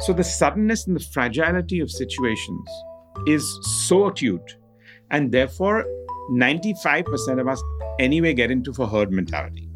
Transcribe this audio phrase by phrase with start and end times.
[0.00, 2.68] So the suddenness and the fragility of situations
[3.26, 3.44] is
[3.86, 4.56] so acute.
[5.10, 5.84] And therefore,
[6.30, 7.62] 95% of us
[7.98, 9.68] anyway get into for herd mentality.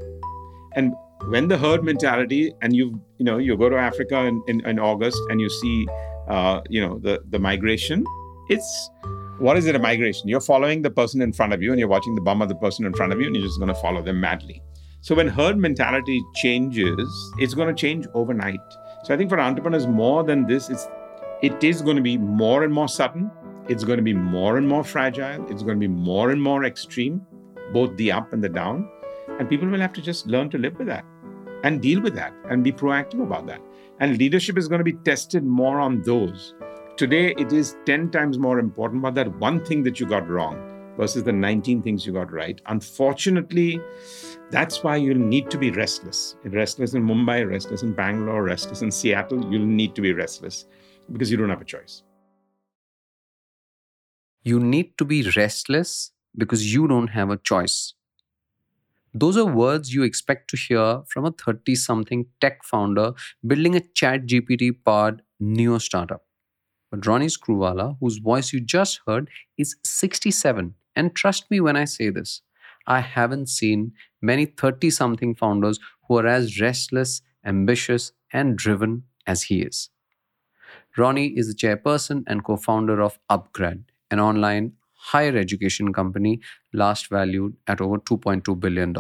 [0.75, 0.93] And
[1.29, 4.79] when the herd mentality, and you you know you go to Africa in, in, in
[4.79, 5.87] August and you see
[6.29, 8.05] uh, you know the the migration,
[8.49, 8.91] it's
[9.39, 10.29] what is it a migration?
[10.29, 12.55] You're following the person in front of you and you're watching the bum of the
[12.55, 14.63] person in front of you and you're just going to follow them madly.
[15.01, 18.61] So when herd mentality changes, it's going to change overnight.
[19.03, 20.87] So I think for entrepreneurs, more than this, it's
[21.43, 23.31] it is going to be more and more sudden.
[23.69, 25.45] It's going to be more and more fragile.
[25.51, 27.27] It's going to be more and more extreme,
[27.73, 28.89] both the up and the down.
[29.41, 31.05] And people will have to just learn to live with that
[31.65, 33.61] and deal with that and be proactive about that.
[33.99, 36.55] And leadership is going to be tested more on those.
[36.97, 40.95] Today, it is 10 times more important about that one thing that you got wrong
[40.97, 42.61] versus the 19 things you got right.
[42.67, 43.81] Unfortunately,
[44.53, 46.37] that's why you'll need to be restless.
[46.45, 50.67] Restless in Mumbai, restless in Bangalore, restless in Seattle, you'll need to be restless
[51.11, 52.03] because you don't have a choice.
[54.43, 57.95] You need to be restless because you don't have a choice.
[59.15, 63.13] Those are words you expect to hear from a 30 something tech founder
[63.47, 66.25] building a ChatGPT powered neo startup.
[66.91, 70.75] But Ronnie Screwvala, whose voice you just heard, is 67.
[70.95, 72.43] And trust me when I say this,
[72.87, 73.93] I haven't seen
[74.23, 79.91] many 30 something founders who are as restless, ambitious, and driven as he is.
[80.97, 86.41] Ronnie is the chairperson and co founder of Upgrad, an online higher education company
[86.73, 88.95] last valued at over $2.2 billion.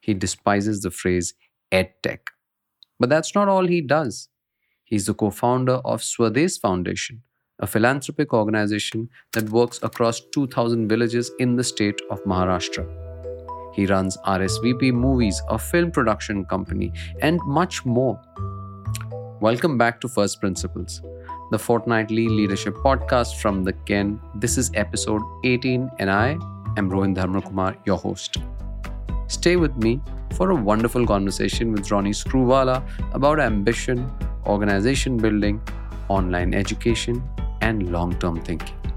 [0.00, 1.34] He despises the phrase
[1.70, 2.28] edtech.
[2.98, 4.28] But that's not all he does.
[4.84, 7.22] He's the co founder of Swades Foundation,
[7.58, 13.05] a philanthropic organization that works across 2,000 villages in the state of Maharashtra.
[13.76, 18.18] He runs RSVP Movies, a film production company, and much more.
[19.40, 21.02] Welcome back to First Principles,
[21.50, 24.18] the fortnightly leadership podcast from the Ken.
[24.34, 26.38] This is episode 18, and I
[26.78, 28.38] am Rohin Dharmakumar, your host.
[29.26, 30.00] Stay with me
[30.32, 32.82] for a wonderful conversation with Ronnie Screwvala
[33.12, 34.10] about ambition,
[34.46, 35.60] organization building,
[36.08, 37.22] online education,
[37.60, 38.95] and long term thinking.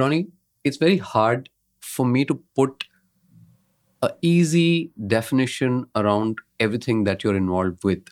[0.00, 0.28] Ronnie,
[0.64, 1.48] it's very hard
[1.80, 2.84] for me to put
[4.02, 8.02] a easy definition around everything that you're involved with.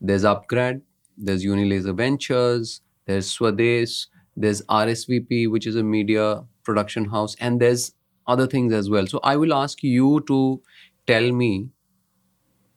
[0.00, 0.82] There's Upgrad,
[1.16, 4.06] there's Unilazer Ventures, there's Swades,
[4.36, 7.92] there's RSVP, which is a media production house, and there's
[8.26, 9.06] other things as well.
[9.06, 10.62] So I will ask you to
[11.06, 11.70] tell me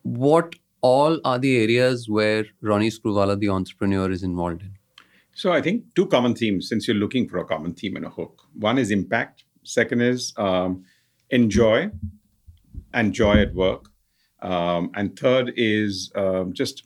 [0.03, 4.77] what all are the areas where Ronnie Screwvala, the entrepreneur, is involved in.
[5.33, 8.09] So I think two common themes, since you're looking for a common theme and a
[8.09, 8.43] hook.
[8.53, 9.43] One is impact.
[9.63, 10.83] Second is um,
[11.29, 11.89] enjoy
[12.93, 13.89] and joy at work.
[14.41, 16.83] Um, and third is um, just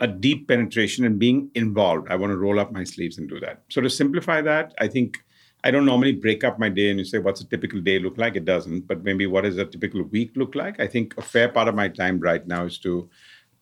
[0.00, 2.08] a deep penetration and being involved.
[2.10, 3.62] I want to roll up my sleeves and do that.
[3.68, 5.18] So to simplify that, I think
[5.62, 8.18] I don't normally break up my day and you say, what's a typical day look
[8.18, 8.34] like?
[8.34, 8.88] It doesn't.
[8.88, 10.80] But maybe what does a typical week look like?
[10.80, 13.08] I think a fair part of my time right now is to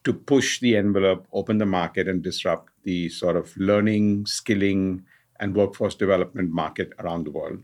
[0.05, 5.05] to push the envelope, open the market, and disrupt the sort of learning, skilling,
[5.39, 7.63] and workforce development market around the world.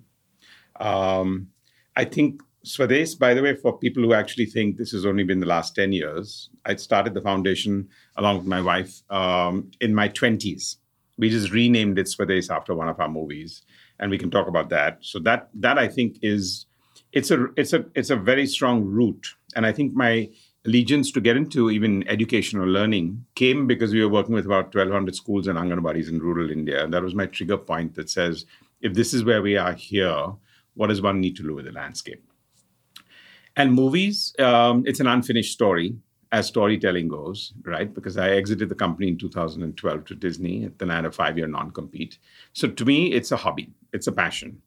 [0.80, 1.48] Um,
[1.94, 5.40] I think Swades, by the way, for people who actually think this has only been
[5.40, 10.08] the last 10 years, I started the foundation along with my wife um, in my
[10.08, 10.76] 20s.
[11.16, 13.62] We just renamed it Swades after one of our movies,
[14.00, 14.98] and we can talk about that.
[15.00, 16.66] So that that I think is
[17.12, 20.28] it's a it's a it's a very strong root, and I think my
[20.66, 25.14] allegiance to get into even educational learning came because we were working with about 1200
[25.14, 26.84] schools and anganwadis in rural india.
[26.84, 28.44] And that was my trigger point that says
[28.80, 30.32] if this is where we are here
[30.74, 32.22] what does one need to do with the landscape?
[33.56, 35.96] And movies um, it's an unfinished story
[36.32, 37.92] as storytelling goes right?
[37.94, 41.46] Because i exited the company in 2012 to disney then i had a five year
[41.46, 42.18] non-compete.
[42.52, 44.60] So to me it's a hobby it's a passion.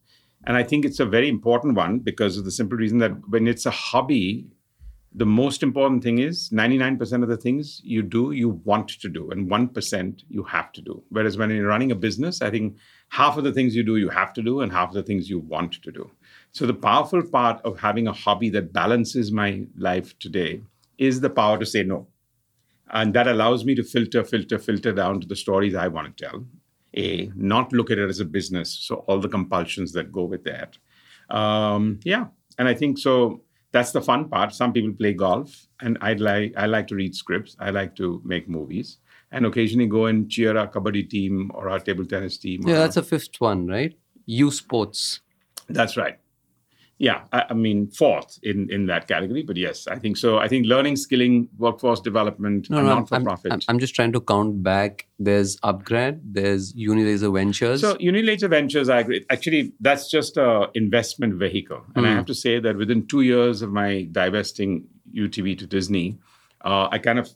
[0.47, 3.47] And i think it's a very important one because of the simple reason that when
[3.47, 4.47] it's a hobby
[5.13, 9.31] the most important thing is 99% of the things you do, you want to do,
[9.31, 11.03] and 1% you have to do.
[11.09, 12.77] Whereas when you're running a business, I think
[13.09, 15.29] half of the things you do, you have to do, and half of the things
[15.29, 16.11] you want to do.
[16.51, 20.61] So, the powerful part of having a hobby that balances my life today
[20.99, 22.07] is the power to say no.
[22.91, 26.25] And that allows me to filter, filter, filter down to the stories I want to
[26.25, 26.45] tell.
[26.95, 28.71] A, not look at it as a business.
[28.71, 30.77] So all the compulsions that go with that.
[31.29, 32.27] Um, yeah.
[32.57, 34.53] And I think so that's the fun part.
[34.53, 37.55] Some people play golf, and I like I like to read scripts.
[37.59, 38.97] I like to make movies,
[39.31, 42.61] and occasionally go and cheer our kabaddi team or our table tennis team.
[42.65, 43.97] Yeah, that's a fifth one, right?
[44.25, 45.21] You sports.
[45.67, 46.19] That's right
[46.99, 50.37] yeah, I, I, mean fourth in in that category, but yes, I think so.
[50.37, 53.53] I think learning, skilling, workforce development, no, no, not for profit.
[53.53, 55.07] I'm, I'm, just trying to count back.
[55.17, 56.19] There's upgrad.
[56.25, 57.79] There's Unilazer Ventures.
[57.79, 59.25] So Unilazer Ventures, I agree.
[59.29, 62.07] Actually, that's just a investment vehicle, and mm.
[62.07, 62.17] I hmm.
[62.17, 64.85] have to say that within two years of my divesting
[65.15, 66.19] UTV to Disney,
[66.65, 67.29] uh, I kind of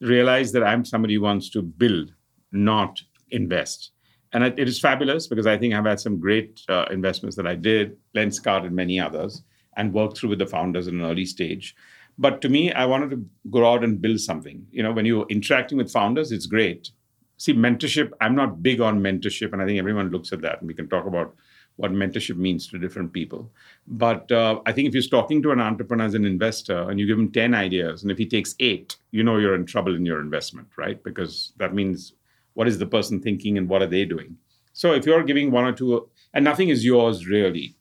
[0.00, 2.14] realized that I'm somebody who wants to build,
[2.52, 3.02] not
[3.32, 3.90] invest
[4.36, 7.54] and it is fabulous because I think I've had some great uh, investments that I
[7.54, 9.42] did, Lenskart and many others,
[9.78, 11.74] and worked through with the founders in an early stage.
[12.18, 14.66] But to me, I wanted to go out and build something.
[14.70, 16.90] You know, when you're interacting with founders, it's great.
[17.38, 20.68] See, mentorship, I'm not big on mentorship, and I think everyone looks at that, and
[20.68, 21.34] we can talk about
[21.76, 23.50] what mentorship means to different people.
[23.86, 27.06] But uh, I think if you're talking to an entrepreneur as an investor and you
[27.06, 30.04] give him 10 ideas, and if he takes eight, you know you're in trouble in
[30.04, 31.02] your investment, right?
[31.02, 32.12] Because that means
[32.56, 34.38] what is the person thinking and what are they doing?
[34.72, 37.76] So if you're giving one or two and nothing is yours really.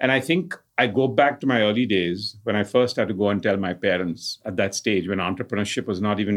[0.00, 3.14] And i think i go back to my early days when i first had to
[3.14, 6.36] go and tell my parents at that stage when entrepreneurship was not even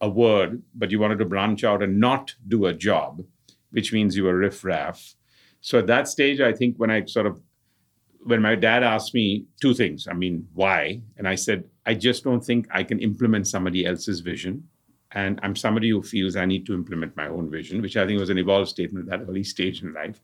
[0.00, 3.24] a word but you wanted to branch out and not do a job
[3.70, 5.16] which means you were riff-raff.
[5.60, 7.40] So at that stage i think when i sort of
[8.32, 9.26] when my dad asked me
[9.60, 11.00] two things i mean why?
[11.16, 14.68] And i said i just don't think i can implement somebody else's vision
[15.14, 18.18] and I'm somebody who feels I need to implement my own vision, which I think
[18.18, 20.20] was an evolved statement at that early stage in life.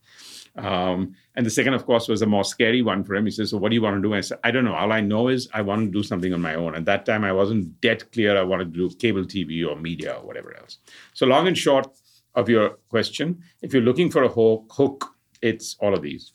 [0.57, 3.25] Um, and the second, of course, was a more scary one for him.
[3.25, 4.13] He says, So, what do you want to do?
[4.13, 4.75] And I said, I don't know.
[4.75, 6.75] All I know is I want to do something on my own.
[6.75, 10.15] At that time, I wasn't dead clear I wanted to do cable TV or media
[10.15, 10.79] or whatever else.
[11.15, 11.87] So, long and short
[12.35, 16.33] of your question, if you're looking for a hook, hook it's all of these.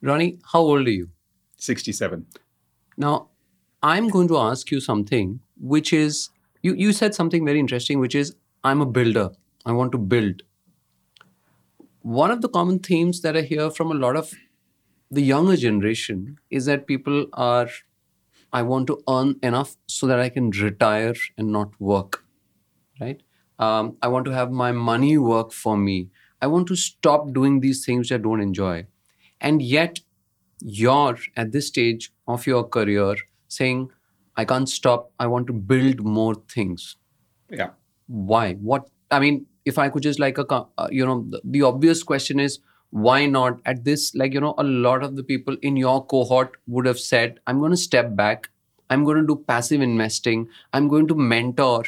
[0.00, 1.10] Ronnie, how old are you?
[1.58, 2.24] 67.
[2.96, 3.28] Now,
[3.82, 6.30] I'm going to ask you something which is
[6.62, 8.34] you you said something very interesting which is
[8.64, 9.30] i'm a builder.
[9.66, 10.42] I want to build.
[12.02, 14.32] One of the common themes that i hear from a lot of
[15.10, 17.68] the younger generation is that people are
[18.52, 22.24] i want to earn enough so that i can retire and not work
[23.00, 23.22] right?
[23.58, 26.10] Um, i want to have my money work for me.
[26.42, 28.86] I want to stop doing these things which i don't enjoy.
[29.40, 30.00] And yet
[30.60, 33.16] you're at this stage of your career
[33.48, 33.90] saying
[34.38, 35.10] I can't stop.
[35.18, 36.96] I want to build more things.
[37.50, 37.70] Yeah.
[38.06, 38.54] Why?
[38.54, 38.88] What?
[39.10, 40.46] I mean, if I could just like a,
[40.78, 44.14] uh, you know, the, the obvious question is why not at this?
[44.14, 47.58] Like, you know, a lot of the people in your cohort would have said, I'm
[47.58, 48.48] going to step back.
[48.90, 50.48] I'm going to do passive investing.
[50.72, 51.84] I'm going to mentor.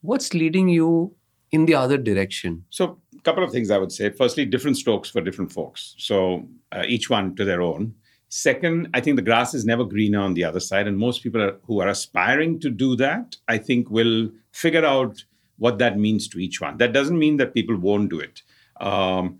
[0.00, 1.14] What's leading you
[1.52, 2.64] in the other direction?
[2.70, 4.10] So, a couple of things I would say.
[4.10, 5.94] Firstly, different strokes for different folks.
[5.98, 7.94] So, uh, each one to their own.
[8.28, 10.86] Second, I think the grass is never greener on the other side.
[10.86, 15.24] And most people are, who are aspiring to do that, I think, will figure out
[15.56, 16.76] what that means to each one.
[16.76, 18.42] That doesn't mean that people won't do it.
[18.80, 19.38] Um,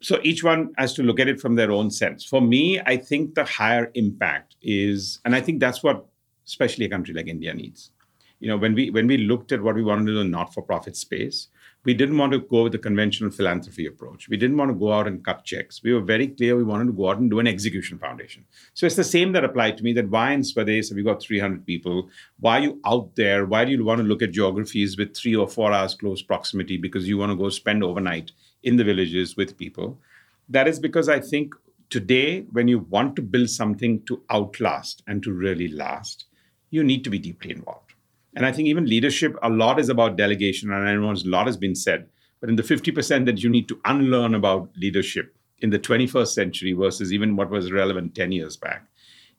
[0.00, 2.24] so each one has to look at it from their own sense.
[2.24, 6.06] For me, I think the higher impact is, and I think that's what
[6.46, 7.90] especially a country like India needs.
[8.40, 11.48] You know, when we when we looked at what we wanted in not-for-profit space,
[11.84, 14.28] we didn't want to go with the conventional philanthropy approach.
[14.28, 15.82] We didn't want to go out and cut checks.
[15.82, 18.44] We were very clear we wanted to go out and do an execution foundation.
[18.74, 21.22] So it's the same that applied to me that why in Swades have you got
[21.22, 22.10] 300 people?
[22.40, 23.46] Why are you out there?
[23.46, 26.76] Why do you want to look at geographies with three or four hours close proximity
[26.76, 28.32] because you want to go spend overnight
[28.64, 29.98] in the villages with people?
[30.48, 31.54] That is because I think
[31.90, 36.26] today, when you want to build something to outlast and to really last,
[36.70, 37.87] you need to be deeply involved.
[38.38, 41.46] And I think even leadership, a lot is about delegation, and I know a lot
[41.46, 42.06] has been said.
[42.40, 46.72] But in the 50% that you need to unlearn about leadership in the 21st century
[46.72, 48.86] versus even what was relevant 10 years back,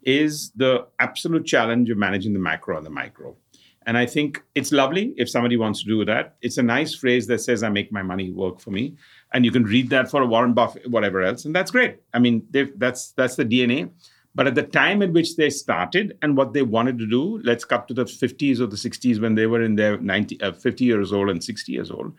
[0.03, 3.37] is the absolute challenge of managing the macro and the micro.
[3.85, 6.35] And I think it's lovely if somebody wants to do that.
[6.41, 8.97] It's a nice phrase that says, I make my money work for me.
[9.33, 11.45] And you can read that for a Warren Buffett, whatever else.
[11.45, 11.99] And that's great.
[12.13, 13.91] I mean, that's that's the DNA.
[14.35, 17.65] But at the time at which they started and what they wanted to do, let's
[17.65, 20.85] cut to the 50s or the 60s when they were in their 90, uh, 50
[20.85, 22.13] years old and 60 years old.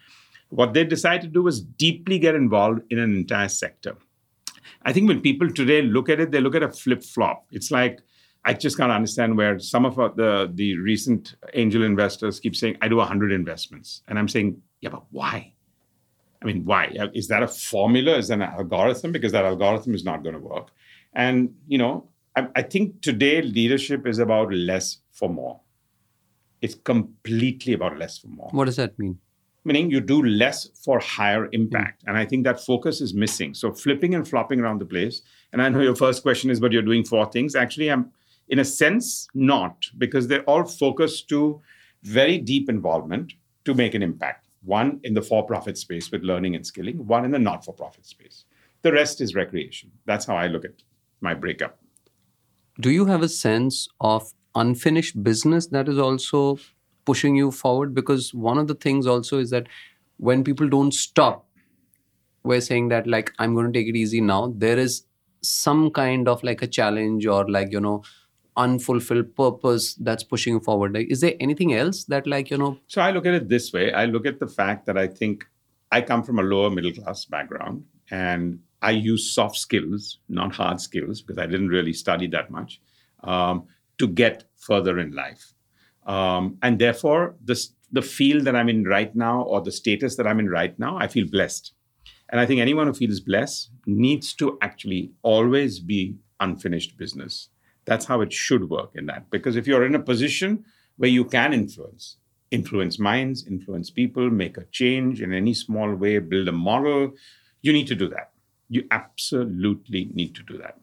[0.49, 3.97] What they decided to do was deeply get involved in an entire sector.
[4.83, 7.47] I think when people today look at it, they look at a flip flop.
[7.53, 8.01] It's like,
[8.45, 12.89] I just can't understand where some of the, the recent angel investors keep saying, I
[12.89, 14.03] do 100 investments.
[14.09, 15.53] And I'm saying, yeah, but why?
[16.43, 16.97] I mean, why?
[17.13, 18.17] Is that a formula?
[18.17, 19.13] Is that an algorithm?
[19.13, 20.71] Because that algorithm is not going to work.
[21.13, 25.61] And, you know, I, I think today leadership is about less for more.
[26.61, 28.49] It's completely about less for more.
[28.53, 29.19] What does that mean?
[29.65, 32.05] Meaning you do less for higher impact.
[32.05, 32.09] Mm.
[32.09, 33.55] And I think that focus is missing.
[33.55, 35.23] So flipping and flopping around the place.
[35.53, 37.55] And I know your first question is, but you're doing four things.
[37.55, 38.11] Actually, I'm
[38.49, 41.61] in a sense not, because they're all focused to
[42.03, 44.47] very deep involvement to make an impact.
[44.63, 47.73] One in the for profit space with learning and skilling, one in the not for
[47.73, 48.45] profit space.
[48.83, 49.91] The rest is recreation.
[50.07, 50.83] That's how I look at
[51.21, 51.79] my breakup.
[52.81, 56.59] Do you have a sense of unfinished business that is also
[57.05, 57.95] pushing you forward?
[57.95, 59.67] Because one of the things also is that
[60.17, 61.47] when people don't stop,
[62.43, 65.05] we're saying that, like, I'm going to take it easy now, there is
[65.43, 68.03] some kind of like a challenge or like, you know,
[68.57, 72.77] unfulfilled purpose that's pushing you forward like is there anything else that like you know
[72.89, 75.47] so i look at it this way i look at the fact that i think
[75.93, 80.81] i come from a lower middle class background and i use soft skills not hard
[80.81, 82.81] skills because i didn't really study that much
[83.25, 83.65] um,
[83.99, 85.53] to get further in life
[86.07, 87.35] um, and therefore
[87.93, 90.97] the field that i'm in right now or the status that i'm in right now
[90.99, 91.73] i feel blessed
[92.29, 97.49] and i think anyone who feels blessed needs to actually always be unfinished business
[97.85, 99.31] that's how it should work in that.
[99.31, 100.65] Because if you're in a position
[100.97, 102.17] where you can influence,
[102.51, 107.13] influence minds, influence people, make a change in any small way, build a model,
[107.63, 108.31] you need to do that.
[108.71, 110.81] You absolutely need to do that.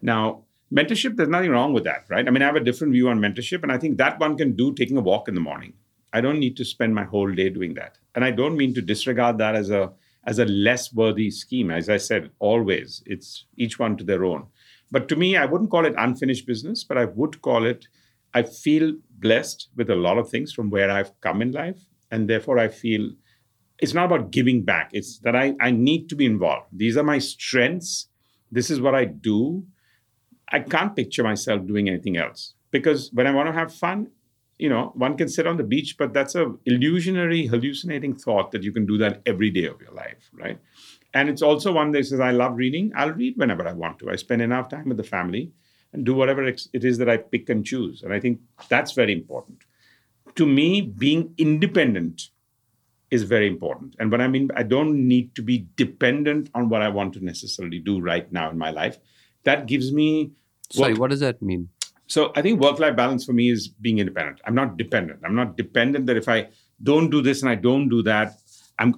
[0.00, 2.26] Now, mentorship, there's nothing wrong with that, right?
[2.26, 4.54] I mean, I have a different view on mentorship, and I think that one can
[4.54, 5.72] do taking a walk in the morning.
[6.12, 7.98] I don't need to spend my whole day doing that.
[8.14, 9.92] And I don't mean to disregard that as a
[10.24, 11.70] as a less worthy scheme.
[11.70, 14.46] As I said, always, it's each one to their own.
[14.90, 17.86] But to me, I wouldn't call it unfinished business, but I would call it,
[18.34, 21.86] I feel blessed with a lot of things from where I've come in life.
[22.10, 23.12] And therefore, I feel
[23.80, 26.66] it's not about giving back, it's that I, I need to be involved.
[26.72, 28.08] These are my strengths.
[28.52, 29.64] This is what I do.
[30.52, 34.08] I can't picture myself doing anything else because when I want to have fun,
[34.58, 38.62] you know, one can sit on the beach, but that's a illusionary, hallucinating thought that
[38.62, 40.58] you can do that every day of your life, right?
[41.14, 42.92] And it's also one that says, I love reading.
[42.94, 44.10] I'll read whenever I want to.
[44.10, 45.52] I spend enough time with the family
[45.92, 48.02] and do whatever it is that I pick and choose.
[48.02, 49.62] And I think that's very important.
[50.36, 52.28] To me, being independent
[53.10, 53.96] is very important.
[53.98, 57.24] And what I mean, I don't need to be dependent on what I want to
[57.24, 58.98] necessarily do right now in my life.
[59.44, 60.32] That gives me.
[60.70, 61.68] Sorry, what does that mean?
[62.06, 64.40] So I think work life balance for me is being independent.
[64.44, 65.20] I'm not dependent.
[65.24, 66.48] I'm not dependent that if I
[66.82, 68.34] don't do this and I don't do that,
[68.78, 68.94] I'm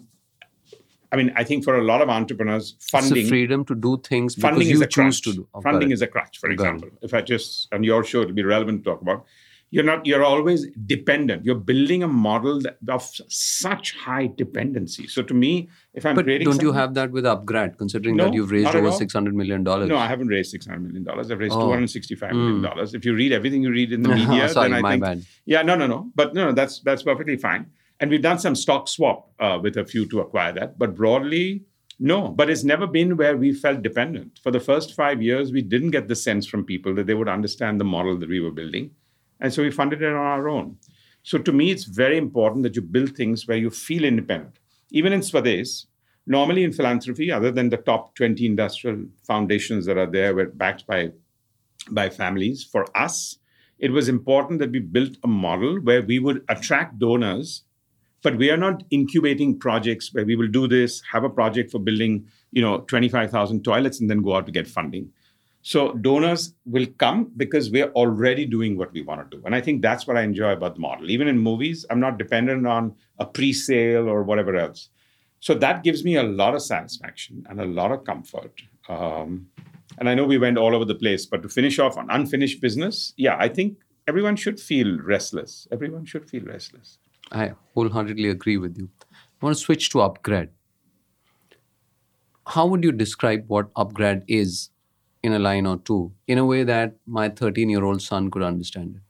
[1.12, 4.34] I mean, I think for a lot of entrepreneurs, funding it's freedom to do things
[4.34, 5.22] funding is a choose crutch.
[5.24, 5.48] to do.
[5.52, 6.88] Oh, funding is a crutch, for example.
[7.02, 9.26] If I just on your show, it'll be relevant to talk about.
[9.72, 10.04] You're not.
[10.04, 11.46] You're always dependent.
[11.46, 15.06] You're building a model that, of such high dependency.
[15.08, 17.78] So to me, if I'm but creating, don't you have that with Upgrad?
[17.78, 19.88] Considering no, that you've raised over six hundred million dollars.
[19.88, 21.30] No, I haven't raised six hundred million dollars.
[21.30, 21.60] I've raised oh.
[21.60, 22.62] two hundred sixty-five million hmm.
[22.64, 22.92] dollars.
[22.92, 25.24] If you read everything you read in the media, Sorry, then I my think, bad.
[25.46, 26.10] yeah, no, no, no.
[26.14, 27.70] But no, no, that's that's perfectly fine.
[27.98, 30.78] And we've done some stock swap uh, with a few to acquire that.
[30.78, 31.64] But broadly,
[31.98, 34.38] no, but it's never been where we felt dependent.
[34.42, 37.28] For the first five years, we didn't get the sense from people that they would
[37.28, 38.90] understand the model that we were building.
[39.42, 40.78] And so we funded it on our own.
[41.24, 44.58] So to me, it's very important that you build things where you feel independent.
[44.92, 45.86] Even in Swades,
[46.26, 50.86] normally in philanthropy, other than the top 20 industrial foundations that are there, were backed
[50.86, 51.10] by,
[51.90, 52.64] by families.
[52.64, 53.38] For us,
[53.80, 57.64] it was important that we built a model where we would attract donors
[58.22, 61.80] but we are not incubating projects where we will do this have a project for
[61.80, 65.10] building you know 25000 toilets and then go out to get funding
[65.62, 69.42] so donors will come because we're already doing what we want to do.
[69.46, 71.10] And i think that's what i enjoy about the model.
[71.10, 74.88] Even in movies i'm not dependent on a pre-sale or whatever else.
[75.40, 78.52] So that gives me a lot of satisfaction and a lot of comfort.
[78.88, 79.48] Um,
[79.98, 82.62] and i know we went all over the place but to finish off on unfinished
[82.62, 83.76] business yeah i think
[84.08, 85.68] everyone should feel restless.
[85.70, 86.98] Everyone should feel restless.
[87.30, 88.88] I wholeheartedly agree with you.
[89.10, 90.48] I want to switch to Upgrad.
[92.46, 94.70] How would you describe what Upgrad is
[95.22, 98.42] in a line or two in a way that my 13 year old son could
[98.42, 99.02] understand it?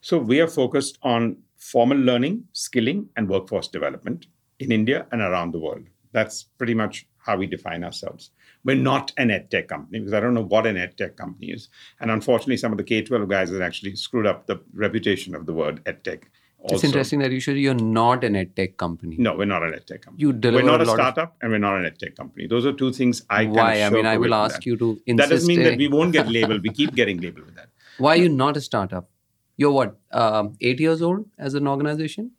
[0.00, 4.26] So, we are focused on formal learning, skilling, and workforce development
[4.58, 5.84] in India and around the world.
[6.12, 8.30] That's pretty much how we define ourselves.
[8.64, 11.68] We're not an edtech company because I don't know what an edtech company is.
[12.00, 15.46] And unfortunately, some of the K 12 guys have actually screwed up the reputation of
[15.46, 16.24] the word edtech
[16.62, 16.74] also.
[16.76, 19.16] It's interesting that you said you're not an edtech company.
[19.18, 20.22] No, we're not an edtech company.
[20.22, 21.42] You deliver we're not a, a startup of...
[21.42, 22.46] and we're not an edtech company.
[22.46, 23.58] Those are two things I can do.
[23.58, 23.82] Why?
[23.82, 24.66] I mean, I will ask that.
[24.66, 26.62] you to Insist That doesn't mean that we won't get labeled.
[26.68, 27.68] we keep getting labeled with that.
[27.98, 29.08] Why are you not a startup?
[29.56, 32.32] You're what, uh, eight years old as an organization?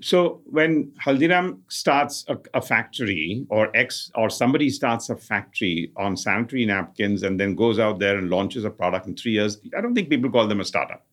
[0.00, 6.16] So when Haldiram starts a, a, factory or X or somebody starts a factory on
[6.16, 9.80] sanitary napkins and then goes out there and launches a product in three years, I
[9.80, 11.04] don't think people call them a startup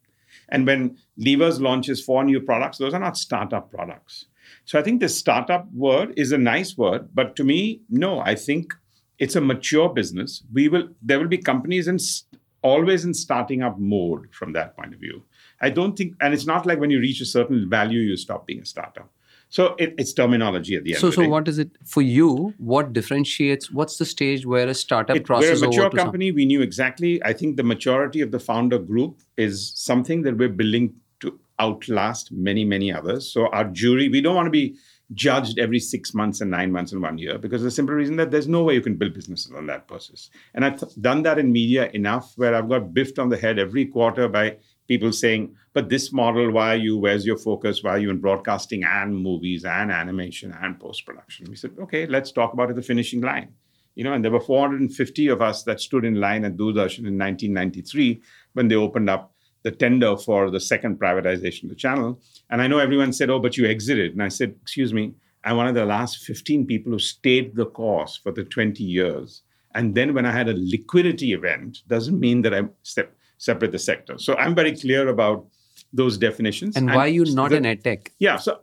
[0.49, 4.25] And when Levers launches four new products, those are not startup products.
[4.65, 8.35] So I think the startup word is a nice word, but to me, no, I
[8.35, 8.73] think
[9.17, 10.43] it's a mature business.
[10.53, 11.97] We will there will be companies in
[12.61, 15.23] always in starting up mode from that point of view.
[15.61, 18.47] I don't think, and it's not like when you reach a certain value, you stop
[18.47, 19.09] being a startup.
[19.49, 21.01] So it, it's terminology at the end.
[21.01, 21.27] So, so day.
[21.27, 22.53] what is it for you?
[22.57, 23.71] What differentiates?
[23.71, 26.29] What's the stage where a startup it, crosses We're a mature company.
[26.29, 26.35] Some...
[26.35, 27.23] We knew exactly.
[27.23, 32.31] I think the maturity of the founder group is something that we're building to outlast
[32.31, 33.31] many, many others.
[33.31, 34.75] So our jury, we don't want to be
[35.13, 38.31] judged every six months and nine months and one year because the simple reason that
[38.31, 40.31] there's no way you can build businesses on that process.
[40.55, 43.85] And I've done that in media enough where I've got biffed on the head every
[43.85, 47.83] quarter by people saying, but this model, why are you, where's your focus?
[47.83, 51.47] Why are you in broadcasting and movies and animation and post production?
[51.49, 53.53] We said, okay, let's talk about it, the finishing line.
[53.95, 57.17] You know, and there were 450 of us that stood in line at Doordarshan in
[57.17, 58.21] 1993
[58.53, 62.21] when they opened up the tender for the second privatization of the channel.
[62.49, 64.11] And I know everyone said, oh, but you exited.
[64.11, 65.13] And I said, excuse me,
[65.43, 69.41] I'm one of the last 15 people who stayed the course for the 20 years.
[69.73, 73.79] And then when I had a liquidity event, doesn't mean that I stepped separate the
[73.79, 74.17] sector.
[74.17, 75.45] So I'm very clear about
[75.93, 76.75] those definitions.
[76.75, 78.09] And, and why are you not the, an edtech?
[78.19, 78.37] Yeah.
[78.37, 78.59] So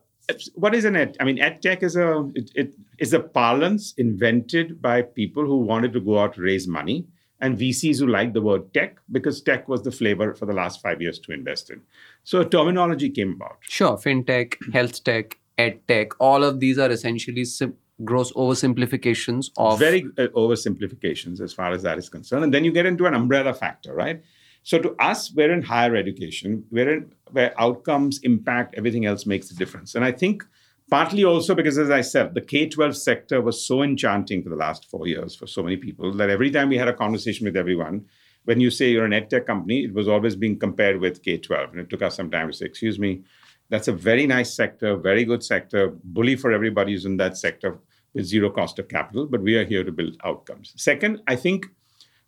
[0.54, 1.16] what is an ed?
[1.20, 5.58] I mean, ed tech is a it, it is a parlance invented by people who
[5.58, 7.06] wanted to go out to raise money
[7.40, 10.80] and VCs who liked the word tech because tech was the flavor for the last
[10.80, 11.80] five years to invest in.
[12.24, 13.58] So terminology came about.
[13.62, 19.78] Sure, fintech, health tech, ed tech, all of these are essentially sim- gross oversimplifications of
[19.78, 22.44] very uh, oversimplifications as far as that is concerned.
[22.44, 24.22] And then you get into an umbrella factor, right?
[24.62, 29.50] So to us, we're in higher education, we're in where outcomes impact everything else makes
[29.50, 29.94] a difference.
[29.94, 30.44] And I think
[30.90, 34.56] partly also because, as I said, the K 12 sector was so enchanting for the
[34.56, 37.56] last four years for so many people that every time we had a conversation with
[37.56, 38.04] everyone,
[38.44, 41.70] when you say you're an edtech company, it was always being compared with K 12.
[41.70, 43.22] And it took us some time to say, excuse me,
[43.68, 47.78] that's a very nice sector, very good sector, bully for everybody who's in that sector
[48.14, 50.74] with zero cost of capital, but we are here to build outcomes.
[50.76, 51.66] Second, I think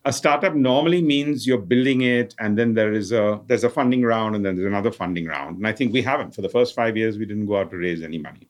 [0.04, 4.02] a startup normally means you're building it and then there is a there's a funding
[4.02, 5.56] round and then there's another funding round.
[5.56, 6.34] And i think we haven't.
[6.34, 8.48] For the first five years we didn't go out to raise any money.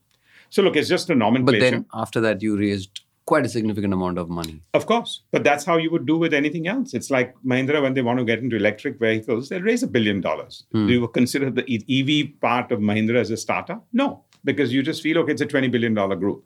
[0.51, 3.95] So look it's just a nomenclature but then after that you raised quite a significant
[3.95, 4.61] amount of money.
[4.75, 5.23] Of course.
[5.31, 6.93] But that's how you would do with anything else.
[6.93, 10.21] It's like mahindra when they want to get into electric vehicles they raise a billion
[10.21, 10.65] dollars.
[10.73, 10.87] Hmm.
[10.87, 11.65] do you consider the
[11.99, 13.87] ev part of mahindra as a startup?
[13.93, 16.45] No because you just feel okay it's a 20 billion dollar group.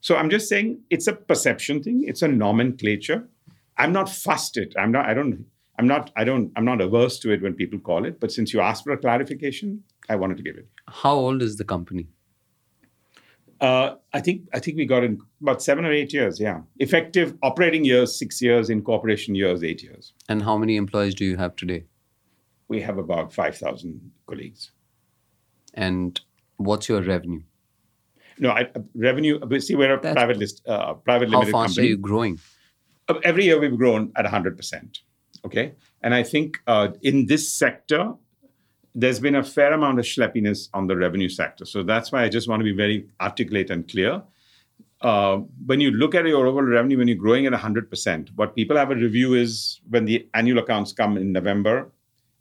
[0.00, 2.04] So i'm just saying it's a perception thing.
[2.06, 3.28] It's a nomenclature
[3.78, 4.74] I'm not fussed it.
[4.78, 5.06] I'm not.
[5.06, 5.46] I don't.
[5.78, 6.10] I'm not.
[6.16, 6.52] I don't.
[6.56, 8.18] I'm not averse to it when people call it.
[8.18, 10.66] But since you asked for a clarification, I wanted to give it.
[10.88, 12.08] How old is the company?
[13.60, 16.38] Uh, I think I think we got in about seven or eight years.
[16.38, 20.12] Yeah, effective operating years six years, incorporation years eight years.
[20.28, 21.84] And how many employees do you have today?
[22.68, 24.72] We have about five thousand colleagues.
[25.74, 26.20] And
[26.56, 27.42] what's your revenue?
[28.38, 29.40] No, I, revenue.
[29.60, 31.52] See, we're a That's private list, uh, private limited company.
[31.52, 31.86] How fast company.
[31.86, 32.38] are you growing?
[33.22, 34.98] Every year we've grown at 100%.
[35.44, 35.74] Okay.
[36.02, 38.14] And I think uh, in this sector,
[38.94, 41.64] there's been a fair amount of schleppiness on the revenue sector.
[41.64, 44.22] So that's why I just want to be very articulate and clear.
[45.02, 48.76] Uh, when you look at your overall revenue, when you're growing at 100%, what people
[48.76, 51.92] have a review is when the annual accounts come in November.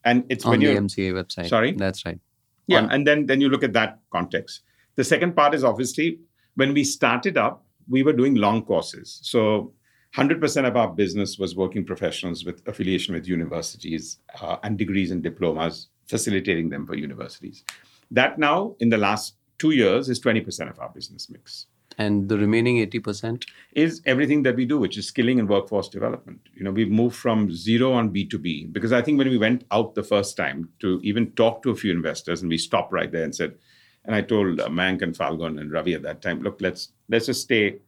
[0.06, 1.49] And it's on when the you're, MCA website.
[1.49, 1.73] Sorry?
[1.73, 2.19] That's right.
[2.67, 2.80] Yeah.
[2.80, 4.62] On, and then, then you look at that context.
[4.95, 6.19] The second part is obviously
[6.56, 9.19] when we started up, we were doing long courses.
[9.23, 9.73] So
[10.15, 15.21] 100% of our business was working professionals with affiliation with universities uh, and degrees and
[15.21, 17.65] diplomas, facilitating them for universities.
[18.12, 21.65] That now, in the last two years, is 20% of our business mix.
[21.97, 23.45] And the remaining 80%?
[23.73, 26.41] Is everything that we do, which is skilling and workforce development.
[26.54, 29.95] You know, we've moved from zero on B2B because I think when we went out
[29.95, 33.23] the first time to even talk to a few investors and we stopped right there
[33.23, 33.56] and said,
[34.06, 37.25] and I told uh, Mayank and Phalgun and Ravi at that time, look, let's let's
[37.25, 37.80] just stay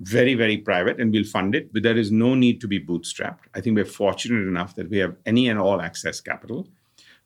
[0.00, 3.46] very, very private and we'll fund it, but there is no need to be bootstrapped.
[3.54, 6.68] I think we're fortunate enough that we have any and all access capital.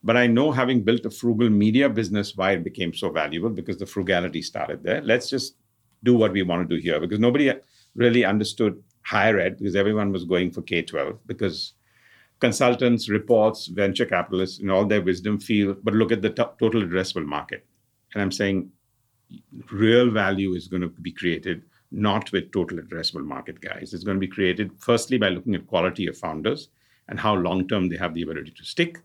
[0.04, 3.78] But I know having built a frugal media business, why it became so valuable because
[3.78, 5.00] the frugality started there.
[5.00, 5.56] Let's just
[6.04, 7.52] do what we want to do here because nobody
[7.94, 11.72] really understood higher ed because everyone was going for K 12 because
[12.40, 16.82] consultants, reports, venture capitalists, in all their wisdom feel, but look at the t- total
[16.82, 17.66] addressable market.
[18.14, 18.70] And I'm saying
[19.72, 23.94] real value is going to be created not with total addressable market guys.
[23.94, 26.68] It's going to be created firstly by looking at quality of founders
[27.08, 28.98] and how long term they have the ability to stick.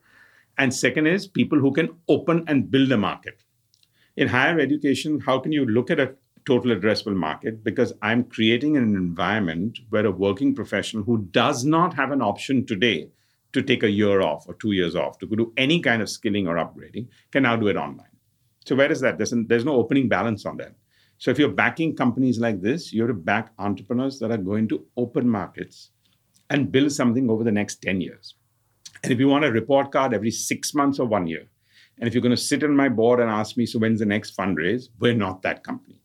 [0.58, 3.44] And second is people who can open and build a market.
[4.16, 6.14] In higher education, how can you look at a
[6.46, 7.64] total addressable market?
[7.64, 12.66] Because I'm creating an environment where a working professional who does not have an option
[12.66, 13.10] today
[13.54, 16.48] to take a year off or two years off to do any kind of skilling
[16.48, 18.08] or upgrading can now do it online.
[18.66, 19.18] So where is that?
[19.18, 20.76] There's, there's no opening balance on that.
[21.24, 24.68] So if you're backing companies like this, you have to back entrepreneurs that are going
[24.68, 25.92] to open markets
[26.50, 28.36] and build something over the next 10 years.
[29.04, 31.46] And if you want a report card every six months or one year,
[31.98, 34.06] and if you're going to sit on my board and ask me, so when's the
[34.06, 34.90] next fundraise?
[35.00, 36.02] We're not that company.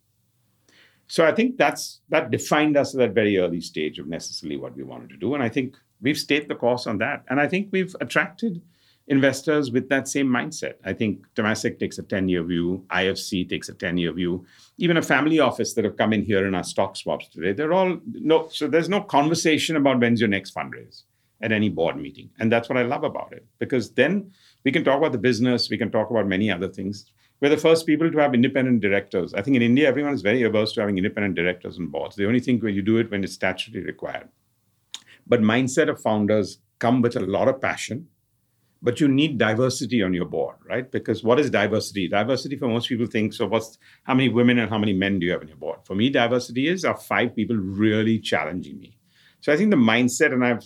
[1.08, 4.76] So I think that's that defined us at that very early stage of necessarily what
[4.76, 5.34] we wanted to do.
[5.34, 7.24] And I think we've stayed the course on that.
[7.28, 8.62] And I think we've attracted
[9.08, 10.74] investors with that same mindset.
[10.84, 14.96] I think Temasek takes a 10 year view, IFC takes a 10 year view, even
[14.96, 17.52] a family office that have come in here in our stock swaps today.
[17.52, 21.04] They're all no, so there's no conversation about when's your next fundraise
[21.40, 22.30] at any board meeting.
[22.38, 24.32] And that's what I love about it because then
[24.64, 27.10] we can talk about the business, we can talk about many other things.
[27.40, 29.32] We're the first people to have independent directors.
[29.32, 32.16] I think in India, everyone is very averse to having independent directors on boards.
[32.16, 34.28] The only thing when you do it when it's statutory required.
[35.26, 38.08] But mindset of founders come with a lot of passion,
[38.80, 40.90] but you need diversity on your board, right?
[40.90, 42.08] Because what is diversity?
[42.08, 43.46] Diversity for most people think so.
[43.46, 45.80] What's how many women and how many men do you have on your board?
[45.84, 48.96] For me, diversity is are five people really challenging me.
[49.40, 50.64] So I think the mindset, and I've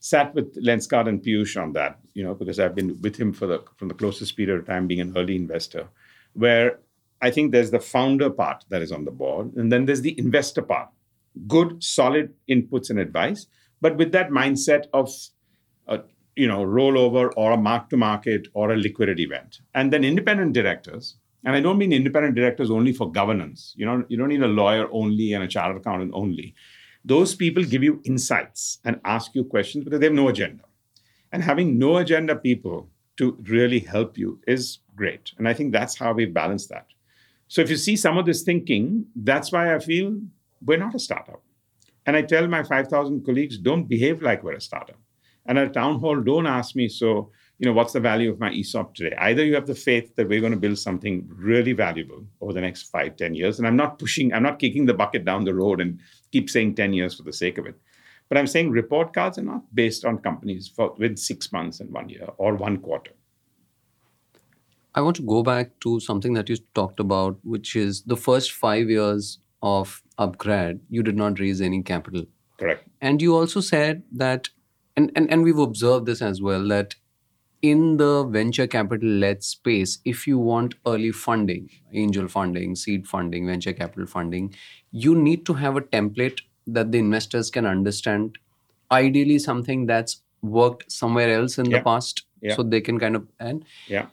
[0.00, 3.46] sat with Lenskart and Piyush on that, you know, because I've been with him for
[3.46, 5.88] the from the closest period of time, being an early investor
[6.34, 6.80] where
[7.20, 10.18] I think there's the founder part that is on the board, and then there's the
[10.18, 10.88] investor part.
[11.46, 13.46] Good, solid inputs and advice,
[13.80, 15.10] but with that mindset of
[15.86, 16.00] a
[16.36, 19.60] you know rollover or a mark to market or a liquid event.
[19.74, 23.74] And then independent directors, and I don't mean independent directors only for governance.
[23.76, 26.54] You know, you don't need a lawyer only and a chartered accountant only.
[27.04, 30.64] Those people give you insights and ask you questions because they have no agenda.
[31.32, 35.32] And having no agenda people to really help you is great.
[35.38, 36.86] And I think that's how we balance that.
[37.48, 40.20] So if you see some of this thinking, that's why I feel
[40.64, 41.42] we're not a startup.
[42.06, 44.98] And I tell my 5,000 colleagues, don't behave like we're a startup.
[45.46, 48.38] And at a town hall, don't ask me, so, you know, what's the value of
[48.38, 49.14] my ESOP today?
[49.18, 52.60] Either you have the faith that we're going to build something really valuable over the
[52.60, 53.58] next five, ten years.
[53.58, 55.98] And I'm not pushing, I'm not kicking the bucket down the road and
[56.30, 57.74] keep saying 10 years for the sake of it.
[58.28, 61.92] But I'm saying report cards are not based on companies for with six months and
[61.92, 63.12] one year or one quarter.
[64.94, 68.52] I want to go back to something that you talked about, which is the first
[68.52, 72.24] five years of Upgrad, you did not raise any capital.
[72.58, 72.88] Correct.
[73.00, 74.50] And you also said that,
[74.96, 76.94] and, and, and we've observed this as well, that
[77.62, 83.46] in the venture capital led space, if you want early funding, angel funding, seed funding,
[83.46, 84.54] venture capital funding,
[84.90, 88.36] you need to have a template that the investors can understand.
[88.90, 91.78] Ideally, something that's worked somewhere else in Yeah.
[91.78, 92.56] the past, Yeah.
[92.56, 94.06] so they can kind of and Yeah.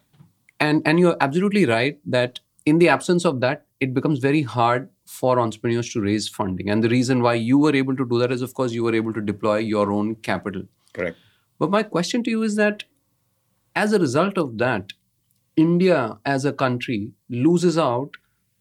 [0.59, 2.39] and and you're absolutely right that
[2.69, 6.69] in the absence of that it becomes very hard for entrepreneurs to raise funding.
[6.69, 8.95] And the reason why you were able to do that is of course you were
[8.95, 10.63] able to deploy your own capital.
[10.93, 11.17] Correct.
[11.59, 12.83] but my question to you is that
[13.75, 14.93] as a result of that
[15.63, 16.97] india as a country
[17.29, 18.17] loses out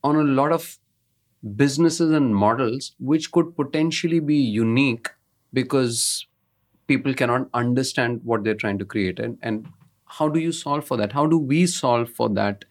[0.09, 0.67] on a lot of
[1.63, 5.09] businesses and models which could potentially be unique
[5.53, 6.27] because
[6.87, 9.19] people cannot understand what they're trying to create.
[9.19, 9.69] And, and
[10.07, 11.13] how do you solve for that?
[11.13, 12.65] How do we solve for that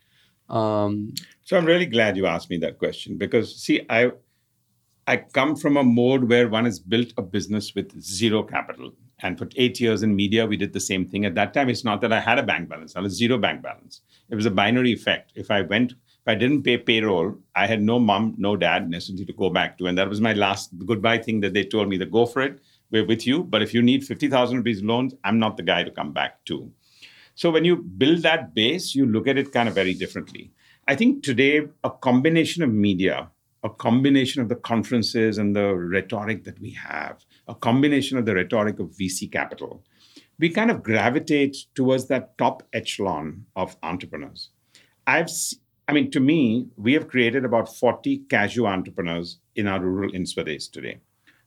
[0.50, 4.12] um, So I'm really glad you asked me that question because see, I
[5.10, 8.92] I come from a mode where one has built a business with zero capital.
[9.20, 11.26] And for eight years in media, we did the same thing.
[11.26, 13.62] At that time, it's not that I had a bank balance, I was zero bank
[13.62, 14.02] balance.
[14.30, 15.32] It was a binary effect.
[15.36, 19.26] If I went, if I didn't pay payroll, I had no mom, no dad necessarily
[19.26, 19.88] to go back to.
[19.88, 22.60] And that was my last goodbye thing that they told me that go for it.
[22.92, 23.44] We're with you.
[23.44, 26.70] But if you need 50,000 rupees loans, I'm not the guy to come back to.
[27.38, 30.52] So when you build that base, you look at it kind of very differently.
[30.88, 33.30] I think today, a combination of media,
[33.62, 38.34] a combination of the conferences and the rhetoric that we have, a combination of the
[38.34, 39.84] rhetoric of VC capital,
[40.40, 44.50] we kind of gravitate towards that top echelon of entrepreneurs.
[45.06, 45.30] I've,
[45.88, 50.24] I mean, to me, we have created about 40 casual entrepreneurs in our rural in
[50.24, 51.02] Swades today.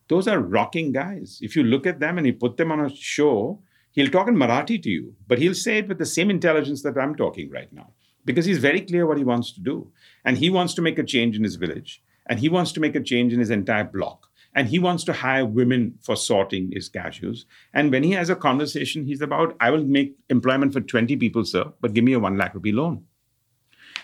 [0.06, 1.40] Those are rocking guys.
[1.42, 3.60] If you look at them and you put them on a show,
[3.92, 6.98] he'll talk in Marathi to you, but he'll say it with the same intelligence that
[6.98, 7.92] I'm talking right now
[8.24, 9.90] because he's very clear what he wants to do.
[10.24, 12.94] And he wants to make a change in his village, and he wants to make
[12.94, 14.26] a change in his entire block.
[14.54, 17.44] And he wants to hire women for sorting his cashews.
[17.72, 21.44] And when he has a conversation, he's about, I will make employment for 20 people,
[21.44, 23.04] sir, but give me a one lakh rupee loan.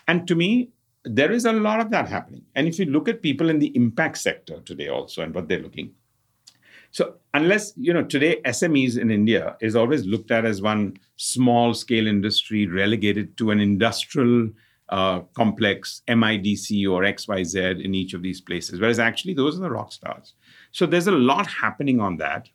[0.06, 0.70] And to me,
[1.04, 2.44] there is a lot of that happening.
[2.54, 5.58] And if you look at people in the impact sector today also and what they're
[5.58, 5.94] looking,
[6.96, 11.74] so unless you know today SMEs in India is always looked at as one small
[11.74, 14.48] scale industry relegated to an industrial
[14.88, 19.70] uh, complex MIDC or XYZ in each of these places, whereas actually those are the
[19.70, 20.32] rock stars.
[20.72, 22.48] So there's a lot happening on that.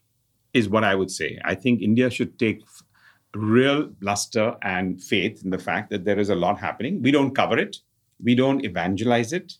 [0.53, 1.29] is what I would say.
[1.45, 2.61] I think India should take
[3.35, 7.03] real luster and faith in the fact that there is a lot happening.
[7.03, 7.77] We don't cover it,
[8.23, 9.53] we don't evangelize it.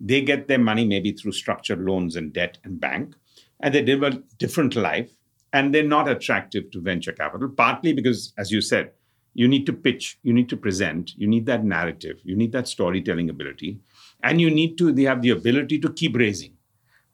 [0.00, 3.14] They get their money maybe through structured loans and debt and bank,
[3.60, 5.10] and they live a different life.
[5.52, 8.92] And they're not attractive to venture capital, partly because, as you said,
[9.32, 12.68] you need to pitch, you need to present, you need that narrative, you need that
[12.68, 13.78] storytelling ability,
[14.22, 16.52] and you need to they have the ability to keep raising.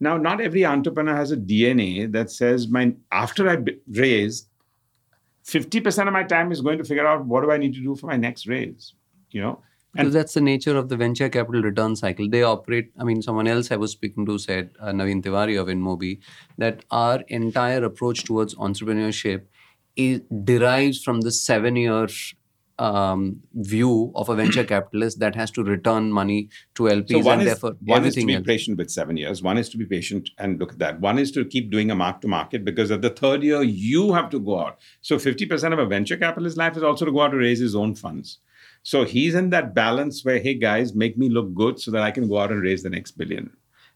[0.01, 4.49] Now, not every entrepreneur has a DNA that says, "My after I raise,
[5.45, 7.95] 50% of my time is going to figure out what do I need to do
[7.95, 8.95] for my next raise.
[9.31, 9.63] You know?
[9.97, 12.29] And that's the nature of the venture capital return cycle.
[12.29, 15.69] They operate, I mean, someone else I was speaking to said, uh, Naveen Tiwari of
[15.69, 16.21] InMobi,
[16.59, 19.43] that our entire approach towards entrepreneurship
[19.97, 22.09] is, derives from the seven year
[22.79, 27.33] um, view of a venture capitalist that has to return money to LPs so one
[27.35, 28.45] and is, therefore one is to be else.
[28.45, 29.43] patient with seven years.
[29.43, 31.01] One is to be patient and look at that.
[31.01, 34.13] One is to keep doing a mark to market because at the third year you
[34.13, 34.79] have to go out.
[35.03, 37.77] So 50% of a venture capitalist life is also to go out to raise his
[37.77, 38.39] own funds.
[38.85, 42.11] So he's in that balance where, hey guys, make me look good so that I
[42.11, 43.51] can go out and raise the next billion.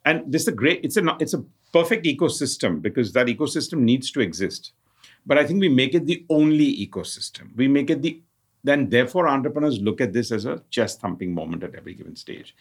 [0.06, 4.10] And this is a great, it's a it's a perfect ecosystem because that ecosystem needs
[4.12, 4.72] to exist.
[5.26, 7.54] But I think we make it the only ecosystem.
[7.54, 8.22] We make it the
[8.64, 12.56] then therefore entrepreneurs look at this as a chest thumping moment at every given stage.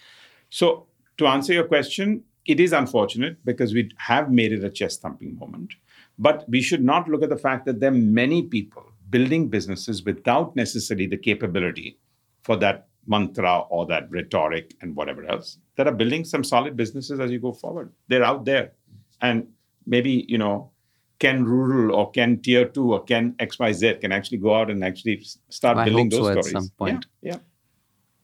[0.50, 0.88] So
[1.18, 5.40] to answer your question, it is unfortunate because we have made it a chest thumping
[5.40, 5.74] moment.
[6.20, 10.04] But we should not look at the fact that there are many people building businesses
[10.04, 11.98] without necessarily the capability
[12.48, 17.20] for that mantra or that rhetoric and whatever else that are building some solid businesses
[17.20, 17.92] as you go forward.
[18.08, 18.72] They're out there.
[19.22, 19.48] And
[19.86, 20.72] maybe, you know,
[21.20, 25.26] can Rural or can Tier 2 or can XYZ can actually go out and actually
[25.50, 26.48] start I building those so stories.
[26.48, 27.06] At some point.
[27.22, 27.40] Yeah, yeah.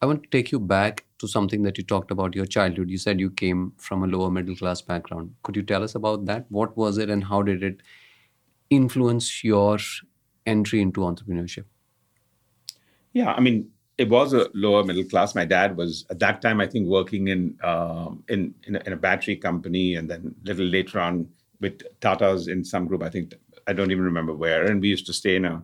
[0.02, 2.90] I want to take you back to something that you talked about your childhood.
[2.90, 5.36] You said you came from a lower middle class background.
[5.44, 6.46] Could you tell us about that?
[6.50, 7.82] What was it and how did it
[8.70, 9.80] influence your
[10.46, 11.66] entry into entrepreneurship?
[13.14, 15.36] Yeah, I mean, it was a lower middle class.
[15.36, 18.94] My dad was at that time, I think, working in um, in in a, in
[18.94, 21.28] a battery company, and then a little later on
[21.60, 23.04] with Tata's in some group.
[23.04, 23.34] I think
[23.68, 24.66] I don't even remember where.
[24.66, 25.64] And we used to stay in a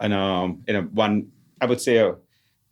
[0.00, 2.16] in a in a one I would say a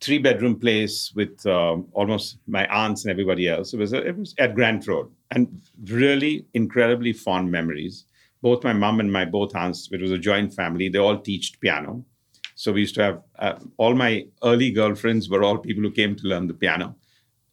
[0.01, 3.73] three bedroom place with um, almost my aunts and everybody else.
[3.73, 8.05] It was a, it was at Grant Road, and really incredibly fond memories.
[8.41, 9.89] Both my mom and my both aunts.
[9.91, 10.89] It was a joint family.
[10.89, 12.05] They all teached piano.
[12.55, 16.15] So we used to have uh, all my early girlfriends were all people who came
[16.15, 16.95] to learn the piano.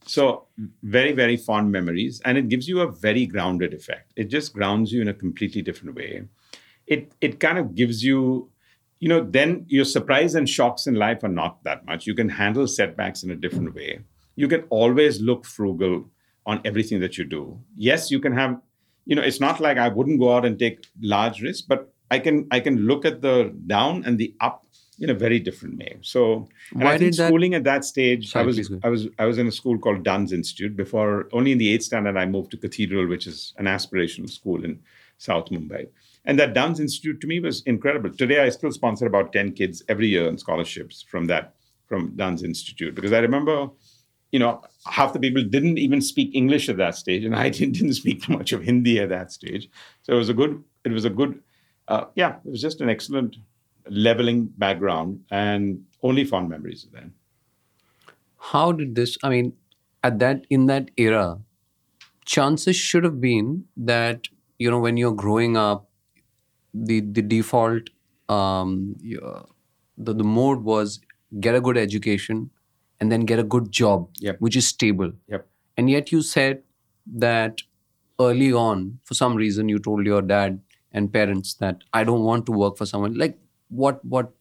[0.07, 0.47] So
[0.83, 2.21] very, very fond memories.
[2.25, 4.13] And it gives you a very grounded effect.
[4.17, 6.23] It just grounds you in a completely different way.
[6.87, 8.51] It it kind of gives you,
[9.01, 12.07] you know, then your surprise and shocks in life are not that much.
[12.07, 14.01] You can handle setbacks in a different way.
[14.37, 16.11] You can always look frugal
[16.47, 17.61] on everything that you do.
[17.77, 18.61] Yes, you can have,
[19.05, 22.19] you know, it's not like I wouldn't go out and take large risks, but I
[22.19, 24.62] can I can look at the down and the up
[25.03, 25.97] in a very different way.
[26.01, 28.73] So, and Why I think did that- schooling at that stage, Sorry, I was.
[28.85, 31.29] I was I was in a school called Duns Institute before.
[31.33, 34.79] Only in the eighth standard, I moved to Cathedral, which is an aspirational school in
[35.19, 35.89] South Mumbai.
[36.25, 38.11] And that Duns Institute to me was incredible.
[38.11, 41.55] Today, I still sponsor about ten kids every year in scholarships from that
[41.89, 43.69] from Duns Institute because I remember.
[44.35, 47.75] You know, half the people didn't even speak English at that stage, and I didn't,
[47.75, 49.69] didn't speak much of Hindi at that stage.
[50.05, 50.65] So it was a good.
[50.87, 51.33] It was a good.
[51.87, 53.37] Uh, yeah, it was just an excellent
[53.89, 57.11] leveling background and only fond memories of that.
[58.39, 59.53] How did this, I mean,
[60.03, 61.39] at that, in that era,
[62.25, 65.89] chances should have been that, you know, when you're growing up,
[66.75, 67.91] the, the default,
[68.29, 68.97] um,
[69.99, 71.01] the, the mode was
[71.41, 72.51] get a good education
[73.01, 74.37] and then get a good job, Yep.
[74.41, 75.13] which is stable.
[75.29, 75.47] Yep.
[75.77, 76.63] And yet you said
[77.15, 77.63] that
[78.21, 80.61] early on, for some reason, you told your dad
[80.93, 83.15] and parents that I don't want to work for someone.
[83.15, 83.39] Like,
[83.73, 84.33] what, what,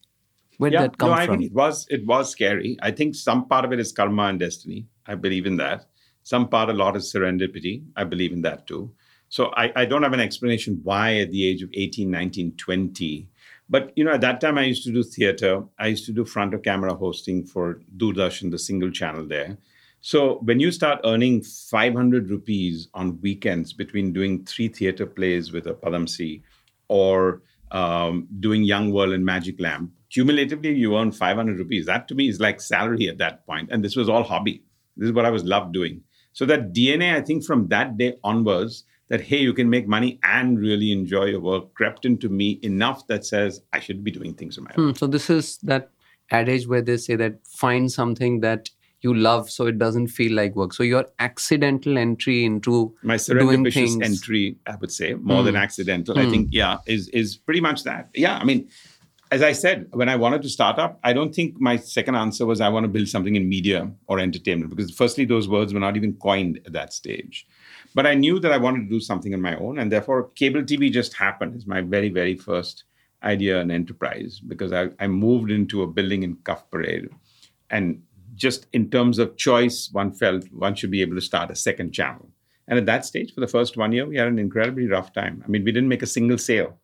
[0.58, 1.34] where did that come no, I from?
[1.34, 1.46] agree.
[1.46, 2.78] It was it was scary.
[2.82, 4.86] I think some part of it is karma and destiny.
[5.06, 5.86] I believe in that.
[6.22, 7.84] Some part, a lot is serendipity.
[7.96, 8.92] I believe in that too.
[9.28, 13.28] So I, I don't have an explanation why at the age of 18, 19, 20.
[13.68, 15.64] But you know, at that time I used to do theater.
[15.78, 19.56] I used to do front of camera hosting for Doordarshan, the single channel there.
[20.00, 25.66] So when you start earning 500 rupees on weekends between doing three theater plays with
[25.66, 26.42] a Padamsee
[26.88, 27.40] or
[27.72, 31.86] um, doing Young World and Magic Lamp, cumulatively you earn 500 rupees.
[31.86, 33.70] That to me is like salary at that point.
[33.72, 34.62] And this was all hobby.
[34.96, 36.02] This is what I was loved doing.
[36.32, 40.18] So that DNA, I think from that day onwards, that hey, you can make money
[40.22, 44.32] and really enjoy your work crept into me enough that says I should be doing
[44.32, 44.90] things on my own.
[44.90, 45.90] Hmm, so this is that
[46.30, 48.70] adage where they say that find something that
[49.02, 53.98] you love so it doesn't feel like work so your accidental entry into my surreptitious
[54.02, 55.44] entry i would say more mm.
[55.46, 55.60] than hmm.
[55.60, 56.26] accidental mm.
[56.26, 58.68] i think yeah is is pretty much that yeah i mean
[59.30, 62.46] as i said when i wanted to start up i don't think my second answer
[62.46, 65.80] was i want to build something in media or entertainment because firstly those words were
[65.80, 67.46] not even coined at that stage
[67.94, 70.62] but i knew that i wanted to do something on my own and therefore cable
[70.62, 72.84] tv just happened it's my very very first
[73.24, 77.08] idea and enterprise because I, I moved into a building in Cuff Parade
[77.70, 78.02] and
[78.42, 81.92] just in terms of choice, one felt one should be able to start a second
[81.92, 82.28] channel.
[82.66, 85.42] And at that stage, for the first one year, we had an incredibly rough time.
[85.44, 86.76] I mean, we didn't make a single sale.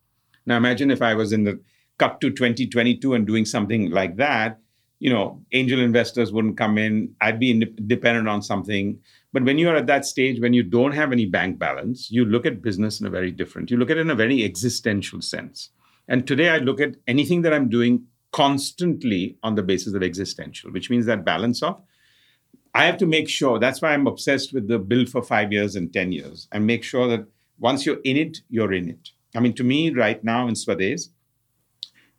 [0.46, 1.60] Now, imagine if I was in the
[1.98, 4.60] cut to 2022 and doing something like that,
[5.00, 7.14] you know, angel investors wouldn't come in.
[7.20, 9.00] I'd be dependent on something.
[9.32, 12.46] But when you're at that stage, when you don't have any bank balance, you look
[12.46, 15.70] at business in a very different, you look at it in a very existential sense.
[16.06, 20.70] And today I look at anything that I'm doing constantly on the basis of existential,
[20.70, 21.82] which means that balance of
[22.74, 25.74] I have to make sure that's why I'm obsessed with the build for five years
[25.74, 27.26] and 10 years and make sure that
[27.58, 29.10] once you're in it, you're in it.
[29.34, 31.08] I mean, to me, right now in Swades,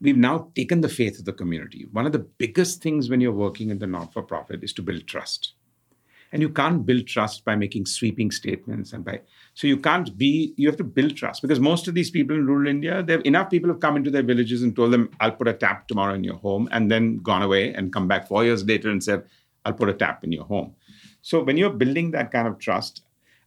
[0.02, 1.88] we've now taken the faith of the community.
[1.92, 4.82] One of the biggest things when you're working in the not for profit is to
[4.82, 5.54] build trust.
[6.32, 9.22] And you can't build trust by making sweeping statements and by
[9.56, 12.46] so you can't be you have to build trust because most of these people in
[12.46, 15.48] rural India, there enough people have come into their villages and told them, I'll put
[15.48, 18.64] a tap tomorrow in your home, and then gone away and come back four years
[18.64, 19.24] later and said,
[19.66, 20.76] I'll put a tap in your home.
[21.22, 23.02] So when you're building that kind of trust,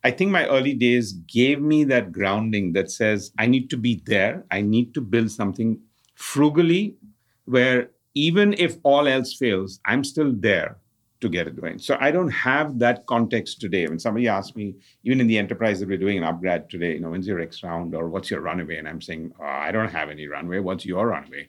[0.05, 4.03] I think my early days gave me that grounding that says I need to be
[4.05, 4.45] there.
[4.51, 5.81] I need to build something
[6.15, 6.97] frugally
[7.45, 10.77] where even if all else fails, I'm still there
[11.23, 11.79] to get it going.
[11.79, 13.87] So I don't have that context today.
[13.87, 17.01] When somebody asks me, even in the enterprise that we're doing an upGrad today, you
[17.01, 18.77] know, when's your X round or what's your runway?
[18.77, 20.59] And I'm saying, oh, I don't have any runway.
[20.59, 21.49] What's your runway?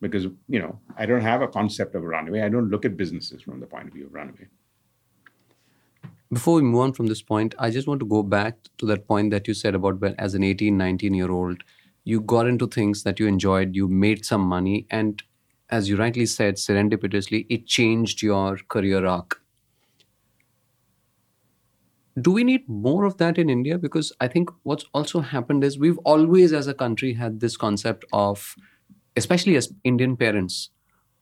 [0.00, 2.42] Because, you know, I don't have a concept of a runway.
[2.42, 4.48] I don't look at businesses from the point of view of runway.
[6.32, 9.06] Before we move on from this point, I just want to go back to that
[9.06, 11.62] point that you said about when, as an 18, 19 year old,
[12.02, 15.22] you got into things that you enjoyed, you made some money, and
[15.74, 19.40] as you rightly said, serendipitously, it changed your career arc.
[22.20, 23.76] Do we need more of that in India?
[23.76, 28.04] Because I think what's also happened is we've always, as a country, had this concept
[28.12, 28.54] of,
[29.16, 30.70] especially as Indian parents,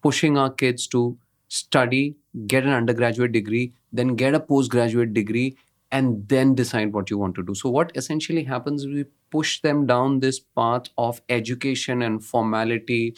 [0.03, 1.17] pushing our kids to
[1.49, 5.57] study, get an undergraduate degree, then get a postgraduate degree,
[5.91, 7.55] and then decide what you want to do.
[7.55, 13.17] So, what essentially happens is we push them down this path of education and formality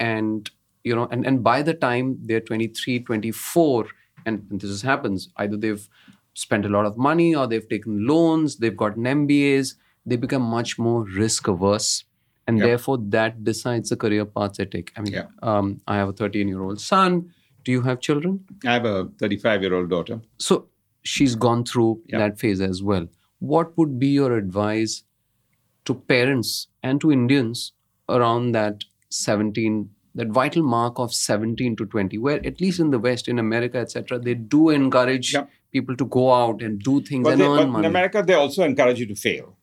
[0.00, 0.50] and
[0.84, 3.86] you know and, and by the time they're 23 24
[4.26, 5.88] and, and this happens either they've
[6.34, 9.74] spent a lot of money or they've taken loans they've gotten mbas
[10.06, 12.04] they become much more risk averse
[12.46, 12.66] and yep.
[12.66, 15.30] therefore that decides the career paths they take i mean yep.
[15.42, 17.30] um, i have a 13 year old son
[17.64, 20.66] do you have children i have a 35 year old daughter so
[21.02, 22.18] she's gone through yep.
[22.18, 23.06] that phase as well
[23.38, 25.04] what would be your advice
[25.84, 27.72] to parents and to indians
[28.08, 32.98] around that 17 that vital mark of 17 to 20 where at least in the
[32.98, 35.34] west in america etc they do encourage
[35.72, 38.34] people to go out and do things but and they, earn money in america they
[38.34, 39.56] also encourage you to fail.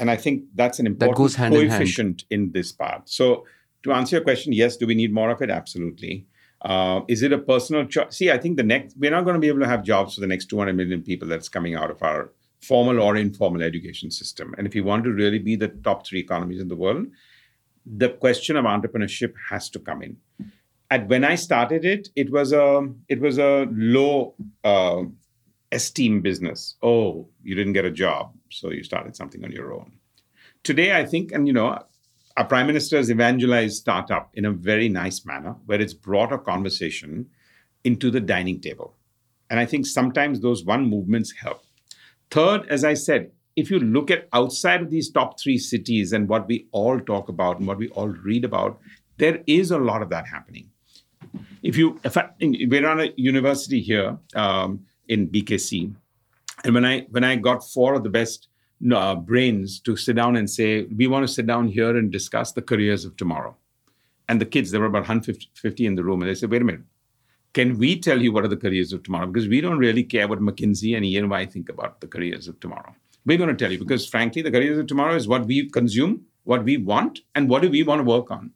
[0.00, 3.08] And i think that's an important that coefficient in, in, this part.
[3.08, 3.44] So
[3.82, 5.50] to answer your question yes do we need more of it?
[5.50, 6.26] Absolutely.
[6.60, 9.40] Uh, is it a personal choice see i think the next we're not going to
[9.40, 12.02] be able to have jobs for the next 200 million people that's coming out of
[12.02, 14.54] our formal or informal education system.
[14.58, 17.06] And if you want to really be the top three economies in the world
[17.96, 20.16] the question of entrepreneurship has to come in.
[20.90, 25.02] And when I started it, it was a it was a low uh,
[25.70, 26.76] esteem business.
[26.82, 29.92] Oh, you didn't get a job, so you started something on your own.
[30.62, 31.78] Today, I think, and you know,
[32.36, 36.38] our prime minister has evangelized startup in a very nice manner, where it's brought a
[36.38, 37.28] conversation
[37.84, 38.96] into the dining table.
[39.50, 41.64] And I think sometimes those one movements help.
[42.30, 46.28] Third, as I said, if you look at outside of these top three cities and
[46.28, 48.78] what we all talk about and what we all read about,
[49.16, 50.70] there is a lot of that happening.
[51.62, 55.92] If you, if I, we're on a university here um, in BKC,
[56.64, 58.48] and when I when I got four of the best
[58.92, 62.52] uh, brains to sit down and say, we want to sit down here and discuss
[62.52, 63.56] the careers of tomorrow,
[64.28, 66.64] and the kids, there were about 150 in the room, and they said, wait a
[66.64, 66.82] minute,
[67.54, 69.26] can we tell you what are the careers of tomorrow?
[69.26, 72.94] Because we don't really care what McKinsey and EY think about the careers of tomorrow.
[73.24, 76.24] We're going to tell you because, frankly, the careers of tomorrow is what we consume,
[76.44, 78.52] what we want, and what do we want to work on.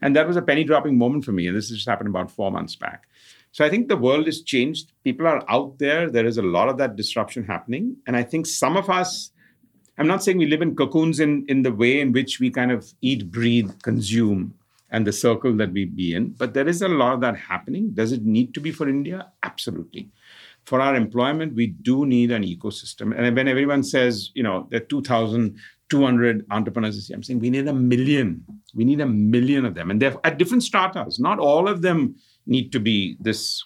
[0.00, 1.46] And that was a penny dropping moment for me.
[1.46, 3.08] And this just happened about four months back.
[3.52, 4.92] So I think the world has changed.
[5.02, 6.10] People are out there.
[6.10, 7.96] There is a lot of that disruption happening.
[8.06, 9.30] And I think some of us,
[9.96, 12.70] I'm not saying we live in cocoons in, in the way in which we kind
[12.70, 14.54] of eat, breathe, consume
[14.90, 16.30] and the circle that we be in.
[16.30, 17.90] But there is a lot of that happening.
[17.90, 19.32] Does it need to be for India?
[19.42, 20.10] Absolutely.
[20.66, 23.16] For our employment, we do need an ecosystem.
[23.16, 27.72] And when everyone says, you know, there are 2,200 entrepreneurs, I'm saying we need a
[27.72, 28.44] million.
[28.74, 29.90] We need a million of them.
[29.90, 31.20] And they're at different startups.
[31.20, 33.64] Not all of them need to be this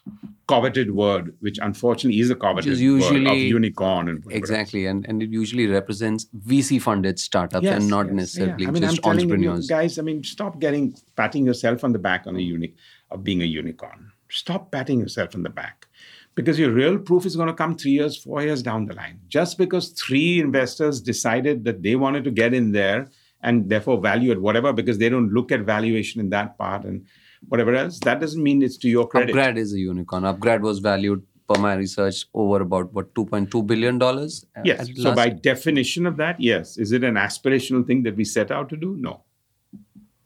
[0.48, 5.22] coveted word, which unfortunately is a coveted usually, word of unicorn and exactly, and and
[5.22, 8.68] it usually represents VC funded startups yes, and not yes, necessarily yeah.
[8.68, 9.68] I mean, just I'm entrepreneurs.
[9.68, 12.76] Guys, I mean, stop getting patting yourself on the back on a unique
[13.10, 14.10] of being a unicorn.
[14.28, 15.86] Stop patting yourself on the back.
[16.34, 19.20] Because your real proof is going to come three years, four years down the line.
[19.28, 23.08] Just because three investors decided that they wanted to get in there
[23.42, 27.04] and therefore value at whatever, because they don't look at valuation in that part and
[27.48, 29.34] whatever else, that doesn't mean it's to your credit.
[29.34, 30.22] Upgrad is a unicorn.
[30.22, 34.46] Upgrad was valued per my research over about what 2.2 billion dollars.
[34.56, 34.88] Uh, yes.
[34.96, 36.78] So by definition of that, yes.
[36.78, 38.96] Is it an aspirational thing that we set out to do?
[38.98, 39.24] No.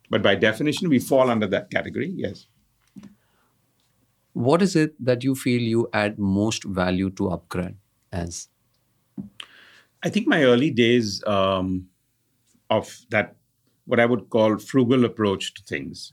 [0.09, 2.13] But by definition, we fall under that category.
[2.15, 2.47] Yes.
[4.35, 7.75] What is it that you feel you add most value to Upgrad
[8.11, 8.49] as?
[10.03, 11.87] I think my early days um,
[12.69, 13.37] of that,
[13.85, 16.11] what I would call frugal approach to things,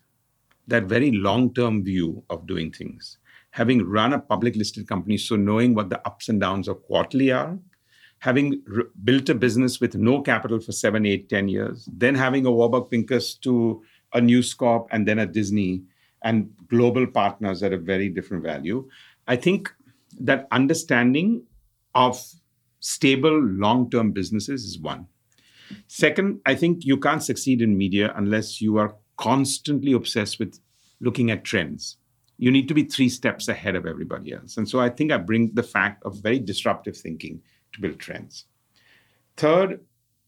[0.68, 3.18] that very long term view of doing things.
[3.50, 7.32] Having run a public listed company, so knowing what the ups and downs of quarterly
[7.32, 7.58] are,
[8.20, 12.46] having r- built a business with no capital for seven, eight, ten years, then having
[12.46, 15.82] a Warburg Pincus to a News Corp and then a Disney
[16.24, 18.88] and global partners at a very different value.
[19.26, 19.72] I think
[20.20, 21.44] that understanding
[21.94, 22.20] of
[22.80, 25.06] stable long term businesses is one.
[25.86, 30.58] Second, I think you can't succeed in media unless you are constantly obsessed with
[31.00, 31.96] looking at trends.
[32.38, 34.56] You need to be three steps ahead of everybody else.
[34.56, 37.40] And so I think I bring the fact of very disruptive thinking
[37.72, 38.46] to build trends.
[39.36, 39.80] Third,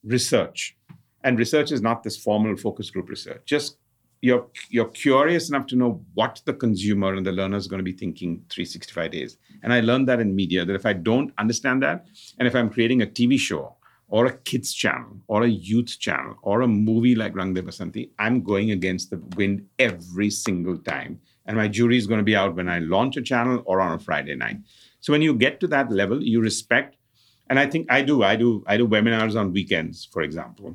[0.05, 0.77] research.
[1.23, 3.43] And research is not this formal focus group research.
[3.47, 3.79] Just
[4.25, 7.91] you're you're curious enough to know what the consumer and the learner is going to
[7.93, 9.37] be thinking 365 days.
[9.63, 12.07] And I learned that in media that if I don't understand that,
[12.39, 13.77] and if I'm creating a TV show
[14.09, 18.09] or a kids channel or a youth channel or a movie like Rang De Basanti,
[18.19, 21.21] I'm going against the wind every single time.
[21.45, 23.93] And my jury is going to be out when I launch a channel or on
[23.93, 24.57] a Friday night.
[25.01, 26.97] So when you get to that level, you respect.
[27.51, 28.23] And I think I do.
[28.23, 28.65] I do.
[28.67, 30.75] I do webinars on weekends, for example,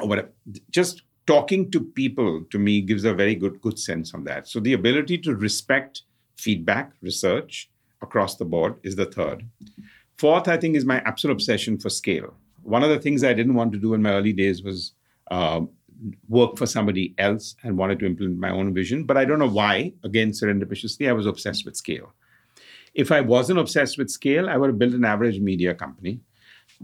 [0.00, 0.30] or whatever.
[0.70, 4.48] Just talking to people to me gives a very good good sense on that.
[4.48, 6.02] So the ability to respect
[6.36, 7.70] feedback, research
[8.02, 9.46] across the board is the third.
[10.16, 12.34] Fourth, I think, is my absolute obsession for scale
[12.68, 14.92] one of the things I didn't want to do in my early days was
[15.30, 15.62] uh,
[16.28, 19.04] work for somebody else and wanted to implement my own vision.
[19.04, 19.92] But I don't know why.
[20.04, 22.12] Again, serendipitously, I was obsessed with scale.
[22.94, 26.20] If I wasn't obsessed with scale, I would have built an average media company.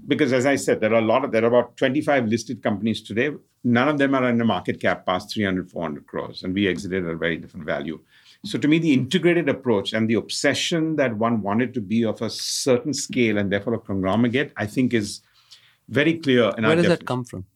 [0.06, 3.00] Because as I said, there are a lot of there are about 25 listed companies
[3.00, 3.30] today.
[3.62, 7.04] None of them are in a market cap past 300, 400 crores, and we exited
[7.04, 8.00] at a very different value.
[8.44, 12.20] So to me, the integrated approach and the obsession that one wanted to be of
[12.20, 15.22] a certain scale and therefore a conglomerate, I think is
[15.88, 16.52] very clear.
[16.58, 17.46] In Where does that come from?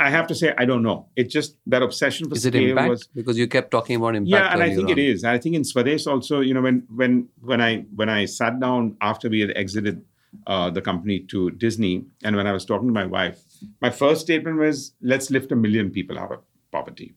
[0.00, 1.08] I have to say, I don't know.
[1.14, 2.88] It's just that obsession for is scale it impact?
[2.88, 4.30] was because you kept talking about impact.
[4.30, 4.90] Yeah, and I think on.
[4.90, 5.24] it is.
[5.24, 8.96] I think in Swades also, you know, when when when I when I sat down
[9.00, 10.02] after we had exited
[10.46, 13.40] uh, the company to Disney, and when I was talking to my wife,
[13.80, 17.14] my first statement was, "Let's lift a million people out of poverty,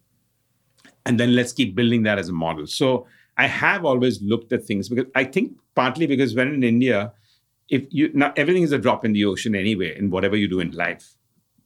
[1.06, 3.08] and then let's keep building that as a model." So
[3.38, 7.14] I have always looked at things because I think partly because when in India
[7.70, 10.60] if you not everything is a drop in the ocean anyway in whatever you do
[10.60, 11.16] in life.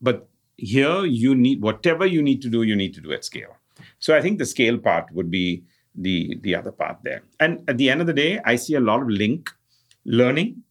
[0.01, 3.55] But here you need whatever you need to do you need to do at scale.
[3.99, 5.63] So i think the scale part would be
[5.95, 7.23] the the other part there.
[7.39, 9.49] And at the end of the day i see a lot of link
[10.05, 10.63] learning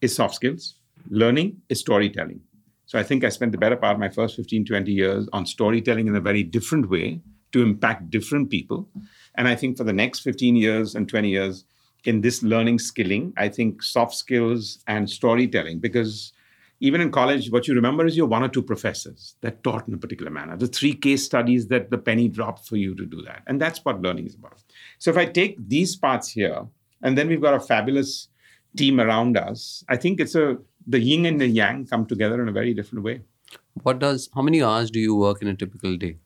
[0.00, 0.76] is soft skills
[1.10, 2.40] learning is storytelling
[2.86, 5.46] so i think i spent the better part of my first 15 20 years on
[5.46, 7.20] storytelling in a very different way
[7.52, 8.88] to impact different people
[9.36, 11.64] and i think for the next 15 years and 20 years
[12.06, 16.32] in this learning skilling, I think soft skills and storytelling, because
[16.80, 19.94] even in college, what you remember is your one or two professors that taught in
[19.94, 23.22] a particular manner, the three case studies that the penny dropped for you to do
[23.22, 23.42] that.
[23.46, 24.62] And that's what learning is about.
[24.98, 26.66] So if I take these parts here,
[27.02, 28.28] and then we've got a fabulous
[28.76, 32.48] team around us, I think it's a the yin and the yang come together in
[32.48, 33.22] a very different way.
[33.82, 36.18] What does how many hours do you work in a typical day?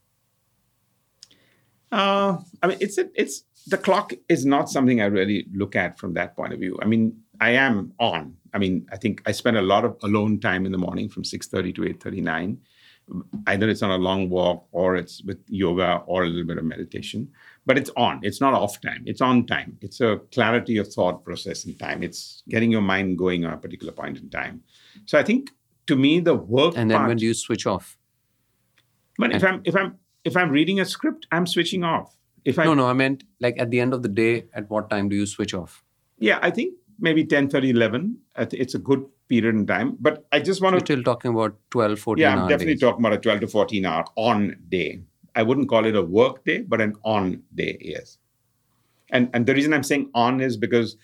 [1.92, 5.98] Uh, I mean, it's a, it's the clock is not something I really look at
[5.98, 6.78] from that point of view.
[6.80, 8.36] I mean, I am on.
[8.52, 11.24] I mean, I think I spend a lot of alone time in the morning from
[11.24, 12.58] 6:30 to 8:39.
[13.48, 16.64] Either it's on a long walk or it's with yoga or a little bit of
[16.64, 17.28] meditation.
[17.70, 18.18] But it's on.
[18.22, 19.04] It's not off time.
[19.06, 19.78] It's on time.
[19.80, 22.02] It's a clarity of thought process in time.
[22.02, 24.62] It's getting your mind going on a particular point in time.
[25.06, 25.50] So I think
[25.86, 27.96] to me the work And then part, when do you switch off?
[29.18, 32.16] But if I'm if I'm if I'm reading a script, I'm switching off.
[32.44, 34.90] If I no, no, I meant like at the end of the day, at what
[34.90, 35.84] time do you switch off?
[36.18, 38.18] Yeah, I think maybe 10, 30, 11.
[38.36, 39.96] It's a good period in time.
[40.00, 40.78] But I just want to.
[40.78, 42.80] You're still talking about 12, 14 Yeah, I'm definitely days.
[42.80, 45.02] talking about a 12 to 14 hour on day.
[45.36, 48.18] I wouldn't call it a work day, but an on day, yes.
[49.10, 50.96] And and the reason I'm saying on is because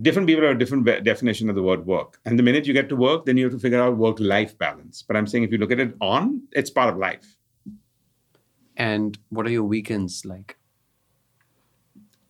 [0.00, 2.18] different people have a different ve- definition of the word work.
[2.24, 4.56] And the minute you get to work, then you have to figure out work life
[4.56, 5.02] balance.
[5.02, 7.36] But I'm saying if you look at it on, it's part of life.
[8.76, 10.56] And what are your weekends like?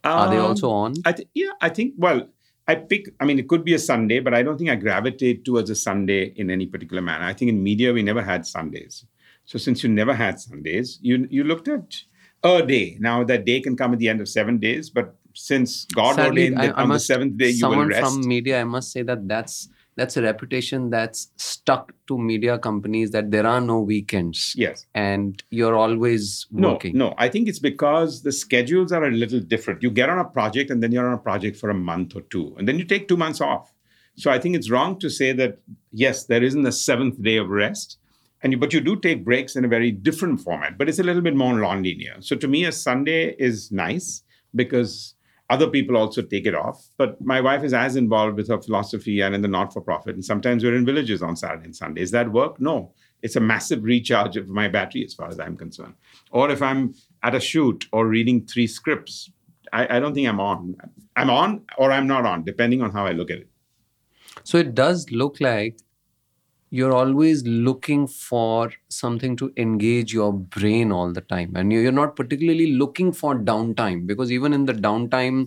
[0.04, 0.94] Are they Um, also on?
[1.04, 1.94] I th- yeah, I think.
[1.96, 2.28] Well,
[2.66, 3.14] I pick.
[3.20, 5.76] I mean, it could be a Sunday, but I don't think I gravitate towards a
[5.76, 7.24] Sunday in any particular manner.
[7.24, 9.04] I think in media we never had Sundays.
[9.44, 12.02] So since you never had Sundays, you you looked at
[12.44, 12.96] a day.
[13.00, 16.28] Now that day can come at the end of seven days, but since God Sadly,
[16.48, 18.02] ordained that I on must- the seventh day you will Someone rest.
[18.02, 23.10] from media, I must say that that's that's a reputation that's stuck to media companies
[23.10, 24.86] that there are no weekends yes.
[24.94, 26.62] and you're always working.
[26.62, 26.96] No, working.
[26.98, 27.14] no.
[27.18, 29.82] I think it's because the schedules are a little different.
[29.82, 32.22] You get on a project and then you're on a project for a month or
[32.22, 33.70] two, and then you take two months off.
[34.16, 35.58] So I think it's wrong to say that
[35.92, 37.98] yes, there isn't a seventh day of rest,
[38.42, 40.76] and you, but you do take breaks in a very different format.
[40.78, 42.16] But it's a little bit more non-linear.
[42.20, 44.22] So to me, a Sunday is nice
[44.54, 45.14] because
[45.50, 46.88] other people also take it off.
[46.96, 50.64] But my wife is as involved with her philosophy and in the not-for-profit, and sometimes
[50.64, 52.00] we're in villages on Saturday and Sunday.
[52.02, 52.60] Is that work?
[52.60, 52.92] No.
[53.22, 55.94] It's a massive recharge of my battery as far as I'm concerned.
[56.32, 59.30] Or if I'm at a shoot or reading three scripts,
[59.72, 60.74] I, I don't think I'm on.
[61.14, 63.48] I'm on or I'm not on, depending on how I look at it.
[64.42, 65.78] So it does look like
[66.78, 71.50] you're always looking for something to engage your brain all the time.
[71.54, 75.40] And you- you're not particularly looking for downtime because even in the downtime,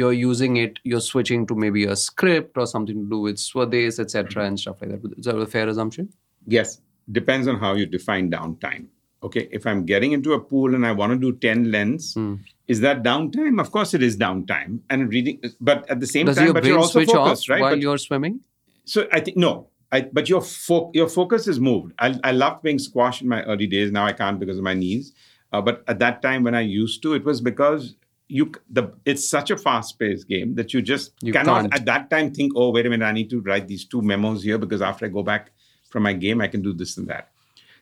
[0.00, 4.00] you're using it, you're switching to maybe a script or something to do with Swades,
[4.04, 5.12] etc., and stuff like that.
[5.18, 6.08] Is that a fair assumption?
[6.56, 6.80] Yes,
[7.20, 8.86] depends on how you define downtime.
[9.28, 12.34] Okay, if I'm getting into a pool and I want to do 10 lens, Hmm.
[12.66, 13.60] is that downtime?
[13.60, 14.80] Of course, it is downtime.
[14.90, 17.28] And reading, but at the same Does time, your but you're brain also switch off
[17.28, 17.60] focused, right?
[17.60, 18.40] while But- you're swimming?
[18.84, 21.92] So I think no, I, but your fo- your focus is moved.
[21.98, 23.90] I, I loved playing squash in my early days.
[23.92, 25.12] Now I can't because of my knees.
[25.52, 27.94] Uh, but at that time when I used to, it was because
[28.28, 31.74] you the it's such a fast paced game that you just You cannot can't.
[31.74, 34.42] at that time think, oh wait a minute, I need to write these two memos
[34.42, 35.52] here because after I go back
[35.90, 37.30] from my game, I can do this and that.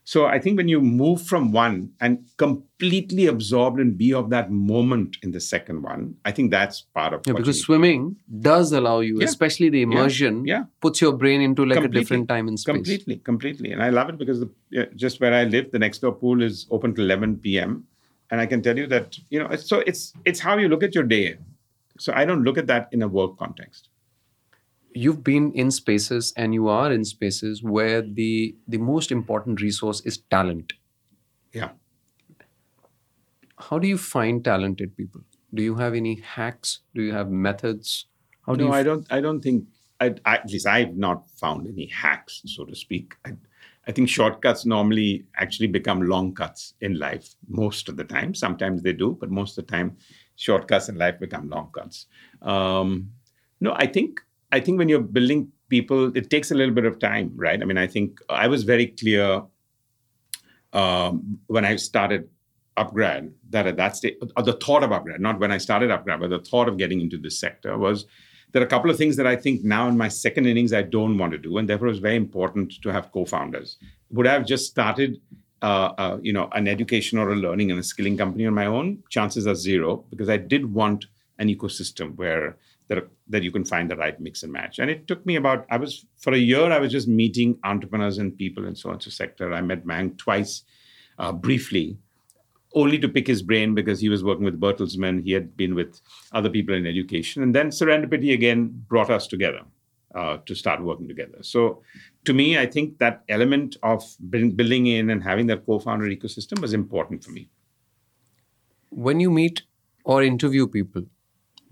[0.04, 4.50] So I think when you move from one and completely absorbed and be of that
[4.50, 8.98] moment in the second one, I think that's part of Yeah, because swimming does allow
[9.00, 9.26] you, Yeah.
[9.26, 10.64] especially the immersion, yeah.
[10.80, 11.98] puts your brain into like Completely.
[11.98, 12.74] a different time and space.
[12.74, 13.70] Completely, completely.
[13.70, 14.50] And I love it because the,
[14.96, 17.84] just where I live, the next door pool is open till 11 p.m.
[18.32, 20.94] And I can tell you that, you know, so it's it's how you look at
[20.94, 21.36] your day.
[21.98, 23.88] So I don't look at that in a work context.
[24.94, 30.00] You've been in spaces and you are in spaces where the the most important resource
[30.02, 30.74] is talent.
[31.52, 31.70] Yeah.
[33.58, 35.22] How do you find talented people?
[35.54, 36.80] Do you have any hacks?
[36.94, 38.06] Do you have methods?
[38.46, 39.06] How do no, you I don't.
[39.10, 39.66] I don't think.
[40.00, 43.14] I, I, at least I've not found any hacks, so to speak.
[43.24, 43.34] I,
[43.86, 48.34] I think shortcuts normally actually become long cuts in life most of the time.
[48.34, 49.96] Sometimes they do, but most of the time,
[50.36, 52.06] shortcuts in life become long cuts.
[52.40, 53.10] Um,
[53.60, 54.20] no, I think
[54.52, 57.60] I think when you're building people, it takes a little bit of time, right?
[57.60, 59.42] I mean, I think I was very clear
[60.72, 62.28] um, when I started
[62.76, 66.20] upgrad that at that stage, or the thought of upgrad, not when I started upgrad,
[66.20, 68.06] but the thought of getting into this sector was
[68.52, 70.82] there are a couple of things that I think now in my second innings I
[70.82, 73.78] don't want to do, and therefore it's very important to have co-founders.
[74.10, 75.20] Would I have just started,
[75.62, 78.66] uh, uh, you know, an education or a learning and a skilling company on my
[78.66, 79.02] own?
[79.08, 81.06] Chances are zero because I did want
[81.38, 82.56] an ecosystem where
[82.94, 84.78] that that you can find the right mix and match.
[84.78, 88.18] And it took me about I was for a year I was just meeting entrepreneurs
[88.18, 89.52] and people and so on so sector.
[89.52, 90.62] I met Mayank twice,
[91.18, 91.98] uh, briefly
[92.74, 95.22] only to pick his brain because he was working with Bertelsmann.
[95.22, 96.00] He had been with
[96.32, 97.42] other people in education.
[97.42, 99.60] And then serendipity again brought us together
[100.14, 101.36] uh, to start working together.
[101.42, 101.82] So
[102.24, 106.60] to me, I think that element of building in and having that co founder ecosystem
[106.60, 107.50] was important for me.
[108.92, 109.62] when you meet
[110.04, 111.04] or interview people,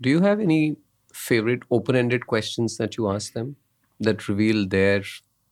[0.01, 0.77] do you have any
[1.13, 3.55] favorite open-ended questions that you ask them
[3.99, 5.03] that reveal their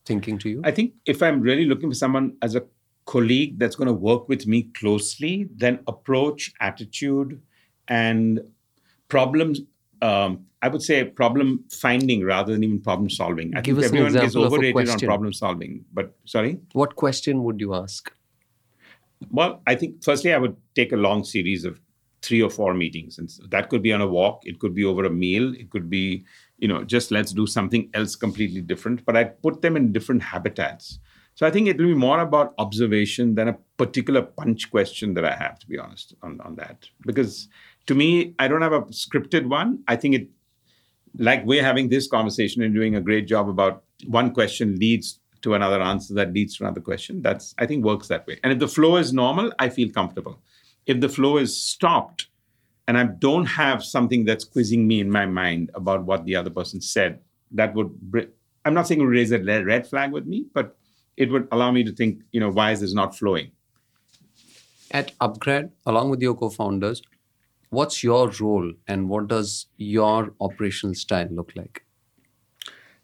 [0.06, 0.62] thinking to you?
[0.64, 2.64] I think if I'm really looking for someone as a
[3.06, 7.42] colleague that's going to work with me closely, then approach, attitude,
[7.88, 8.42] and
[9.08, 9.62] problems.
[10.02, 13.56] Um, I would say problem finding rather than even problem solving.
[13.56, 15.86] I Give think everyone gets example of a overrated on problem solving.
[15.94, 16.60] But sorry.
[16.74, 18.12] what question would you ask?
[19.32, 21.80] Well, I think firstly, I would take a long series of
[22.22, 25.06] three or four meetings, and that could be on a walk, it could be over
[25.06, 26.26] a meal, it could be,
[26.58, 29.06] you know, just let's do something else completely different.
[29.06, 31.00] But I'd put them in different habitats
[31.40, 35.24] So I think it will be more about observation than a particular punch question that
[35.24, 36.90] I have, to be honest, on, on that.
[37.06, 37.48] Because
[37.86, 39.82] to me, I don't have a scripted one.
[39.88, 40.28] I think it,
[41.18, 45.54] like we're having this conversation and doing a great job about one question leads to
[45.54, 47.22] another answer that leads to another question.
[47.22, 48.38] That's, I think, works that way.
[48.44, 50.42] And if the flow is normal, I feel comfortable.
[50.90, 52.30] If the flow is stopped
[52.88, 56.50] and I don't have something that's quizzing me in my mind about what the other
[56.50, 57.20] person said,
[57.52, 57.92] that would,
[58.66, 60.76] I'm not saying it would raise a red flag with me, but
[61.16, 63.52] it would allow me to think, you know, why is this not flowing?
[64.90, 67.04] At Upgrad, along with your co-founders,
[67.70, 71.86] what's your role and what does your operational style look like?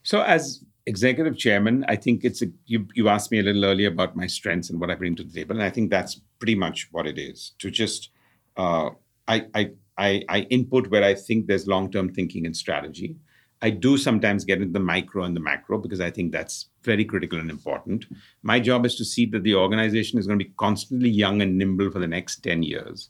[0.01, 3.89] So as executive chairman, I think it's a, you, you asked me a little earlier
[3.89, 5.55] about my strengths and what I bring to the table.
[5.55, 8.09] And I think that's pretty much what it is to just,
[8.57, 8.89] uh,
[9.27, 13.15] I, I, I, I input where I think there's long-term thinking and strategy.
[13.61, 17.05] I do sometimes get into the micro and the macro because I think that's very
[17.05, 18.05] critical and important.
[18.43, 21.57] My job is to see that the organization is going to be constantly young and
[21.57, 23.09] nimble for the next 10 years.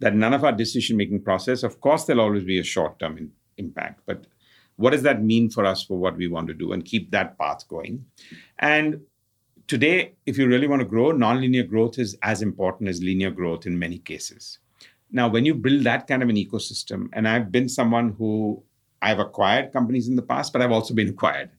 [0.00, 3.30] That none of our decision making process, of course, there'll always be a short term
[3.56, 4.26] impact, but
[4.76, 7.38] what does that mean for us for what we want to do and keep that
[7.38, 8.04] path going?
[8.58, 9.00] And
[9.66, 13.66] today, if you really want to grow, nonlinear growth is as important as linear growth
[13.66, 14.58] in many cases.
[15.10, 18.62] Now, when you build that kind of an ecosystem, and I've been someone who
[19.00, 21.50] I've acquired companies in the past, but I've also been acquired.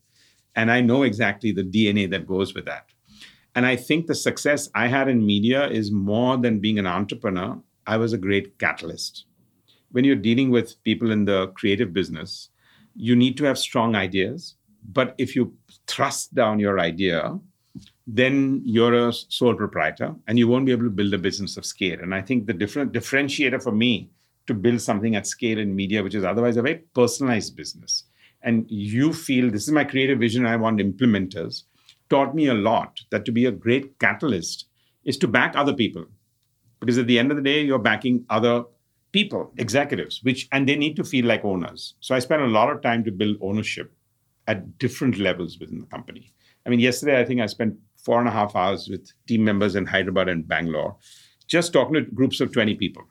[0.55, 2.87] And I know exactly the DNA that goes with that.
[3.55, 7.57] And I think the success I had in media is more than being an entrepreneur.
[7.87, 9.25] I was a great catalyst.
[9.91, 12.49] When you're dealing with people in the creative business,
[12.95, 14.55] you need to have strong ideas.
[14.91, 15.53] But if you
[15.87, 17.39] thrust down your idea,
[18.07, 21.65] then you're a sole proprietor and you won't be able to build a business of
[21.65, 21.99] scale.
[21.99, 24.09] And I think the different differentiator for me
[24.47, 28.03] to build something at scale in media, which is otherwise a very personalized business.
[28.43, 31.63] And you feel this is my creative vision, I want implementers,
[32.09, 34.65] taught me a lot that to be a great catalyst
[35.03, 36.05] is to back other people.
[36.79, 38.65] Because at the end of the day, you're backing other
[39.15, 41.93] people, executives, which and they need to feel like owners.
[42.01, 43.93] So I spent a lot of time to build ownership
[44.45, 46.33] at different levels within the company.
[46.65, 49.75] I mean, yesterday I think I spent four and a half hours with team members
[49.75, 50.97] in Hyderabad and Bangalore,
[51.47, 53.03] just talking to groups of 20 people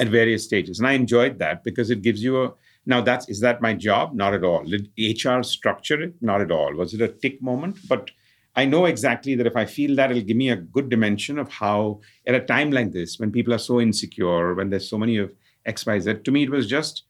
[0.00, 0.78] at various stages.
[0.78, 2.54] And I enjoyed that because it gives you a
[2.86, 4.14] now that's is that my job?
[4.14, 4.64] Not at all.
[4.64, 6.14] Did HR structure it?
[6.22, 6.74] Not at all.
[6.74, 7.76] Was it a tick moment?
[7.88, 8.10] But
[8.56, 11.50] I know exactly that if I feel that, it'll give me a good dimension of
[11.50, 15.18] how, at a time like this, when people are so insecure, when there's so many
[15.18, 15.32] of
[15.66, 17.04] X, Y, Z, to me it was just.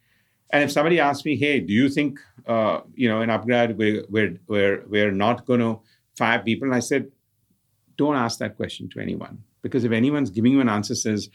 [0.51, 4.05] And if somebody asked me, "Hey, do you think, uh, you know, in Upgrad we're
[4.09, 5.81] we're we're we're not going to
[6.17, 7.11] fire people?" And I said,
[7.97, 11.31] "Don't ask that question to anyone because if anyone's giving you an answer says."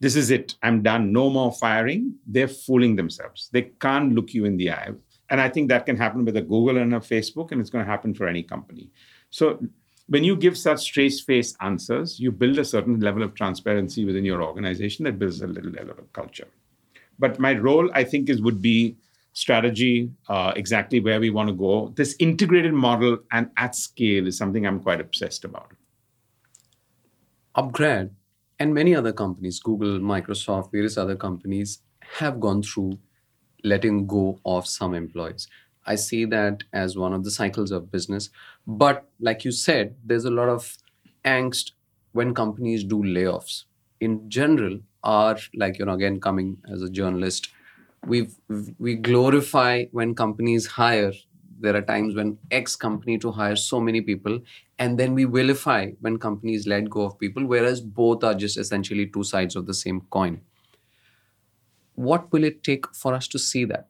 [0.00, 3.48] this is it, I'm done, no more firing, they're fooling themselves.
[3.52, 4.90] They can't look you in the eye.
[5.30, 7.84] And I think that can happen with a Google and a Facebook, and it's going
[7.84, 8.90] to happen for any company.
[9.36, 9.58] So
[10.06, 14.24] when you give such straight face answers, you build a certain level of transparency within
[14.24, 16.48] your organization that builds a little level of culture.
[17.18, 18.96] But my role, I think, is would be
[19.34, 21.92] strategy, uh, exactly where we want to go.
[21.96, 25.72] This integrated model and at scale is something I'm quite obsessed about.
[27.54, 28.08] Upgrad
[28.58, 31.80] and many other companies, Google, Microsoft, various other companies,
[32.20, 32.98] have gone through
[33.64, 35.46] letting go of some employees.
[35.86, 38.30] I see that as one of the cycles of business.
[38.66, 40.76] But like you said, there's a lot of
[41.24, 41.72] angst
[42.12, 43.64] when companies do layoffs.
[44.00, 47.48] In general, are like, you know, again, coming as a journalist,
[48.04, 48.28] we
[48.78, 51.12] we glorify when companies hire
[51.58, 54.40] there are times when X company to hire so many people,
[54.78, 59.06] and then we vilify when companies let go of people, whereas both are just essentially
[59.06, 60.40] two sides of the same coin.
[61.94, 63.88] What will it take for us to see that?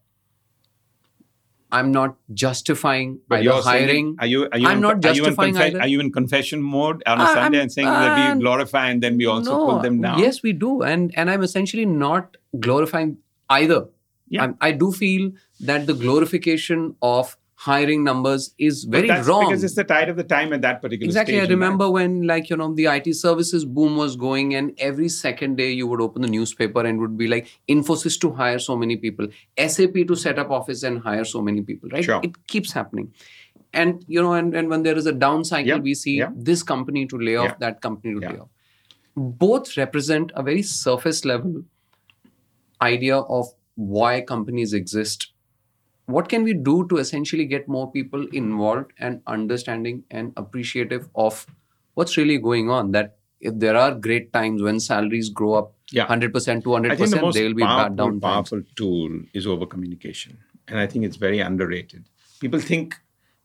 [1.73, 4.17] I'm not justifying but either hiring.
[4.19, 4.49] are you?
[4.53, 4.67] Are you?
[4.67, 5.81] I'm in, not justifying are you, either.
[5.81, 8.41] are you in confession mode on a uh, Sunday I'm, and saying uh, that we
[8.41, 10.19] glorify and then we also no, pull them down?
[10.19, 13.87] Yes, we do, and and I'm essentially not glorifying either.
[14.29, 14.45] Yeah.
[14.45, 19.75] I'm, I do feel that the glorification of hiring numbers is very wrong because it's
[19.75, 22.75] the tide of the time at that particular exactly i remember when like you know
[22.75, 26.85] the it services boom was going and every second day you would open the newspaper
[26.85, 29.27] and would be like infosys to hire so many people
[29.67, 32.21] sap to set up office and hire so many people right sure.
[32.23, 33.11] it keeps happening
[33.73, 35.83] and you know and, and when there is a down cycle yep.
[35.83, 36.31] we see yep.
[36.37, 37.59] this company to lay off yep.
[37.61, 38.49] that company to lay off
[39.17, 41.65] both represent a very surface level
[42.83, 45.33] idea of why companies exist
[46.07, 51.47] what can we do to essentially get more people involved and understanding and appreciative of
[51.95, 56.07] what's really going on that if there are great times when salaries grow up yeah.
[56.07, 56.33] 100%
[56.63, 58.73] 200% I think the most there will be powerful, bad down powerful times.
[58.77, 60.39] tool is over communication
[60.69, 62.09] and i think it's very underrated
[62.41, 62.97] people think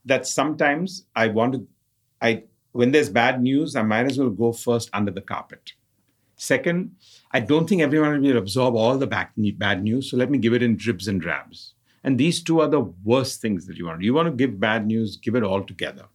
[0.06, 1.68] that sometimes i want to
[2.22, 5.74] i when there's bad news, I might as well go first under the carpet.
[6.36, 6.96] Second,
[7.32, 10.64] I don't think everyone will absorb all the bad news, so let me give it
[10.64, 11.74] in dribs and drabs.
[12.04, 14.02] And these two are the worst things that you want.
[14.02, 16.06] You want to give bad news, give it all together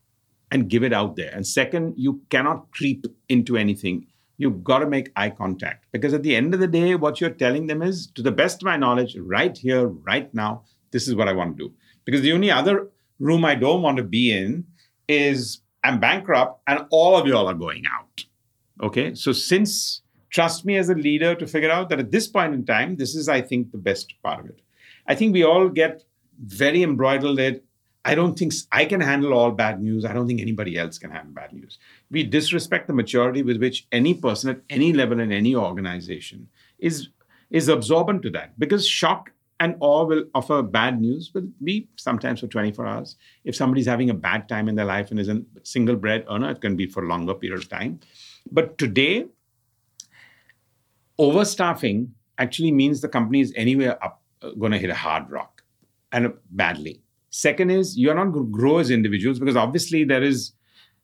[0.50, 1.30] and give it out there.
[1.32, 4.06] And second, you cannot creep into anything.
[4.38, 7.30] You've got to make eye contact because at the end of the day, what you're
[7.30, 11.14] telling them is, to the best of my knowledge, right here, right now, this is
[11.14, 11.74] what I want to do.
[12.04, 14.66] Because the only other room I don't want to be in
[15.08, 18.24] is I'm bankrupt and all of y'all are going out.
[18.82, 19.14] Okay.
[19.14, 22.66] So, since trust me as a leader to figure out that at this point in
[22.66, 24.60] time, this is, I think, the best part of it.
[25.08, 26.04] I think we all get
[26.38, 27.62] very embroiled that
[28.04, 30.04] I don't think I can handle all bad news.
[30.04, 31.78] I don't think anybody else can handle bad news.
[32.08, 36.48] We disrespect the maturity with which any person at any level in any organization
[36.78, 37.08] is
[37.50, 42.40] is absorbent to that because shock and awe will offer bad news will be sometimes
[42.40, 43.16] for 24 hours.
[43.44, 46.48] If somebody's having a bad time in their life and is a single bread earner,
[46.48, 48.00] oh it can be for a longer period of time.
[48.50, 49.26] But today,
[51.18, 54.22] overstaffing actually means the company is anywhere up
[54.58, 55.62] going to hit a hard rock
[56.12, 57.02] and badly.
[57.30, 60.52] Second is you're not going to grow as individuals because obviously there is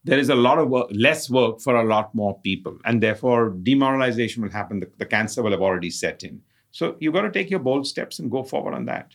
[0.04, 3.50] there is a lot of work, less work for a lot more people, and therefore
[3.62, 4.80] demoralization will happen.
[4.80, 6.40] The, the cancer will have already set in.
[6.72, 9.14] So you've got to take your bold steps and go forward on that.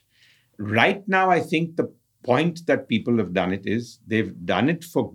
[0.58, 1.92] Right now, I think the
[2.24, 5.12] point that people have done it is they've done it for.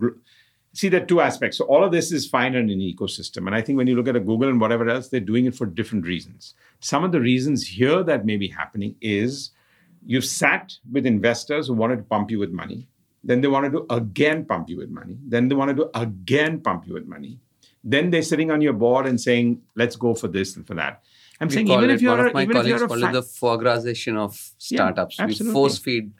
[0.75, 1.57] See, there are two aspects.
[1.57, 4.07] So all of this is fine in an ecosystem, and I think when you look
[4.07, 6.55] at a Google and whatever else, they're doing it for different reasons.
[6.79, 9.51] Some of the reasons here that may be happening is
[10.05, 12.87] you've sat with investors who wanted to pump you with money.
[13.23, 15.15] Then they wanted to again pump you with money.
[15.25, 17.39] Then they wanted to again pump you with money.
[17.83, 21.03] Then they're sitting on your board and saying, let's go for this and for that.
[21.39, 23.55] I'm we saying even if you're one of my even colleagues call it the foie
[23.55, 25.19] of startups.
[25.19, 26.11] Yeah, we force feed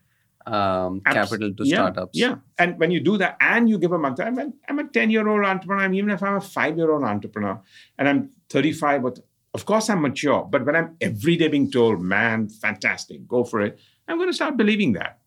[0.45, 2.17] um, capital to yeah, startups.
[2.17, 4.87] Yeah, and when you do that, and you give a month, I'm a, I'm a
[4.87, 5.83] ten year old entrepreneur.
[5.83, 7.59] I'm, even if I'm a five year old entrepreneur,
[7.97, 9.19] and I'm 35, but
[9.53, 10.47] of course I'm mature.
[10.49, 14.33] But when I'm every day being told, "Man, fantastic, go for it," I'm going to
[14.33, 15.19] start believing that,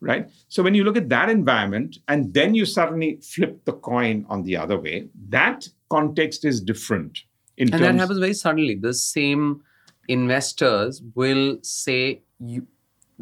[0.00, 0.30] right?
[0.48, 4.44] So when you look at that environment, and then you suddenly flip the coin on
[4.44, 7.24] the other way, that context is different
[7.58, 8.74] and terms- that happens very suddenly.
[8.74, 9.62] The same
[10.08, 12.66] investors will say, you,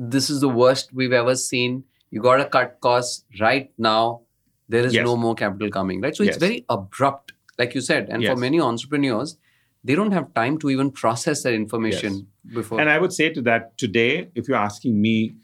[0.09, 1.85] "This is the worst we've ever seen.
[2.11, 4.23] You got to cut costs right now.
[4.69, 5.05] There is yes.
[5.05, 6.17] no more capital coming." Right.
[6.17, 6.35] So yes.
[6.37, 8.09] it's very abrupt, like you said.
[8.09, 8.33] And yes.
[8.33, 9.37] for many entrepreneurs,
[9.85, 12.81] they don't have time to even process that information before.
[12.81, 15.35] And I would say to that today, if you're asking me,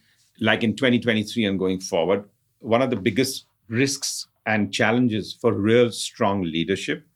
[0.40, 2.28] like in 2023 and going forward,
[2.60, 7.06] one of the biggest risks and challenges for real strong leadership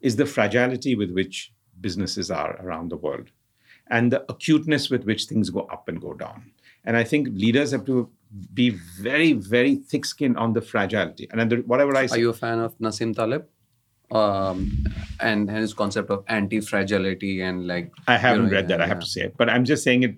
[0.00, 3.30] is the fragility with which businesses are around the world
[3.88, 6.50] and the acuteness with which things go up and go down.
[6.84, 8.10] And I think leaders have to
[8.54, 11.28] be very, very thick skinned on the fragility.
[11.30, 12.16] And whatever I say.
[12.16, 13.46] Are you a fan of Nassim Taleb?
[14.10, 14.84] Um,
[15.20, 18.78] and, his concept of anti-fragility and like I haven't you know, read that.
[18.78, 18.84] Yeah.
[18.84, 20.16] I have to say it, but I'm just saying it.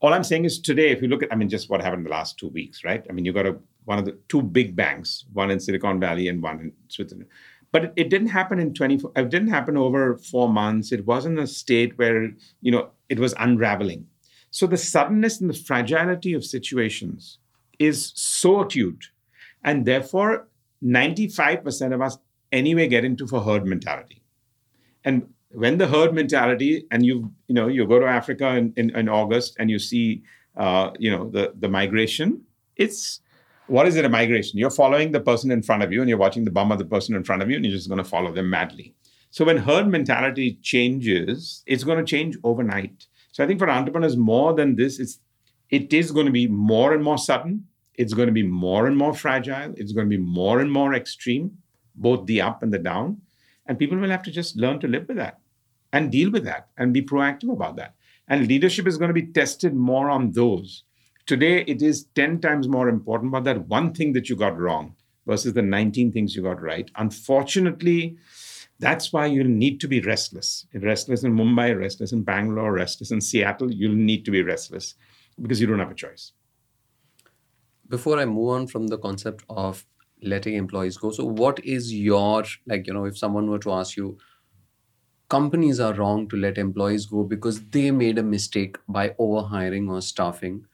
[0.00, 2.04] All I'm saying is today, if you look at, I mean, just what happened in
[2.04, 3.04] the last two weeks, right?
[3.08, 6.26] I mean, you got a one of the two big banks, one in Silicon Valley
[6.26, 7.28] and one in Switzerland,
[7.72, 11.46] but it, didn't happen in 24 it didn't happen over four months it wasn't a
[11.46, 12.30] state where
[12.60, 14.06] you know it was unraveling
[14.50, 17.38] so the suddenness and the fragility of situations
[17.78, 19.10] is so acute
[19.64, 20.48] and therefore
[20.82, 22.18] 95% of us
[22.52, 24.22] anyway get into for herd mentality
[25.04, 28.94] and when the herd mentality and you you know you go to africa in, in,
[28.96, 30.22] in august and you see
[30.56, 32.42] uh, you know the the migration
[32.76, 33.20] it's
[33.68, 34.58] what is it a migration?
[34.58, 36.84] You're following the person in front of you and you're watching the bum of the
[36.84, 38.94] person in front of you and you're just going to follow them madly.
[39.30, 43.06] So when herd mentality changes, it's going to change overnight.
[43.38, 45.20] So I think for entrepreneurs, more than this, it's
[45.70, 47.68] it is going to be more and more sudden.
[47.94, 49.74] It's going to be more and more fragile.
[49.76, 51.58] It's going to be more and more extreme,
[51.94, 53.20] both the up and the down.
[53.64, 55.38] And people will have to just learn to live with that
[55.92, 57.94] and deal with that and be proactive about that.
[58.26, 60.82] And leadership is going to be tested more on those
[61.28, 64.96] Today, it is 10 times more important about that one thing that you got wrong
[65.26, 66.90] versus the 19 things you got right.
[66.96, 68.16] Unfortunately,
[68.78, 70.66] that's why you'll need to be restless.
[70.74, 74.94] Restless in Mumbai, restless in Bangalore, restless in Seattle, you'll need to be restless
[75.40, 76.32] because you don't have a choice.
[77.88, 79.86] Before I move on from the concept of
[80.22, 83.96] letting employees go, so what is your, like, you know, if someone were to ask
[83.96, 84.18] you,
[85.28, 90.00] companies are wrong to let employees go because they made a mistake by overhiring or
[90.00, 90.64] staffing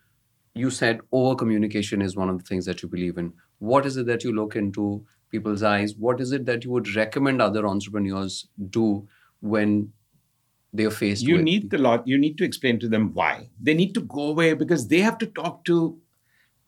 [0.55, 3.33] you said over communication is one of the things that you believe in.
[3.59, 5.05] What is it that you look into
[5.35, 5.95] people's eyes?
[6.07, 8.47] What is it that you would recommend other entrepreneurs
[8.79, 9.09] do
[9.41, 9.93] when
[10.73, 11.45] they're faced you with?
[11.45, 14.55] need the lot you need to explain to them why they need to go away
[14.63, 15.77] because they have to talk to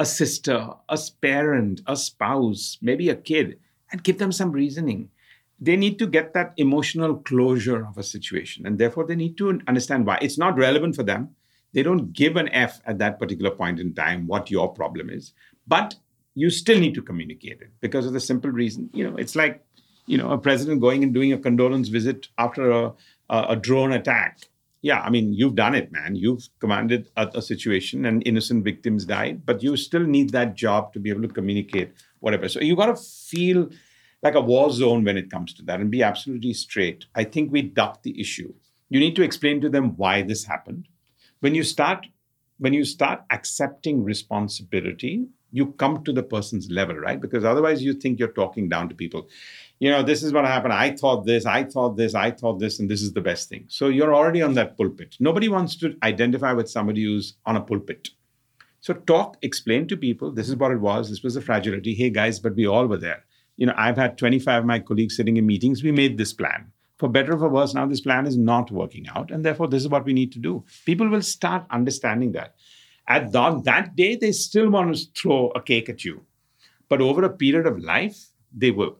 [0.04, 0.58] a sister
[0.96, 3.56] a parent a spouse maybe a kid
[3.90, 5.10] and give them some reasoning.
[5.58, 9.60] They need to get that emotional closure of a situation, and therefore they need to
[9.66, 10.18] understand why.
[10.20, 11.34] It's not relevant for them.
[11.72, 15.32] They don't give an F at that particular point in time what your problem is,
[15.66, 15.94] but
[16.36, 19.64] you still need to communicate it because of the simple reason, you know, it's like,
[20.04, 22.92] you know, a president going and doing a condolence visit after a,
[23.30, 24.42] a, a drone attack.
[24.82, 26.14] Yeah, I mean, you've done it, man.
[26.14, 30.92] You've commanded a, a situation and innocent victims died, but you still need that job
[30.92, 32.50] to be able to communicate whatever.
[32.50, 33.70] So you got to feel
[34.22, 37.06] like a war zone when it comes to that and be absolutely straight.
[37.14, 38.52] I think we duck the issue.
[38.90, 40.86] You need to explain to them why this happened.
[41.40, 42.06] When you start
[42.58, 45.26] when you start accepting responsibility,
[45.56, 47.20] you come to the person's level, right?
[47.20, 49.26] Because otherwise you think you're talking down to people.
[49.78, 50.74] You know, this is what happened.
[50.74, 53.64] I thought this, I thought this, I thought this, and this is the best thing.
[53.68, 55.16] So you're already on that pulpit.
[55.18, 58.10] Nobody wants to identify with somebody who's on a pulpit.
[58.80, 61.94] So talk, explain to people, this is what it was, this was a fragility.
[61.94, 63.24] Hey guys, but we all were there.
[63.56, 65.82] You know, I've had 25 of my colleagues sitting in meetings.
[65.82, 66.72] We made this plan.
[66.98, 69.30] For better or for worse, now this plan is not working out.
[69.30, 70.64] And therefore, this is what we need to do.
[70.84, 72.56] People will start understanding that.
[73.08, 76.22] At that, that day, they still want to throw a cake at you.
[76.88, 78.26] But over a period of life,
[78.56, 78.98] they will.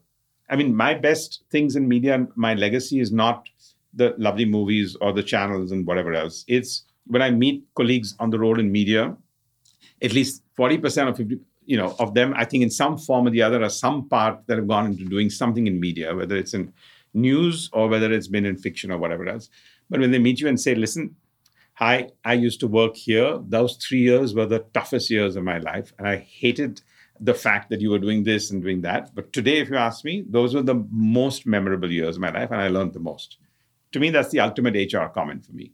[0.49, 3.49] I mean, my best things in media, my legacy is not
[3.95, 6.45] the lovely movies or the channels and whatever else.
[6.47, 9.17] It's when I meet colleagues on the road in media,
[10.03, 13.31] at least 40% of 50, you know, of them, I think in some form or
[13.31, 16.55] the other, are some part that have gone into doing something in media, whether it's
[16.55, 16.73] in
[17.15, 19.49] news or whether it's been in fiction or whatever else.
[19.89, 21.17] But when they meet you and say, listen,
[21.77, 23.39] hi, I used to work here.
[23.47, 25.93] Those three years were the toughest years of my life.
[25.99, 26.81] And I hated
[27.21, 29.15] the fact that you were doing this and doing that.
[29.15, 32.51] But today, if you ask me, those were the most memorable years of my life,
[32.51, 33.37] and I learned the most.
[33.93, 35.73] To me, that's the ultimate HR comment for me.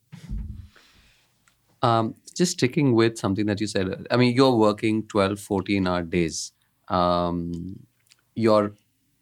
[1.82, 6.03] Um, just sticking with something that you said, I mean, you're working 12, 14 hour
[6.03, 6.53] days.
[6.88, 7.80] Um,
[8.34, 8.74] you're,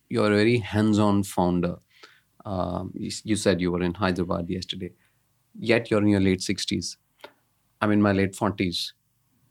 [0.08, 1.76] you're a very hands on founder.
[2.44, 4.92] Um, you, you said you were in Hyderabad yesterday
[5.58, 6.96] yet you're in your late 60s.
[7.80, 8.92] I'm in my late 40s.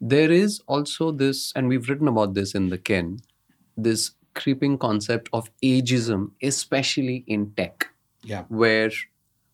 [0.01, 3.19] There is also this, and we've written about this in the Ken,
[3.75, 7.89] this creeping concept of ageism, especially in tech.
[8.23, 8.43] Yeah.
[8.47, 8.91] Where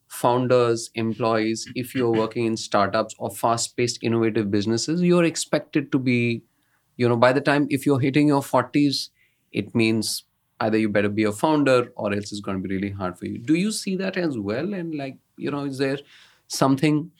[0.07, 5.99] founders, employees, if you're working in startups or fast paced innovative businesses, you're expected to
[5.99, 6.43] be,
[6.97, 9.09] you know, by the time if you're hitting your 40s,
[9.51, 10.23] it means
[10.59, 13.25] either you better be a founder or else it's going to be really hard for
[13.25, 13.39] you.
[13.39, 14.73] Do you see that as well?
[14.73, 15.97] And like, you know, is there
[16.47, 17.11] something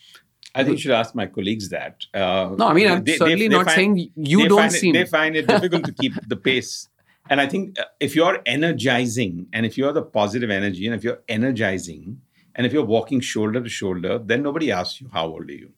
[0.55, 2.05] I think you should ask my colleagues that.
[2.13, 4.95] Uh, no, I mean, I'm they, certainly they, they not find, saying you don't seem.
[4.95, 6.87] It, they find it difficult to keep the pace.
[7.29, 11.03] And I think uh, if you're energizing and if you're the positive energy and if
[11.03, 12.21] you're energizing
[12.55, 15.71] and if you're walking shoulder to shoulder, then nobody asks you, how old are you?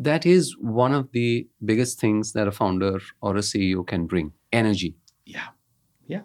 [0.00, 4.32] That is one of the biggest things that a founder or a CEO can bring
[4.52, 4.96] energy.
[5.24, 5.48] Yeah.
[6.08, 6.22] Yeah.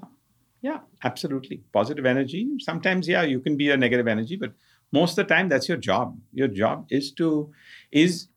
[0.64, 1.62] Yeah, absolutely.
[1.72, 2.50] Positive energy.
[2.60, 4.54] Sometimes, yeah, you can be a negative energy, but
[4.92, 6.18] most of the time that's your job.
[6.34, 7.52] Your job is to
[7.92, 8.28] is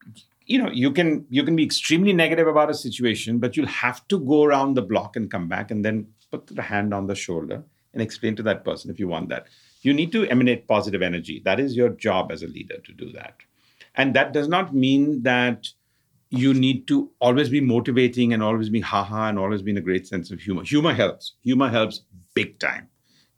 [0.46, 4.06] you know you can you can be extremely negative about a situation but you'll have
[4.08, 7.14] to go around the block and come back and then put the hand on the
[7.14, 9.46] shoulder and explain to that person if you want that.
[9.82, 11.40] You need to emanate positive energy.
[11.44, 13.36] That is your job as a leader to do that.
[13.94, 15.68] And that does not mean that
[16.28, 19.80] you need to always be motivating and always be haha and always be in a
[19.80, 20.62] great sense of humor.
[20.62, 21.34] Humor helps.
[21.42, 22.02] Humor helps
[22.34, 22.88] big time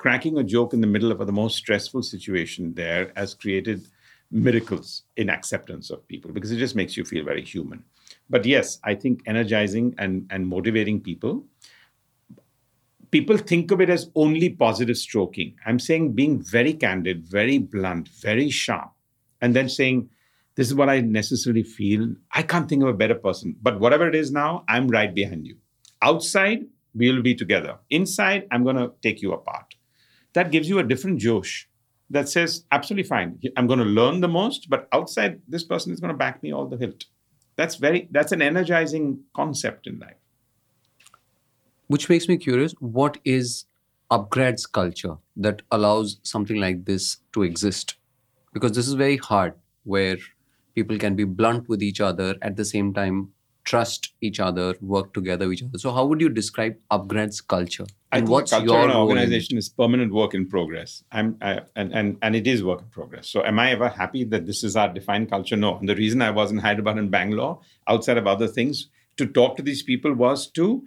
[0.03, 3.87] cracking a joke in the middle of the most stressful situation there has created
[4.33, 7.85] miracles in acceptance of people because it just makes you feel very human.
[8.29, 11.45] But yes, I think energizing and, and motivating people,
[13.13, 15.55] people think of it as only positive stroking.
[15.65, 18.91] I'm saying being very candid, very blunt, very sharp,
[19.41, 20.11] and then saying,
[20.57, 22.13] this is what I necessarily feel.
[22.33, 23.55] I can't think of a better person.
[23.63, 25.59] But whatever it is now, I'm right behind you.
[26.03, 27.79] Outside, we'll be together.
[27.89, 29.77] Inside, I'm going to take you apart
[30.35, 31.69] that gives you a different Josh
[32.11, 33.39] that says, absolutely fine.
[33.57, 36.53] I'm going to learn the most, but outside, this person is going to back me
[36.53, 37.05] all the hilt.
[37.57, 40.17] That's very, that's an energizing concept in life.
[41.87, 43.65] Which makes me curious what is
[44.11, 47.97] upGrad's culture that allows something like this to exist?
[48.53, 49.55] Because this is very hard
[49.85, 50.19] where
[50.75, 53.33] people can be blunt with each other at the same time
[53.65, 55.79] trust each other, work together with each other.
[55.79, 57.87] So, how would you describe upGrad's culture?
[58.13, 61.03] And what's culture in organization is permanent work in progress.
[61.11, 63.29] I'm, I, and, and, and it is work in progress.
[63.29, 65.57] So, am I ever happy that this is our defined culture?
[65.57, 65.79] No.
[65.79, 69.57] And the reason I was in Hyderabad and Bangalore, outside of other things, to talk
[69.57, 70.85] to these people was to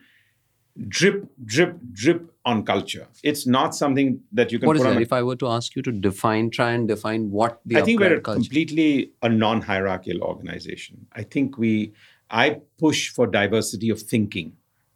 [0.87, 3.07] drip, drip, drip on culture.
[3.23, 4.67] It's not something that you can.
[4.67, 4.97] What is that?
[4.97, 7.81] A, if I were to ask you to define, try and define what the I
[7.81, 8.41] think we're culture.
[8.41, 11.07] completely a non-hierarchical organization.
[11.13, 11.93] I think we
[12.29, 14.53] I push for diversity of thinking.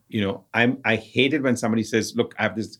[0.09, 2.77] You know, I'm I hate it when somebody says, "Look, I have this."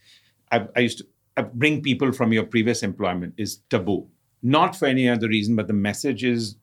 [0.52, 1.06] I, I used to
[1.40, 4.08] I bring people from your previous employment is taboo,
[4.44, 6.56] not for any other reason, but the message is.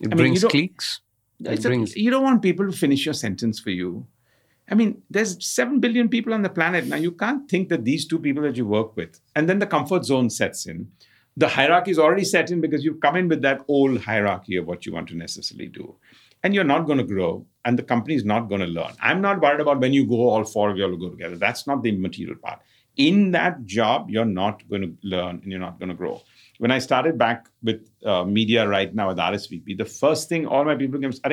[0.00, 1.00] It I brings cliques.
[1.40, 1.94] It a- brings.
[1.94, 4.06] you don't want people to finish your sentence for you.
[4.70, 6.96] I mean, there's seven billion people on the planet now.
[6.96, 10.04] You can't think that these two people that you work with, and then the comfort
[10.04, 10.90] zone sets in.
[11.36, 14.66] The hierarchy is already set in because you've come in with that old hierarchy of
[14.66, 15.96] what you want to necessarily do,
[16.42, 18.92] and you're not going to grow, and the company is not going to learn.
[19.00, 21.36] I'm not worried about when you go, all four of you all go together.
[21.36, 22.60] That's not the material part.
[22.96, 26.22] In that job, you're not going to learn and you're not going to grow.
[26.58, 30.64] When I started back with uh, media right now with RSVP, the first thing all
[30.64, 31.32] my people came, Are,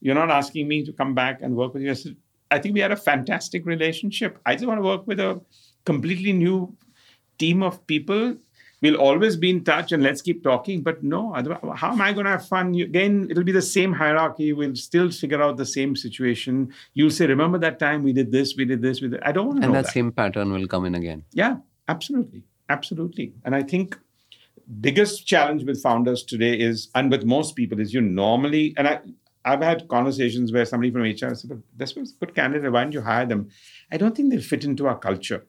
[0.00, 1.90] you're not asking me to come back and work with you.
[1.90, 2.16] I said,
[2.50, 4.38] I think we had a fantastic relationship.
[4.44, 5.40] I just want to work with a
[5.84, 6.76] completely new
[7.38, 8.36] team of people.
[8.82, 10.82] We'll always be in touch and let's keep talking.
[10.82, 11.32] But no,
[11.76, 12.74] how am I going to have fun?
[12.74, 14.52] You, again, it'll be the same hierarchy.
[14.52, 16.72] We'll still figure out the same situation.
[16.94, 19.22] You'll say, remember that time we did this, we did this, we did.
[19.22, 19.92] I don't want to And know that that.
[19.92, 21.24] same pattern will come in again.
[21.32, 21.58] Yeah,
[21.88, 22.42] absolutely.
[22.68, 23.32] Absolutely.
[23.44, 23.98] And I think
[24.80, 29.00] biggest challenge with founders today is, and with most people, is you normally, and I,
[29.44, 32.72] I've had conversations where somebody from HR said, "But this was a good candidate.
[32.72, 33.48] Why didn't you hire them?
[33.90, 35.44] I don't think they fit into our culture.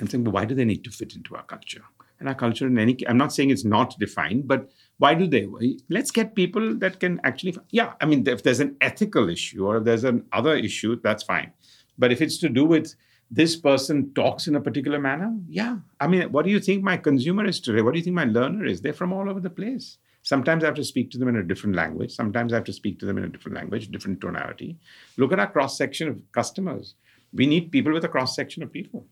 [0.00, 1.82] I'm saying, but why do they need to fit into our culture?
[2.22, 5.48] And our culture, in any, I'm not saying it's not defined, but why do they?
[5.90, 7.94] Let's get people that can actually, yeah.
[8.00, 11.50] I mean, if there's an ethical issue or if there's an other issue, that's fine.
[11.98, 12.94] But if it's to do with
[13.28, 15.78] this person talks in a particular manner, yeah.
[15.98, 17.82] I mean, what do you think my consumer is today?
[17.82, 18.82] What do you think my learner is?
[18.82, 19.98] They're from all over the place.
[20.22, 22.12] Sometimes I have to speak to them in a different language.
[22.12, 24.78] Sometimes I have to speak to them in a different language, different tonality.
[25.16, 26.94] Look at our cross section of customers.
[27.32, 29.08] We need people with a cross section of people.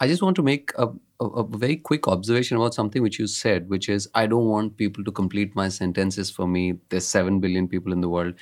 [0.00, 0.88] I just want to make a,
[1.20, 4.76] a, a very quick observation about something which you said, which is I don't want
[4.76, 6.74] people to complete my sentences for me.
[6.90, 8.34] There's 7 billion people in the world.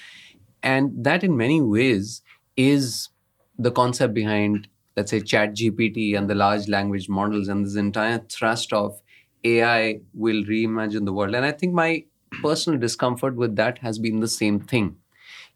[0.63, 2.23] And that, in many ways,
[2.57, 3.11] is
[3.59, 8.73] the concept behind, let's say, ChatGPT and the large language models and this entire thrust
[8.73, 9.01] of
[9.45, 11.35] AI will reimagine the world.
[11.35, 12.05] And I think my
[12.43, 14.97] personal discomfort with that has been the same thing.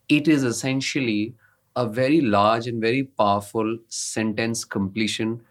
[0.09, 1.35] It is essentially
[1.77, 5.43] a very large and very powerful sentence completion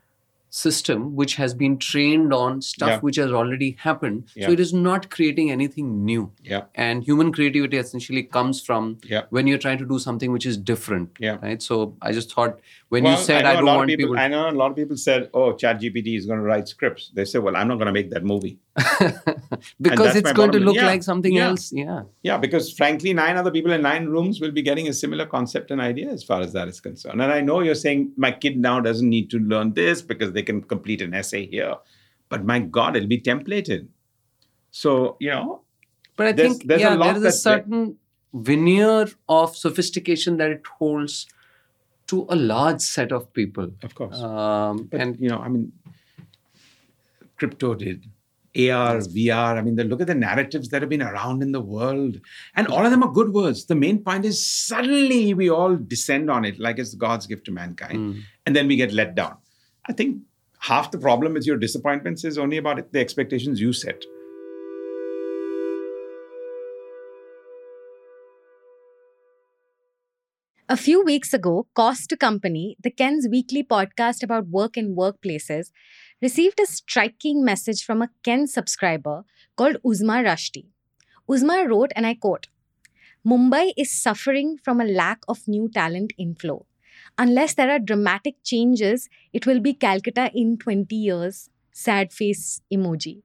[0.49, 2.99] system which has been trained on stuff Yeah.
[2.99, 4.47] which has already happened Yeah.
[4.47, 6.63] so it is not creating anything new Yeah.
[6.75, 9.23] and human creativity essentially comes from Yeah.
[9.29, 11.37] when you're trying to do something which is different Yeah.
[11.41, 12.59] right so i just thought
[12.89, 14.77] when Well, you said i, a don't want people, people, I know a lot of
[14.77, 17.87] people said, "Oh, ChatGPT is going to write scripts." They say, "Well, I'm not going
[17.87, 18.59] to make that movie."
[19.81, 20.85] because it's going to look Yeah.
[20.85, 21.47] like something Yeah.
[21.49, 24.93] else yeah Yeah, because frankly, nine other people in nine rooms will be getting a
[24.93, 27.21] similar concept and idea as far as that is concerned.
[27.21, 30.43] And I know you're saying my kid now doesn't need to learn this because they
[30.43, 31.75] can complete an essay here,
[32.29, 33.87] but my God, it'll be templated.
[34.71, 35.61] So you know,
[36.15, 37.31] but i There's- think there's a yeah lot there is a there.
[37.31, 37.97] certain
[38.33, 41.25] veneer of sophistication that it holds
[42.07, 45.71] to a large set of people of course, um, but and you know, I mean,
[47.37, 48.05] crypto did.
[48.55, 49.57] AR, VR.
[49.57, 52.19] I mean, the, look at the narratives that have been around in the world,
[52.55, 53.65] and all of them are good words.
[53.65, 57.51] The main point is suddenly we all descend on it like it's God's gift to
[57.51, 57.97] mankind.
[57.97, 58.21] Mm.
[58.45, 59.37] and then we get let down.
[59.87, 60.21] I think
[60.59, 64.03] half the problem with your disappointments is only about the expectations you set.
[70.69, 75.71] A few weeks ago, Cost to Company, the Ken's weekly podcast about work and workplaces,
[76.21, 79.23] received a striking message from a Ken subscriber
[79.55, 80.65] called Uzma Rashti.
[81.29, 82.47] Uzma wrote, and I quote
[83.25, 86.65] Mumbai is suffering from a lack of new talent inflow.
[87.17, 91.49] Unless there are dramatic changes, it will be Calcutta in 20 years.
[91.71, 93.21] Sad face emoji.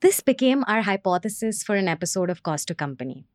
[0.00, 3.26] This became our hypothesis for an episode of Cost to Company.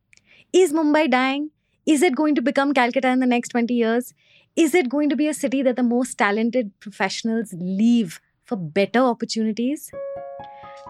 [0.52, 1.50] Is Mumbai dying?
[1.88, 4.12] Is it going to become Calcutta in the next 20 years?
[4.56, 8.98] Is it going to be a city that the most talented professionals leave for better
[8.98, 9.90] opportunities?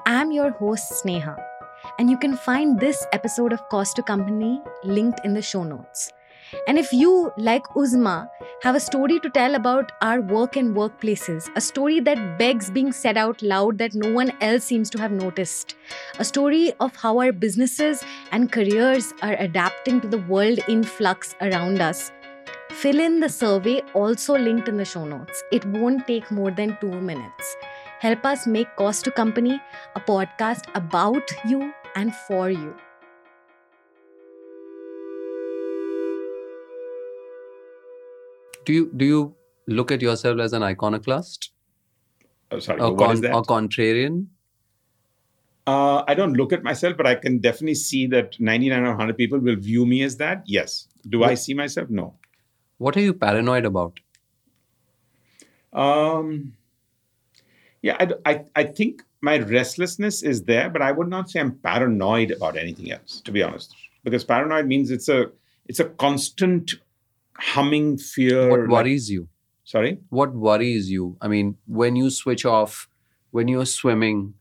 [0.07, 1.37] I'm your host, Sneha,
[2.01, 6.11] and you can find this episode of Cost to Company linked in the show notes.
[6.67, 8.29] And if you, like Uzma,
[8.63, 12.93] have a story to tell about our work and workplaces, a story that begs being
[12.93, 15.75] said out loud that no one else seems to have noticed,
[16.19, 21.35] a story of how our businesses and careers are adapting to the world in flux
[21.41, 22.13] around us,
[22.71, 25.43] fill in the survey also linked in the show notes.
[25.53, 27.57] It won't take more than two minutes.
[28.01, 29.61] Help us make Cost to Company
[29.97, 32.77] a podcast about you and for you.
[38.69, 39.21] Do you do you
[39.81, 41.53] look at yourself as an iconoclast
[42.51, 44.27] Oh, sorry, or, what is con- or contrarian
[45.69, 49.19] uh, I don't look at myself, but I can definitely see that 99 or 100
[49.19, 50.43] people will view me as that.
[50.47, 50.89] Yes.
[51.07, 51.91] Do I see myself?
[51.91, 52.15] No.
[52.79, 54.01] What are you paranoid about?
[55.75, 56.55] Um,
[57.83, 61.53] yeah, I, I, I think my restlessness is there, but I would not say I'm
[61.53, 63.75] paranoid about anything else, to be honest.
[64.05, 65.27] Because paranoid means it's a
[65.67, 66.77] it's a constant
[67.39, 68.49] humming fear.
[68.51, 69.29] What like- worries you?
[69.69, 69.99] sorry.
[70.09, 71.17] What worries you?
[71.21, 72.89] I mean, when you switch off,
[73.33, 74.35] when you're swimming,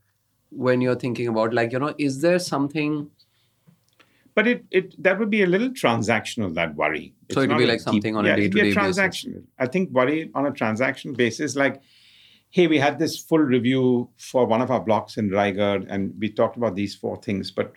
[0.49, 3.09] when you're thinking about, like, you know, is there something?
[4.33, 7.13] But it, it that would be a little transactional, that worry.
[7.31, 8.97] So it'd be like deep- something on a yeah, it'd be day-to-day basis.
[8.97, 9.43] transactional.
[9.59, 11.81] I think worry on a transaction basis, like,
[12.49, 16.31] hey, we had this full review for one of our blocks in Raigad, and we
[16.31, 17.51] talked about these four things.
[17.51, 17.73] But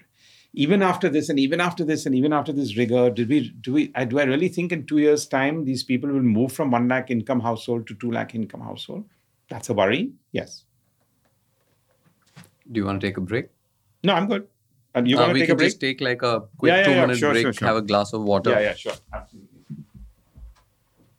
[0.53, 3.73] even after this, and even after this, and even after this rigor, did we do
[3.73, 6.89] we do I really think in two years' time these people will move from one
[6.89, 9.05] lakh income household to two lakh income household?
[9.49, 10.13] That's a worry.
[10.33, 10.65] Yes.
[12.71, 13.49] Do you want to take a break?
[14.05, 14.47] No, I'm good.
[14.95, 15.69] And you Uh, want to take a break?
[15.69, 17.69] just take like a quick Yeah, yeah, two yeah, minute sure, break, sure, sure.
[17.69, 18.51] have a glass of water.
[18.51, 18.93] Yeah, yeah, sure.
[19.13, 19.49] Absolutely.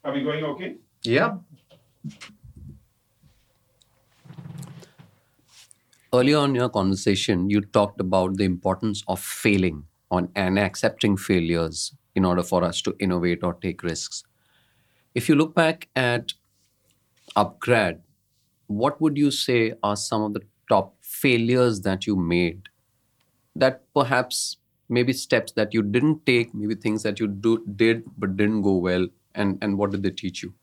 [0.03, 0.75] Are we going okay?
[1.03, 1.37] Yeah.
[6.13, 11.15] Earlier on in your conversation, you talked about the importance of failing on and accepting
[11.15, 14.23] failures in order for us to innovate or take risks.
[15.15, 16.33] If you look back at
[17.37, 18.01] upGrad,
[18.67, 22.63] what would you say are some of the top failures that you made
[23.55, 24.57] that perhaps
[24.89, 28.75] maybe steps that you didn't take, maybe things that you do, did but didn't go
[28.75, 30.53] well, and, and what did they teach you?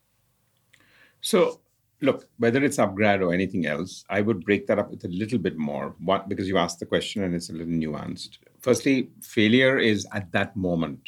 [1.23, 1.61] So,
[2.01, 5.39] look, whether it's upGrad or anything else, I would break that up with a little
[5.39, 5.95] bit more.
[5.99, 8.39] What because you asked the question and it's a little nuanced.
[8.61, 11.01] Firstly, failure is at that moment.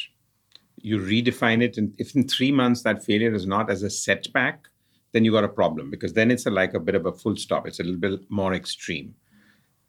[0.83, 4.67] You redefine it, and if in three months that failure is not as a setback,
[5.13, 7.37] then you got a problem because then it's a, like a bit of a full
[7.37, 7.67] stop.
[7.67, 9.15] It's a little bit more extreme.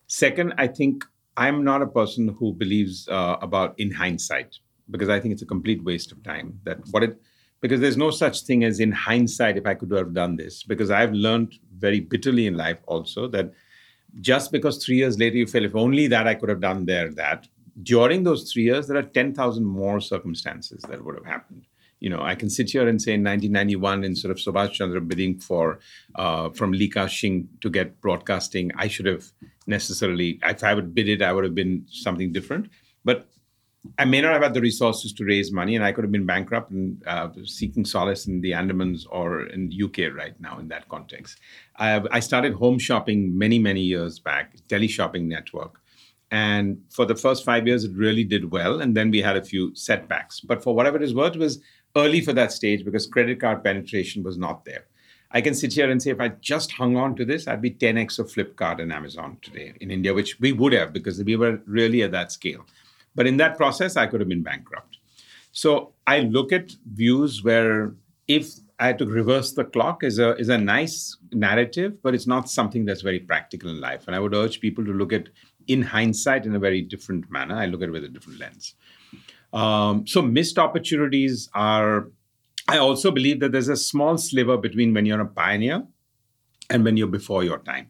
[0.08, 1.06] Second, I think
[1.38, 4.58] I'm not a person who believes uh, about in hindsight
[4.89, 6.60] because I think it's a complete waste of time.
[6.64, 7.22] That what it
[7.62, 10.91] because there's no such thing as in hindsight if I could have done this because
[10.91, 13.53] I've learned very bitterly in life also that
[14.20, 17.09] just because three years later you feel if only that I could have done there
[17.14, 17.47] that
[17.84, 21.66] during those three years there are ten thousand more circumstances that would have happened
[22.01, 25.39] you know, I can sit here and say in 1991, instead of Subhash Chandra bidding
[25.39, 25.80] for
[26.16, 29.32] uh, from Li Ka-shing to get broadcasting, I should have
[29.68, 32.70] necessarily, if I would bid it, I would have been something different.
[33.05, 33.30] But
[33.98, 36.26] I may not have had the resources to raise money, and I could have been
[36.26, 40.88] bankrupt and uh, seeking solace in the Andamans or in UK right now in that
[40.88, 41.40] context.
[41.78, 45.82] I, have, I started home shopping many, many years back, teleshopping network.
[46.30, 48.82] And for the first five years, it really did well.
[48.82, 50.40] And then we had a few setbacks.
[50.40, 51.60] But for whatever it is worth, it was
[51.96, 54.86] early for that stage because credit card penetration was not there.
[55.32, 57.72] I can sit here and say if I just hung on to this, I'd be
[57.72, 61.62] 10x of Flipkart and Amazon today in India, which we would have because we were
[61.66, 62.66] really at that scale.
[63.16, 64.97] But in that process, I could have been bankrupt.
[65.51, 67.93] So I look at views where
[68.28, 68.47] if
[68.80, 72.49] I had to reverse the clock is a is a nice narrative, but it's not
[72.49, 74.07] something that's very practical in life.
[74.07, 75.30] And I would urge people to look at
[75.68, 77.55] in hindsight in a very different manner.
[77.55, 78.76] I look at it with a different lens.
[79.53, 82.07] Um, so missed opportunities are.
[82.68, 85.84] I also believe that there's a small sliver between when you're a pioneer
[86.70, 87.89] and when you're before your time.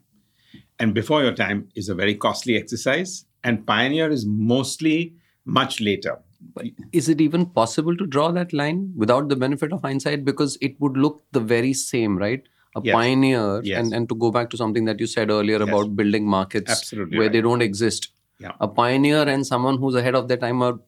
[0.81, 5.13] And before your time is a very costly exercise, and pioneer is mostly
[5.45, 6.17] much later.
[6.55, 10.25] But is it even possible to draw that line without the benefit of hindsight?
[10.25, 12.41] Because it would look the very same, right?
[12.75, 12.93] A Yes.
[12.95, 13.77] pioneer, Yes.
[13.79, 15.67] and, and to go back to something that you said earlier Yes.
[15.67, 17.33] about building markets Absolutely where right.
[17.33, 18.07] they don't exist.
[18.39, 18.53] Yeah.
[18.59, 20.79] A pioneer and someone who's ahead of their time are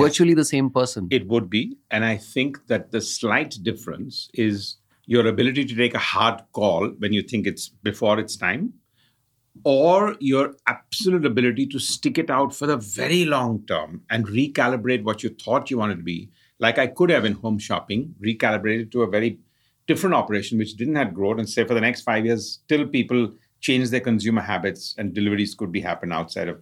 [0.00, 1.06] virtually the same person.
[1.10, 1.76] It would be.
[1.90, 6.88] And I think that the slight difference is your ability to take a hard call
[6.98, 8.72] when you think it's before its time,
[9.64, 15.02] or your absolute ability to stick it out for the very long term and recalibrate
[15.04, 16.30] what you thought you wanted to be.
[16.58, 19.38] Like I could have in home shopping, recalibrated to a very
[19.86, 23.32] different operation which didn't have growth and say for the next five years, till people
[23.60, 26.60] change their consumer habits and deliveries could be happen outside of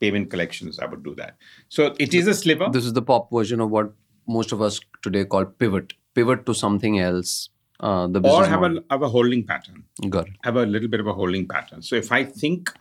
[0.00, 0.78] payment collections.
[0.78, 1.36] I would do that.
[1.68, 2.68] So it is a sliver.
[2.72, 3.92] this is the pop version of what
[4.26, 5.94] most of us today call pivot.
[6.14, 7.48] Pivot to something else.
[7.80, 8.78] Uh, the or have model.
[8.78, 9.84] a, have a holding pattern.
[10.08, 10.34] Got it.
[10.42, 11.80] have a little bit of a holding pattern.
[11.80, 12.72] So if i think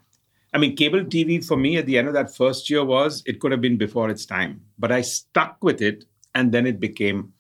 [0.54, 3.40] i mean cable tv for me at the end of that first year was it
[3.40, 4.62] could have been before its time.
[4.80, 7.34] But i stuck with it and then it became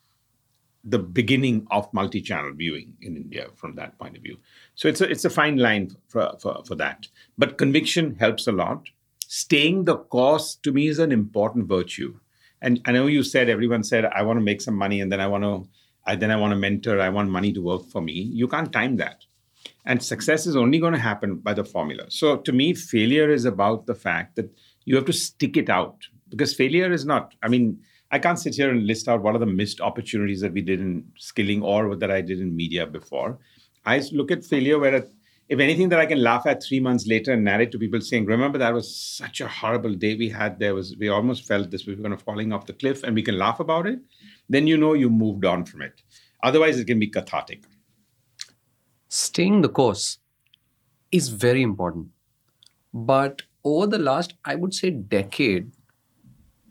[0.83, 4.37] the beginning of multi-channel viewing in india from that point of view.
[4.75, 7.07] So it's a, it's a fine line for, for, for that.
[7.37, 8.89] But conviction helps a lot.
[9.27, 12.19] Staying the course to me is an important virtue.
[12.61, 15.21] And i know you said everyone said i want to make some money and then
[15.21, 15.67] i want to
[16.07, 18.13] I, then I want to mentor, I want money to work for me.
[18.13, 19.25] You can't time that.
[19.85, 22.05] And success is only going to happen by the formula.
[22.09, 24.49] So to me, failure is about the fact that
[24.85, 25.97] you have to stick it out
[26.29, 27.79] because failure is not, I mean,
[28.11, 30.79] I can't sit here and list out what are the missed opportunities that we did
[30.79, 33.39] in skilling or that I did in media before.
[33.85, 34.95] I look at failure where,
[35.49, 38.25] if anything, that I can laugh at three months later and narrate to people saying,
[38.25, 40.59] "Remember that was such a horrible day we had.
[40.59, 43.15] There was we almost felt this we were going to falling off the cliff, and
[43.15, 43.99] we can laugh about it."
[44.49, 46.01] Then you know you moved on from it.
[46.43, 47.63] Otherwise, it can be cathartic.
[49.09, 50.19] Staying the course
[51.11, 52.09] is very important,
[52.93, 55.71] but over the last, I would say, decade,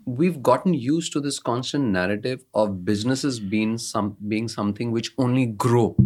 [0.05, 5.47] we've gotten used to this constant narrative of businesses being some being something which only
[5.47, 5.97] grow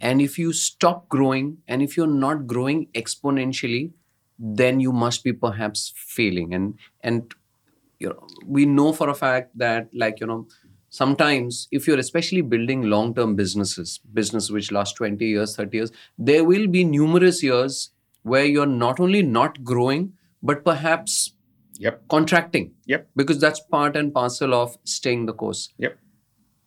[0.00, 3.92] and if you stop growing and if you're not growing exponentially
[4.38, 7.34] then you must be perhaps failing and and
[7.98, 10.46] you know we know for a fact that like you know
[10.96, 15.92] sometimes if you're especially building long term businesses business which last 20 years 30 years
[16.30, 17.78] there will be numerous years
[18.34, 20.12] where you're not only not growing
[20.42, 21.16] but perhaps
[21.84, 21.96] Yep.
[22.12, 23.08] contracting Yep.
[23.20, 25.98] because that's part and parcel of staying the course Yep.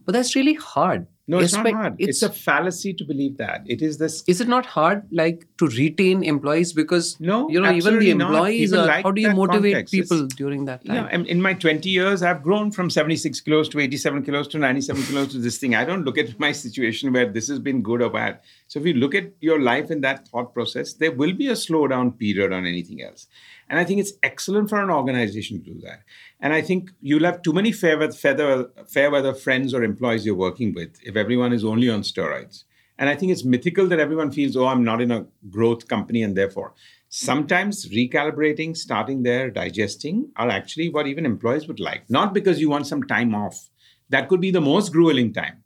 [0.06, 1.96] but that's really hard No, it's Espe- not hard.
[2.00, 3.62] It's, it's- a fallacy to believe that.
[3.74, 4.24] It is this.
[4.28, 8.74] is it not hard like to retain employees because No, you know even the employees
[8.74, 9.94] are like how do you motivate context.
[9.94, 13.70] It's- people during that time Yeah, in my 20 years, I've grown from 76 kilos
[13.70, 15.76] to 87 kilos to 97 kilos to this thing.
[15.76, 18.40] I don't look at my situation where this has been good or bad.
[18.68, 21.58] So if you look at your life in that thought process, there will be a
[21.66, 23.28] slowdown period on anything else.
[23.70, 26.02] And I think it's excellent for an organization to do that.
[26.40, 30.36] And I think you'll have too many fair weather, fair weather friends or employees you're
[30.36, 32.64] working with if everyone is only on steroids.
[32.98, 36.22] And I think it's mythical that everyone feels, oh, I'm not in a growth company,
[36.22, 36.74] and therefore
[37.10, 42.10] sometimes recalibrating, starting there, digesting are actually what even employees would like.
[42.10, 43.70] Not because you want some time off.
[44.10, 45.64] That could be the most grueling time.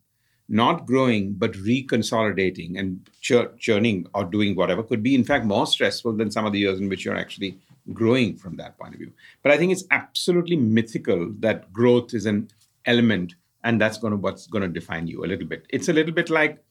[0.48, 5.66] Not growing, but reconsolidating and chur- churning or doing whatever could be, in fact, more
[5.66, 7.58] stressful than some of the years in which you're actually
[7.92, 9.12] growing from that point of view.
[9.42, 12.50] But I think it's absolutely mythical that growth is an
[12.86, 15.66] element, and that's going to what's going to define you a little bit.
[15.70, 16.64] It's a little bit like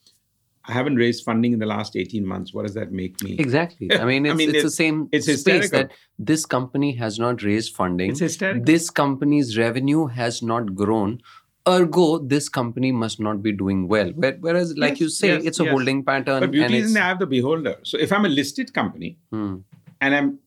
[0.64, 2.54] I haven't raised funding in the last 18 months.
[2.54, 3.36] What does that make me?
[3.38, 5.78] exactly i mean I it's, mean, it's the same it's space hysterical.
[5.80, 5.90] that
[6.20, 8.64] this company has not raised funding It's hysterical.
[8.64, 11.20] this company's revenue has not grown
[11.68, 15.44] ergo this company must not be doing well Where- whereas like Yes, you say yes,
[15.46, 15.72] it's a yes.
[15.72, 17.76] holding pattern But beauty and is it's in the eye of the beholder.
[17.82, 19.56] So if I'm a listed company Hmm.
[20.00, 20.38] and I'm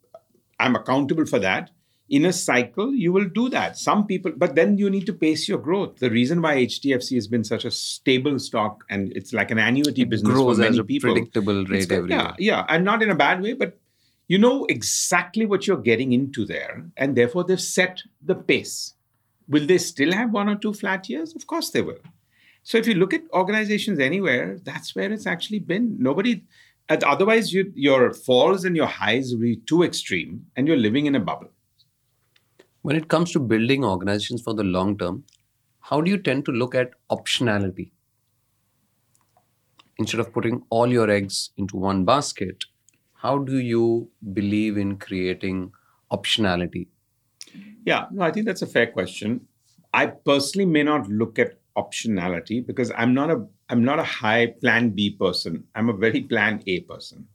[0.60, 1.72] I'm accountable for that,
[2.08, 3.78] in a cycle, you will do that.
[3.78, 5.98] Some people, but then you need to pace your growth.
[5.98, 10.04] The reason why HDFC has been such a stable stock and it's like an annuity
[10.04, 11.14] business grows for many people.
[11.14, 13.80] predictable rate every yeah, year yeah, and not in a bad way, but
[14.28, 18.94] you know exactly what you're getting into there, and therefore they've set the pace.
[19.48, 21.36] Will they still have one or two flat years?
[21.36, 22.00] Of course they will.
[22.64, 25.98] So if you look at organizations anywhere, that's where it's actually been.
[26.00, 26.44] Nobody,
[26.90, 31.06] and otherwise you, your falls and your highs will be too extreme, and you're living
[31.06, 31.50] in a bubble.
[32.82, 35.24] When it comes to building organizations for the long term,
[35.80, 37.92] how do you tend to look at optionality?
[39.98, 42.66] Instead of putting all your eggs into one basket,
[43.14, 45.72] how do you believe in creating
[46.12, 46.88] optionality?
[47.86, 49.48] Yeah, no, I think that's a fair question.
[49.94, 54.48] I personally may not look at optionality because I'm not a I'm not a high
[54.48, 55.66] plan B person.
[55.74, 57.28] I'm a very plan A person.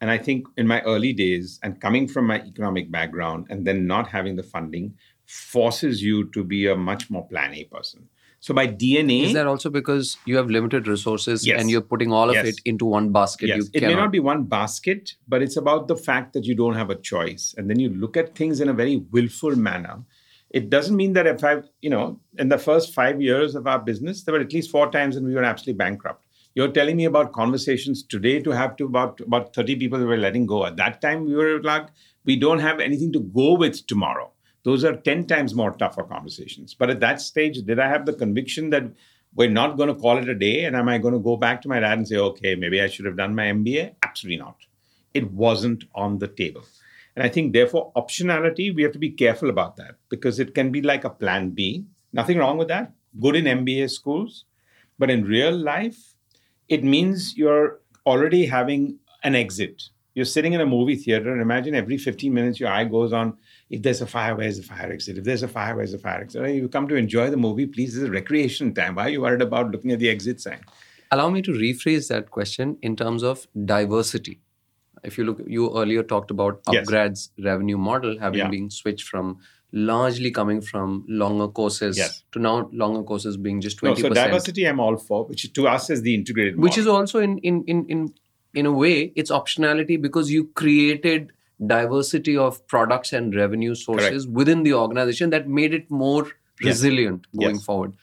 [0.00, 3.86] And I think in my early days and coming from my economic background and then
[3.86, 4.94] not having the funding
[5.26, 8.08] forces you to be a much more plan A person.
[8.40, 11.60] So by DNA Is that also because you have limited resources Yes.
[11.60, 12.46] and you're putting all of Yes.
[12.46, 13.48] it into one basket?
[13.48, 16.74] Yes, it may not be one basket, but it's about the fact that you don't
[16.74, 17.54] have a choice.
[17.58, 20.02] And then you look at things in a very willful manner.
[20.50, 23.78] It doesn't mean that if I, you know, in the first five years of our
[23.78, 26.24] business, there were at least four times when we were absolutely bankrupt.
[26.54, 30.16] You're telling me about conversations today to have to about about 30 people we were
[30.16, 30.66] letting go.
[30.66, 31.86] At that time, we were like,
[32.24, 34.32] we don't have anything to go with tomorrow.
[34.64, 36.74] Those are 10 times more tougher conversations.
[36.74, 38.84] But at that stage, did I have the conviction that
[39.34, 40.64] we're not going to call it a day?
[40.64, 42.88] And am I going to go back to my dad and say, okay, maybe I
[42.88, 43.94] should have done my MBA?
[44.02, 44.56] Absolutely not.
[45.14, 46.64] It wasn't on the table.
[47.16, 50.70] And I think, therefore, optionality, we have to be careful about that because it can
[50.70, 51.84] be like a plan B.
[52.12, 52.92] Nothing wrong with that.
[53.20, 54.44] Good in MBA schools.
[54.98, 56.14] But in real life,
[56.68, 59.82] it means you're already having an exit.
[60.14, 63.36] You're sitting in a movie theater and imagine every 15 minutes your eye goes on.
[63.70, 65.18] If there's a fire, where's the fire exit?
[65.18, 66.54] If there's a fire, where's the fire exit?
[66.54, 67.94] You come to enjoy the movie, please.
[67.94, 68.96] This is recreation time.
[68.96, 70.60] Why are you worried about looking at the exit sign?
[71.12, 74.40] Allow me to rephrase that question in terms of diversity.
[75.02, 76.86] If you look, you earlier talked about Yes.
[76.86, 78.48] upGrad's revenue model having Yeah.
[78.50, 79.38] been switched from
[79.72, 82.22] largely coming from longer courses Yes.
[82.32, 85.68] to now longer courses being just No, twenty so diversity, I'm all for, which to
[85.68, 88.12] us is the integrated which is also in in in in
[88.62, 91.30] in a way it's optionality because you created
[91.74, 96.26] diversity of products and revenue sources within the organization that made it more
[96.64, 97.64] resilient going Yes.
[97.64, 97.94] forward.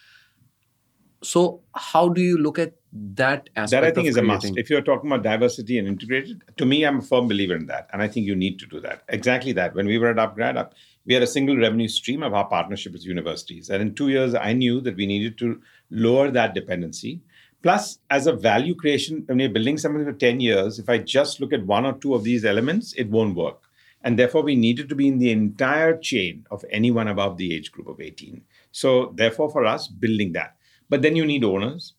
[1.24, 3.72] So, how do you look at that aspect?
[3.72, 4.57] that I think is a must.
[4.57, 7.89] If you're talking about diversity and integrated, to me, I'm a firm believer in that,
[7.91, 9.03] and I think you need to do that.
[9.09, 9.76] Exactly that.
[9.76, 10.73] When we were at upGrad, up,
[11.05, 14.35] we had a single revenue stream of our partnership with universities, and in two years,
[14.35, 17.22] I knew that we needed to lower that dependency.
[17.64, 21.41] Plus, as a value creation, when you're building something for 10 years, if I just
[21.41, 23.64] look at one or two of these elements, it won't work.
[24.03, 27.72] And therefore, we needed to be in the entire chain of anyone above the age
[27.72, 28.43] group of 18.
[28.72, 30.55] So, therefore, for us, building that.
[30.88, 31.93] But then you need owners.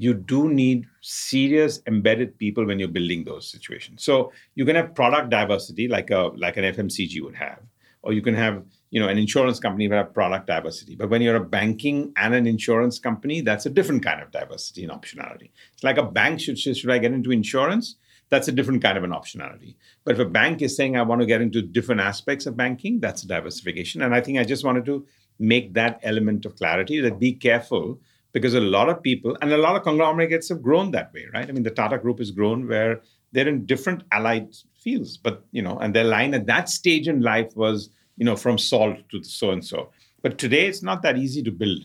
[0.00, 4.02] You do need serious embedded people when you're building those situations.
[4.02, 7.60] So you can have product diversity like a like an FMCG would have,
[8.00, 10.94] or you can have you know an insurance company would have product diversity.
[10.94, 14.84] But when you're a banking and an insurance company, that's a different kind of diversity
[14.84, 15.50] and optionality.
[15.74, 17.96] It's like a bank should should I get into insurance?
[18.30, 19.74] That's a different kind of an optionality.
[20.04, 23.00] But if a bank is saying I want to get into different aspects of banking,
[23.00, 24.00] that's diversification.
[24.00, 25.04] And I think I just wanted to
[25.38, 27.98] make that element of clarity that be careful
[28.32, 31.48] because a lot of people and a lot of conglomerates have grown that way, right?
[31.48, 33.00] I mean, the Tata Group has grown where
[33.32, 37.20] they're in different allied fields, but you know, and their line at that stage in
[37.20, 39.90] life was, you know, from salt to so and so.
[40.22, 41.84] But today, it's not that easy to build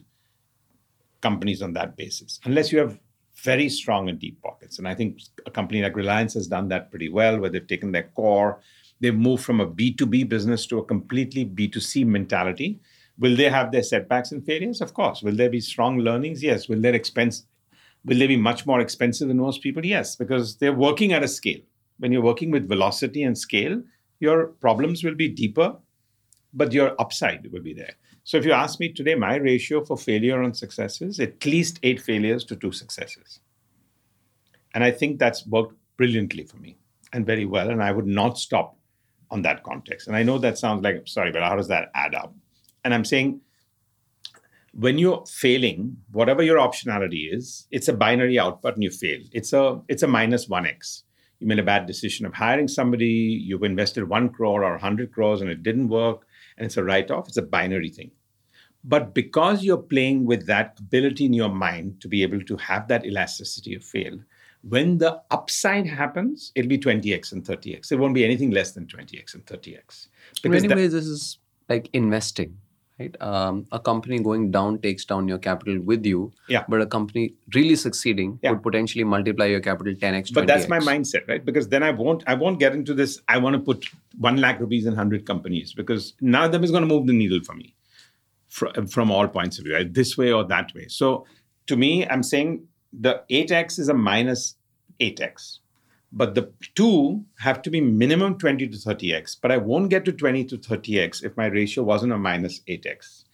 [1.21, 2.99] companies on that basis unless you have
[3.43, 4.79] very strong and deep pockets.
[4.79, 7.91] And I think a company like Reliance has done that pretty well, where they've taken
[7.91, 8.61] their core,
[8.99, 12.79] they've moved from a B2B business to a completely B2C mentality.
[13.17, 14.81] Will they have their setbacks and failures?
[14.81, 15.23] Of course.
[15.23, 16.43] Will there be strong learnings?
[16.43, 16.67] Yes.
[16.67, 17.45] Will their expense
[18.05, 19.85] will they be much more expensive than most people?
[19.85, 21.59] Yes, because they're working at a scale.
[21.97, 23.81] When you're working with velocity and scale,
[24.19, 25.75] your problems will be deeper,
[26.53, 27.93] but your upside will be there.
[28.23, 31.79] So if you ask me today, my ratio for failure on success is at least
[31.83, 33.39] eight failures to two successes.
[34.73, 36.77] And I think that's worked brilliantly for me
[37.13, 37.69] and very well.
[37.69, 38.77] And I would not stop
[39.31, 40.07] on that context.
[40.07, 42.33] And I know that sounds like, sorry, but how does that add up?
[42.85, 43.41] And I'm saying
[44.73, 49.21] when you're failing, whatever your optionality is, it's a binary output and you fail.
[49.33, 51.03] It's a it's a minus one x.
[51.39, 55.41] You made a bad decision of hiring somebody, you've invested one crore or hundred crores
[55.41, 56.25] and it didn't work,
[56.57, 58.11] and it's a write-off, it's a binary thing.
[58.83, 62.87] But because you're playing with that ability in your mind to be able to have
[62.87, 64.17] that elasticity of fail,
[64.61, 67.91] when the upside happens, it'll be 20x and 30x.
[67.91, 70.07] It won't be anything less than 20x and 30x.
[70.43, 71.39] in many that- ways, this is
[71.69, 72.57] like investing,
[72.99, 73.15] right?
[73.21, 76.63] Um, a company going down takes down your capital with you, Yeah.
[76.69, 78.51] but a company really succeeding Yeah.
[78.51, 80.33] would potentially multiply your capital 10x, 20x.
[80.33, 83.37] but that's my mindset right because then i won't i won't get into this i
[83.37, 83.85] want to put
[84.19, 87.13] 1 lakh rupees in 100 companies because none of them is going to move the
[87.13, 87.73] needle for me
[88.47, 89.93] from, from all points of view right?
[89.93, 91.25] this way or that way so
[91.67, 92.65] to me i'm saying
[93.07, 94.55] the 8x is a minus
[94.99, 95.59] 8x
[96.15, 100.11] but the two have to be minimum 20 to 30x but i won't get to
[100.11, 103.25] 20 to 30x if my ratio wasn't a minus 8x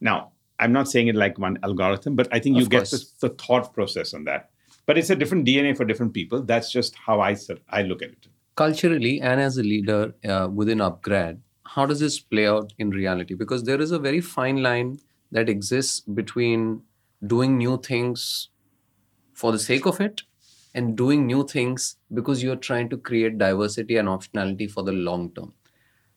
[0.00, 3.28] now i'm not saying it like one algorithm but i think you get the, the
[3.30, 4.50] thought process on that.
[4.86, 6.42] But it's a different dna for different people.
[6.42, 7.36] That's just how i
[7.68, 8.26] i look at it.
[8.56, 11.38] Culturally and as a leader uh, within upGrad
[11.74, 13.34] how does this play out in reality?
[13.34, 14.98] Because there is a very fine line
[15.30, 16.82] that exists between
[17.24, 18.48] doing new things
[19.32, 20.22] for the sake of it
[20.74, 25.30] and doing new things because you're trying to create diversity and optionality for the long
[25.32, 25.52] term.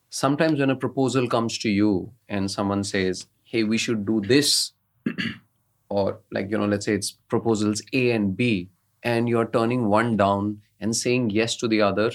[0.10, 4.74] Sometimes when a proposal comes to you and someone says hey we should do this
[5.90, 8.70] or like you know let's say it's proposals a and b
[9.04, 12.12] and you're turning one down and saying yes to the other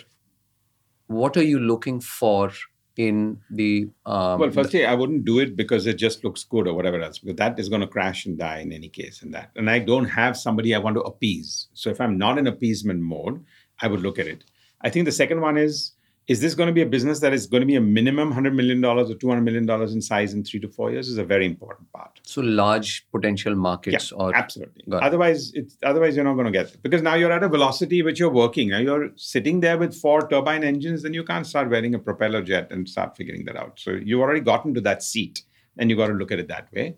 [1.06, 2.50] what are you looking for
[2.98, 6.74] in the um, well firstly i wouldn't do it because it just looks good or
[6.74, 9.50] whatever else because that is going to crash and die in any case in that.
[9.56, 11.68] And i don't have somebody i want to appease.
[11.74, 13.44] So if i'm not in appeasement mode
[13.80, 14.44] i would look at it.
[14.80, 15.92] I think the second one is
[16.28, 18.54] is this going to be a business that is going to be a minimum $100
[18.54, 21.90] million or $200 million in size in three to four years is a very important
[21.90, 22.20] part.
[22.22, 24.84] So large potential markets or absolutely.
[24.92, 28.02] Otherwise it's otherwise you're not going to get it because now you're at a velocity
[28.02, 28.68] which you're working.
[28.68, 32.42] Now you're sitting there with four turbine engines then you can't start wearing a propeller
[32.42, 33.80] jet and start figuring that out.
[33.80, 35.42] So you've already gotten to that seat
[35.78, 36.94] and you got to look at it that way.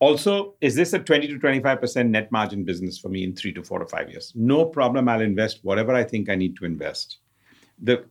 [0.00, 3.62] Also is this a 20 to 25% net margin business for me in three to
[3.62, 4.34] four to five years?
[4.34, 7.20] No problem i'll invest whatever i think i need to invest.
[7.82, 8.04] The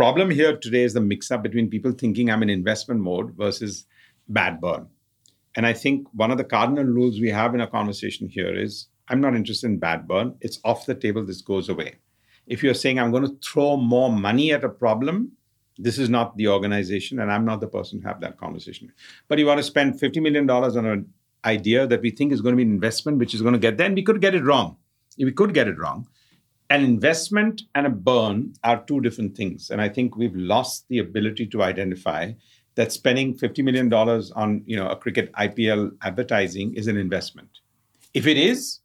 [0.00, 3.84] problem here today is the mix up between people thinking i'm in investment mode versus
[4.28, 4.88] bad burn
[5.56, 8.86] and I think one of the cardinal rules we have in our conversation here is
[9.08, 10.36] I'm not interested in bad burn.
[10.40, 11.24] It's off the table.
[11.24, 11.96] This goes away.
[12.46, 15.32] If you're saying I'm going to throw more money at a problem,
[15.76, 18.92] this is not the organization, and I'm not the person to have that conversation.
[19.28, 21.12] But you want to spend $50 million on an
[21.44, 23.76] idea that we think is going to be an investment, which is going to get
[23.76, 24.76] there, and we could get it wrong.
[25.18, 26.06] We could get it wrong.
[26.70, 29.70] An investment and a burn are two different things.
[29.70, 32.32] And I think we've lost the ability to identify
[32.76, 37.48] that spending $50 million on you know a cricket IPL advertising is an investment.
[38.14, 38.80] If it is,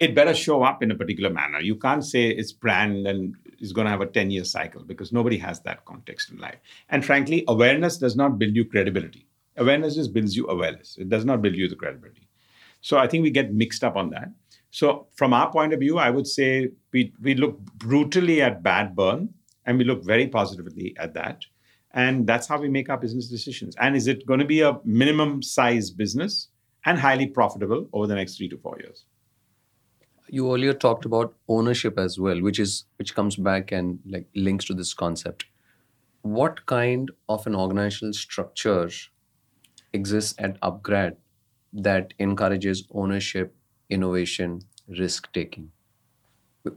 [0.00, 1.60] it better show up in a particular manner.
[1.60, 5.12] You can't say it's brand and is going to have a 10 year cycle because
[5.12, 6.58] nobody has that context in life.
[6.88, 9.26] And frankly, awareness does not build you credibility.
[9.56, 10.96] Awareness just builds you awareness.
[10.98, 12.28] It does not build you the credibility.
[12.80, 14.30] So I think we get mixed up on that.
[14.70, 18.94] So from our point of view, I would say we, we look brutally at bad
[18.94, 19.30] burn
[19.64, 21.44] and we look very positively at that.
[21.92, 23.74] And that's how we make our business decisions.
[23.80, 26.48] And is it going to be a minimum size business
[26.84, 29.04] and highly profitable over the next three to four years?
[30.28, 34.66] You earlier talked about ownership as well, which is which comes back and like links
[34.66, 35.46] to this concept.
[36.20, 38.90] What kind of an organizational structure
[39.94, 41.16] exists at upGrad
[41.72, 43.54] that encourages ownership,
[43.90, 45.70] innovation, risk taking,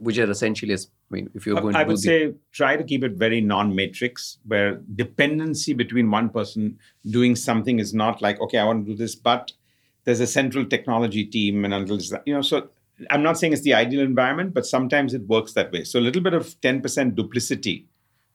[0.00, 0.78] which are essentially, I
[1.10, 4.38] mean, if you're going I to would do say try to keep it very non-matrix,
[4.46, 6.78] where dependency between one person
[7.10, 9.52] doing something is not like, okay, I want to do this, but
[10.04, 12.68] there's a central technology team, and until you know, so
[13.10, 15.84] I'm not saying it's the ideal environment, but sometimes it works that way.
[15.84, 17.86] So a little bit of 10% duplicity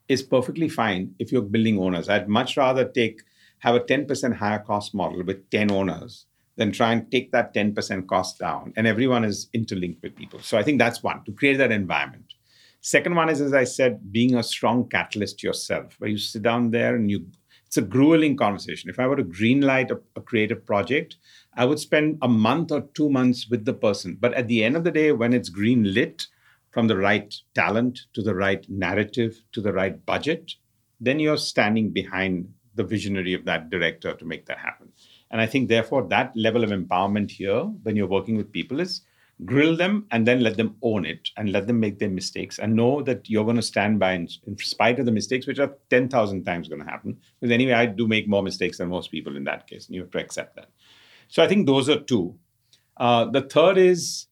[0.07, 2.09] is perfectly fine if you're building owners.
[2.09, 3.21] I'd much rather take
[3.59, 6.26] have a 10% higher cost model with 10 owners
[6.57, 8.73] than try and take that 10% cost down.
[8.75, 10.39] And everyone is interlinked with people.
[10.41, 12.34] So I think that's one, to create that environment.
[12.81, 16.71] Second one is, as I said, being a strong catalyst yourself, where you sit down
[16.71, 17.27] there and you,
[17.65, 18.89] it's a grueling conversation.
[18.89, 21.17] If I were to greenlight a, a creative project,
[21.55, 24.17] I would spend a month or two months with the person.
[24.19, 26.27] But at the end of the day, when it's green lit,
[26.77, 30.51] from the right talent to the right narrative to the right budget,
[30.99, 34.91] then you're standing behind the visionary of that director to make that happen.
[35.31, 39.01] And I think, therefore, that level of empowerment here, when you're working with people, is
[39.45, 42.75] grill them and then let them own it and let them make their mistakes and
[42.75, 45.75] know that you're going to stand by in, in spite of the mistakes, which are
[45.89, 47.17] 10,000 times going to happen.
[47.39, 50.01] Because anyway, I do make more mistakes than most people in that case, and you
[50.01, 50.69] have to accept that.
[51.27, 52.35] So I think those are two.
[52.95, 54.27] Uh, the third is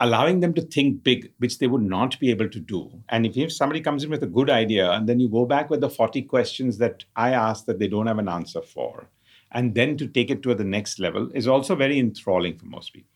[0.00, 3.02] allowing them to think big, which they would not be able to do.
[3.08, 5.70] And if, if somebody comes in with a good idea and then you go back
[5.70, 9.08] with the 40 questions that I asked that they don't have an answer for,
[9.52, 12.92] and then to take it to the next level is also very enthralling for most
[12.92, 13.10] people.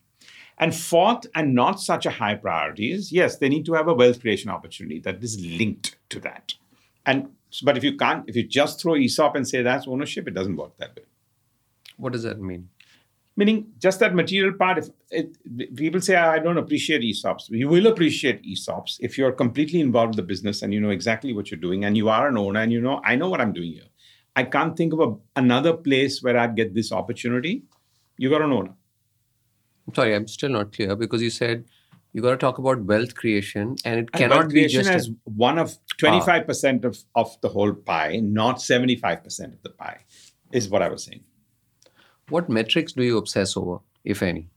[0.58, 3.94] And fourth, and not such a high priority, is yes, they need to have a
[3.94, 6.54] wealth creation opportunity that is linked to that.
[7.04, 7.30] And
[7.62, 10.56] but if you can't, if you just throw ESOP and say that's ownership, it doesn't
[10.56, 11.04] work that way.
[11.96, 12.68] What does that mean?
[13.34, 14.78] Meaning just that material part.
[14.78, 19.80] If it, people say I don't appreciate ESOPs, you will appreciate ESOPs if you're completely
[19.80, 22.36] involved with the business and you know exactly what you're doing and you are an
[22.36, 23.91] owner and you know I know what I'm doing here.
[24.34, 27.64] I can't think of a, another place where I'd get this opportunity.
[28.16, 28.74] You got an owner.
[29.86, 31.64] I'm sorry, I'm still not clear because you said
[32.12, 35.10] you got to talk about wealth creation, and it And cannot be just a- as
[35.24, 40.00] one of 25% of, of the whole pie, not 75% of the pie,
[40.52, 41.24] is what I was saying.
[42.28, 44.48] what metrics do you obsess over, if any?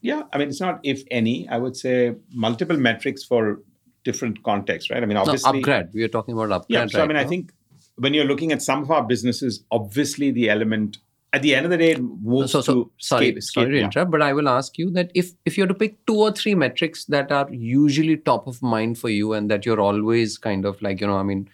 [0.00, 1.48] Yeah, I mean, it's not if any.
[1.48, 3.62] I would say multiple metrics for
[4.04, 5.02] different contexts, right?
[5.02, 5.62] I mean, No, obviously.
[5.62, 5.92] upGrad.
[5.94, 6.66] We are talking about upGrad.
[6.68, 7.52] Yeah, so I right mean, I think
[7.96, 10.98] when you're looking at some of our businesses, obviously the element
[11.34, 13.70] at the end of the day it moves so, so to sorry, scale- scale- sorry
[13.72, 13.84] to yeah.
[13.84, 16.32] interrupt, but I will ask you that if if you had to pick two or
[16.32, 20.64] three metrics that are usually top of mind for you and that you're always kind
[20.64, 21.48] of like you know, I mean,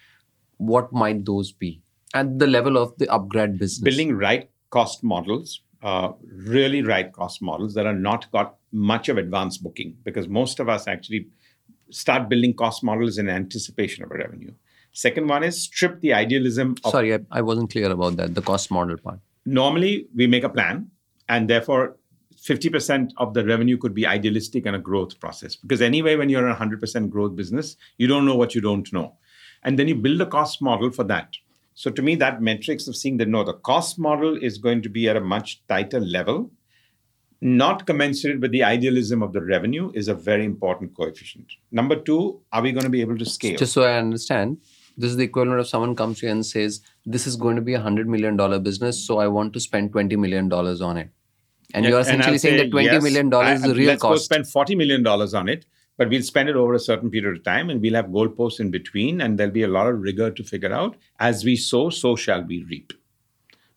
[0.57, 1.81] what might those be
[2.13, 3.81] at the level of the upGrad business?
[3.83, 9.17] building right cost models, uh, really right cost models that are not got much of
[9.17, 11.27] advanced booking because most of us actually
[11.89, 14.51] start building cost models in anticipation of a revenue.
[14.91, 18.33] Second one is strip the idealism of Sorry, I, I wasn't clear about that.
[18.33, 19.19] The cost model part.
[19.45, 20.89] normally we make a plan
[21.29, 21.97] and therefore
[22.35, 26.45] 50% of the revenue could be idealistic and a growth process because anyway when you're
[26.45, 29.13] in a 100% growth business you don't know what you don't know
[29.63, 31.37] and then you build a cost model for that
[31.73, 34.89] so to me that metrics of seeing that no the cost model is going to
[34.89, 36.51] be at a much tighter level
[37.45, 41.45] not commensurate with the idealism of the revenue is a very important coefficient
[41.79, 44.57] number two are we going to be able to scale Just so I understand,
[44.97, 47.61] this is the equivalent of someone comes to you and says, "This is going to
[47.61, 50.97] be a hundred million dollar business, so I want to spend twenty million dollars on
[50.97, 51.09] it."
[51.73, 54.01] And you're essentially I'll saying say, that twenty yes, million dollars is the real let's
[54.01, 54.25] go cost.
[54.25, 55.65] spend forty million dollars on it,
[55.97, 58.71] but we'll spend it over a certain period of time, and we'll have goalposts in
[58.71, 60.95] between, and there'll be a lot of rigor to figure out.
[61.19, 62.93] As we sow, so shall we reap.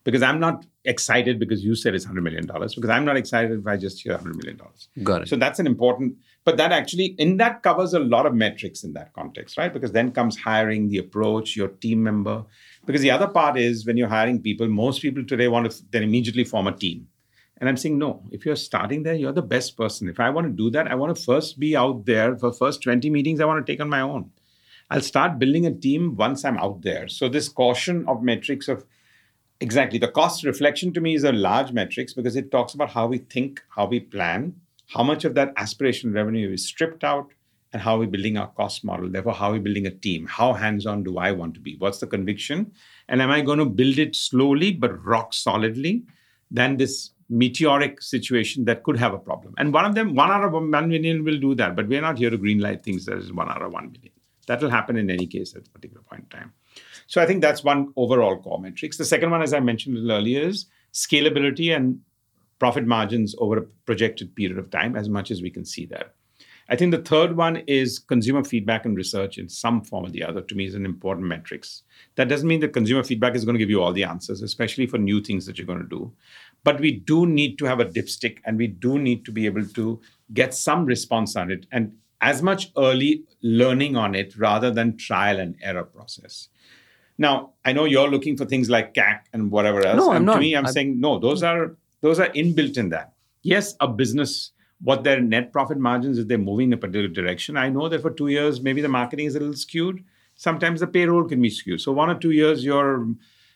[0.09, 2.73] Because I'm not excited because you said it's hundred million dollars.
[2.73, 4.87] Because I'm not excited if I just hear hundred million dollars.
[5.03, 5.27] Got it.
[5.29, 6.15] So that's an important,
[6.45, 9.71] but that actually, in that covers a lot of metrics in that context, right?
[9.71, 12.43] Because then comes hiring, the approach, your team member.
[12.85, 16.01] Because the other part is when you're hiring people, most people today want to then
[16.01, 17.07] immediately form a team.
[17.57, 20.07] And I'm saying, no, if you're starting there, you're the best person.
[20.07, 22.81] If I want to do that, I want to first be out there for first
[22.81, 24.31] 20 meetings I want to take on my own.
[24.89, 27.07] I'll start building a team once I'm out there.
[27.09, 28.85] So this caution of metrics of
[29.61, 33.07] exactly the cost reflection to me is a large metrics because it talks about how
[33.07, 34.55] we think, how we plan,
[34.87, 37.31] how much of that aspiration revenue is stripped out,
[37.71, 39.09] and how we're building our cost model.
[39.09, 40.25] Therefore, how we're building a team.
[40.25, 41.75] How hands-on do I want to be?
[41.77, 42.71] What's the conviction?
[43.07, 46.03] And am I going to build it slowly but rock solidly?
[46.49, 49.53] Than this meteoric situation that could have a problem.
[49.59, 51.75] And one of them, one out of one million will do that.
[51.75, 54.13] But we're not here to greenlight things that is one out of one million.
[54.47, 56.53] That will happen in any case at a particular point in time.
[57.09, 58.97] So I think that's one overall core metrics.
[58.97, 61.99] The second one, as I mentioned a little earlier, is scalability and
[62.59, 66.13] profit margins over a projected period of time, as much as we can see that.
[66.69, 70.23] I think the third one is consumer feedback and research in some form or the
[70.23, 70.41] other.
[70.41, 71.81] To me, is an important metrics.
[72.13, 74.85] That doesn't mean that consumer feedback is going to give you all the answers, especially
[74.85, 76.13] for new things that you're going to do.
[76.63, 79.65] But we do need to have a dipstick, and we do need to be able
[79.65, 79.99] to
[80.31, 85.39] get some response on it, and as much early learning on it rather than trial
[85.39, 86.49] and error process.
[87.19, 89.97] Now, I know you're looking for things like CAC and whatever else.
[89.97, 90.33] No, I'm and not.
[90.35, 91.19] To me, I'm, I'm- saying no.
[91.19, 93.13] Those are those are inbuilt in that.
[93.43, 94.51] Yes, a business
[94.81, 97.57] what their net profit margins if they're moving in a particular direction.
[97.57, 100.03] I know that for two years, maybe the marketing is a little skewed.
[100.35, 101.81] Sometimes the payroll can be skewed.
[101.81, 103.05] So one or two years, you're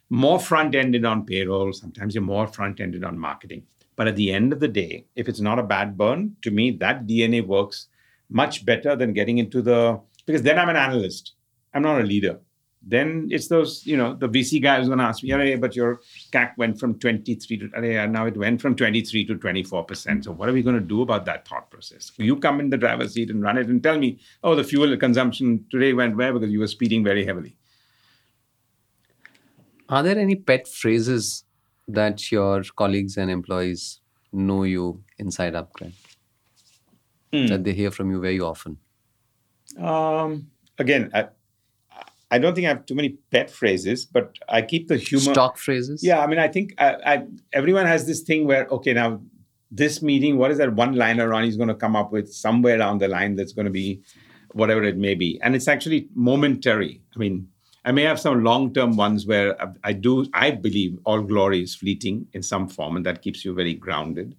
[0.09, 1.71] more front-ended on payroll.
[1.71, 3.63] Sometimes you're more front-ended on marketing.
[3.95, 6.71] But at the end of the day, if it's not a bad burn, to me,
[6.71, 7.87] that DNA works
[8.29, 11.33] much better than getting into the because then I'm an analyst.
[11.73, 12.39] I'm not a leader.
[12.85, 15.73] Then it's those, you know, the VC guy who's going to ask me, yeah, but
[15.73, 16.01] your
[16.33, 20.25] CAC went from 23 to, "Arey, now it went from 23 to 24%.
[20.25, 22.11] So what are we going to do about that thought process?
[22.17, 24.97] You come in the driver's seat and run it and tell me, oh, the fuel
[24.97, 27.55] consumption today went where because you were speeding very heavily.
[29.89, 31.45] Are there any pet phrases
[31.87, 34.01] that your colleagues and employees
[34.31, 35.93] know you inside upGrad
[37.31, 37.47] Hmm.
[37.47, 38.77] that they hear from you very often?
[39.77, 40.47] Um,
[40.77, 41.29] again, I,
[42.33, 45.33] I don't think I have too many pet phrases, but I keep the humor.
[45.33, 46.03] Stock phrases?
[46.03, 47.23] Yeah, I mean, I think I, I,
[47.53, 49.21] everyone has this thing where, okay, now
[49.69, 52.97] this meeting, what is that one liner Ronnie's going to come up with somewhere down
[52.97, 54.01] the line that's going to be
[54.53, 55.39] whatever it may be.
[55.43, 57.03] And it's actually momentary.
[57.15, 57.47] I mean,
[57.85, 61.61] I may have some long term ones where I, I do, I believe all glory
[61.61, 64.35] is fleeting in some form, and that keeps you very grounded.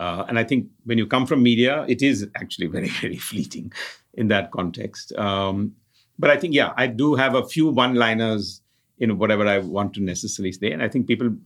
[0.00, 3.72] Uh, and I think when you come from media, it is actually very, very fleeting
[4.14, 5.12] in that context.
[5.16, 5.76] Um,
[6.18, 8.62] but I think, yeah, I do have a few one liners
[8.98, 10.72] in whatever I want to necessarily say.
[10.72, 11.36] And I think people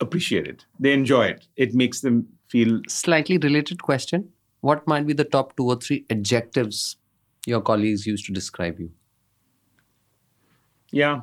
[0.00, 1.46] appreciate it, they enjoy it.
[1.56, 4.28] It makes them feel Slightly related question.
[4.60, 6.96] What might be the top two or three adjectives
[7.46, 8.90] your colleagues use to describe you?
[10.90, 11.20] Yeah.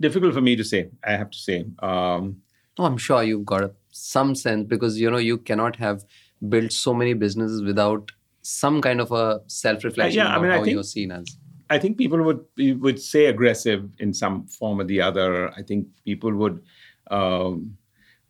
[0.00, 1.66] Difficult for me to say, I have to say.
[1.80, 2.42] Um,
[2.78, 6.04] Oh, I'm sure you've got a, some sense because you know you cannot have
[6.46, 8.10] built so many businesses without
[8.42, 11.38] some kind of a self-reflection Uh, yeah, I mean, I how think- you're seen as.
[11.68, 12.44] I think people would
[12.80, 15.50] would say aggressive in some form or the other.
[15.50, 16.62] I think people would
[17.10, 17.76] um,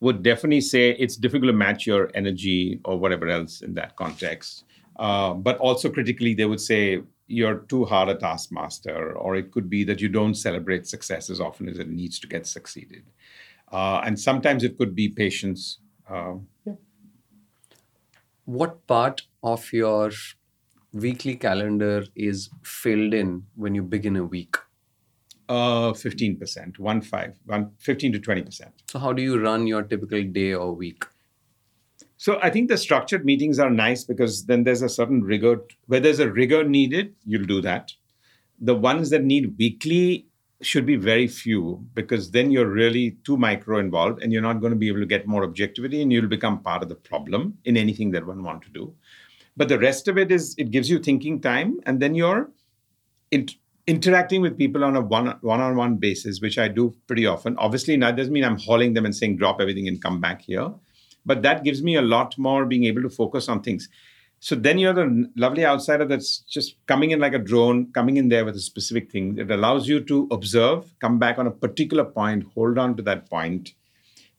[0.01, 4.65] would definitely say it's difficult to match your energy or whatever else in that context.
[4.99, 9.69] Uh, but also critically, they would say you're too hard a taskmaster, or it could
[9.69, 13.05] be that you don't celebrate success as often as it needs to get succeeded.
[13.73, 15.79] Uh, and sometimes it could be patience.
[16.09, 16.37] Uh,
[18.45, 20.13] What part of your
[21.01, 24.57] weekly calendar is filled in when you begin a week?
[25.49, 28.69] uh, 15%, one five, one, 15 to 20%.
[28.89, 31.05] So how do you run your typical day or week?
[32.17, 35.63] So I think the structured meetings are nice because then there's a certain rigor.
[35.87, 37.93] Where there's a rigor needed, you'll do that.
[38.59, 40.27] The ones that need weekly
[40.63, 44.73] should be very few because then you're really too micro involved and you're not going
[44.73, 47.77] to be able to get more objectivity and you'll become part of the problem in
[47.77, 48.95] anything that one want to do.
[49.57, 52.51] But the rest of it is it gives you thinking time and then you're
[53.31, 53.49] in,
[53.87, 57.57] interacting with people on a one on one basis, which I do pretty often.
[57.57, 60.73] Obviously, that doesn't mean I'm hauling them and saying drop everything and come back here
[61.27, 63.89] but that gives me a lot more being able to focus on things.
[64.39, 68.29] So then you're the lovely outsider that's just coming in like a drone, coming in
[68.29, 69.37] there with a specific thing.
[69.39, 73.29] It allows you to observe, come back on a particular point, hold on to that
[73.29, 73.75] point.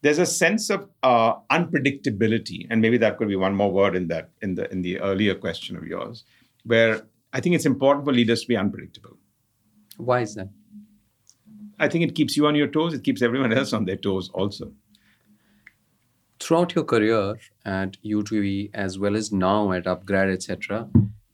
[0.01, 4.07] There's a sense of uh, unpredictability, and maybe that could be one more word in
[4.09, 6.23] that in the in the earlier question of yours,
[6.63, 9.17] where I think it's important for leaders to be unpredictable.
[9.97, 10.49] Why is that?
[11.79, 12.93] I think it keeps you on your toes.
[12.93, 14.71] It keeps everyone else on their toes also.
[16.39, 20.89] Throughout your career at UTV as well as now at upGrad, etc.,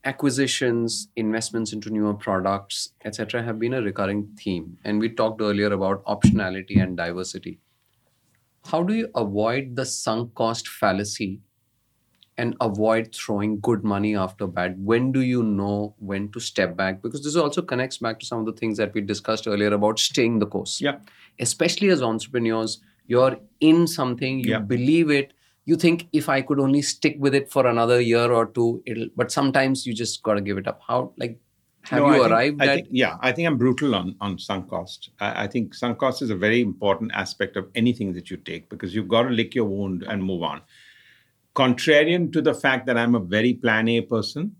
[0.06, 4.78] acquisitions, investments into newer products, etc., have been a recurring theme.
[4.84, 7.60] And we talked earlier about optionality and diversity.
[8.66, 11.42] How do you avoid the sunk cost fallacy
[12.38, 14.84] and avoid throwing good money after bad?
[14.84, 17.02] When do you know when to step back?
[17.02, 20.00] Because this also connects back to some of the things that we discussed earlier about
[20.00, 20.80] staying the course.
[20.82, 21.00] Yeah.
[21.40, 24.60] Especially as entrepreneurs, you're in something, you Yeah.
[24.60, 25.34] believe it.
[25.66, 29.08] You think if I could only stick with it for another year or two, it'll.
[29.16, 30.82] But sometimes you just gotta give it up.
[30.88, 31.40] How like
[31.90, 34.38] have No, you I think- arrived I think- yeah, I think I'm brutal on on
[34.40, 35.10] sunk cost.
[35.20, 38.70] I, I think sunk cost is a very important aspect of anything that you take
[38.70, 40.62] because you've got to lick your wound and move on.
[41.56, 44.56] Contrarian to the fact that I'm a very plan A person,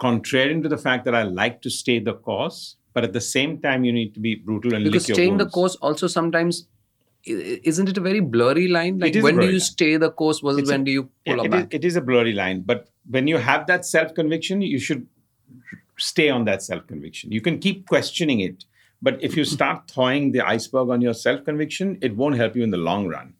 [0.00, 3.58] contrarian to the fact that I like to stay the course, but at the same
[3.60, 6.66] time you need to be brutal and because lick your staying the course also sometimes
[7.26, 9.60] isn't it a very blurry line like It is a when do you line.
[9.60, 11.96] stay the course versus It's a- when do you pull it is- back it is
[11.96, 15.06] a blurry line, but when you have that self conviction, you should
[16.00, 17.30] stay on that self conviction.
[17.32, 18.64] You can keep questioning it,
[19.02, 22.62] but if you start thawing the iceberg on your self conviction, it won't help you
[22.62, 23.34] in the long run.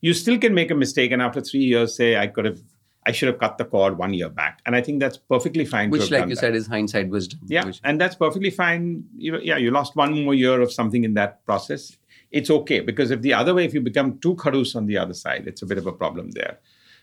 [0.00, 2.60] You still can make a mistake, and after three years, say, I could have,
[3.06, 5.90] I should have cut the cord one year back, and I think that's perfectly fine.
[5.90, 6.40] to which like you that.
[6.40, 9.04] said is hindsight wisdom Yeah, which- and that's perfectly fine.
[9.16, 11.96] You yeah, you lost one more year of something in that process.
[12.30, 15.14] It's okay because if the other way, if you become too kharus on the other
[15.14, 16.58] side, it's a bit of a problem there.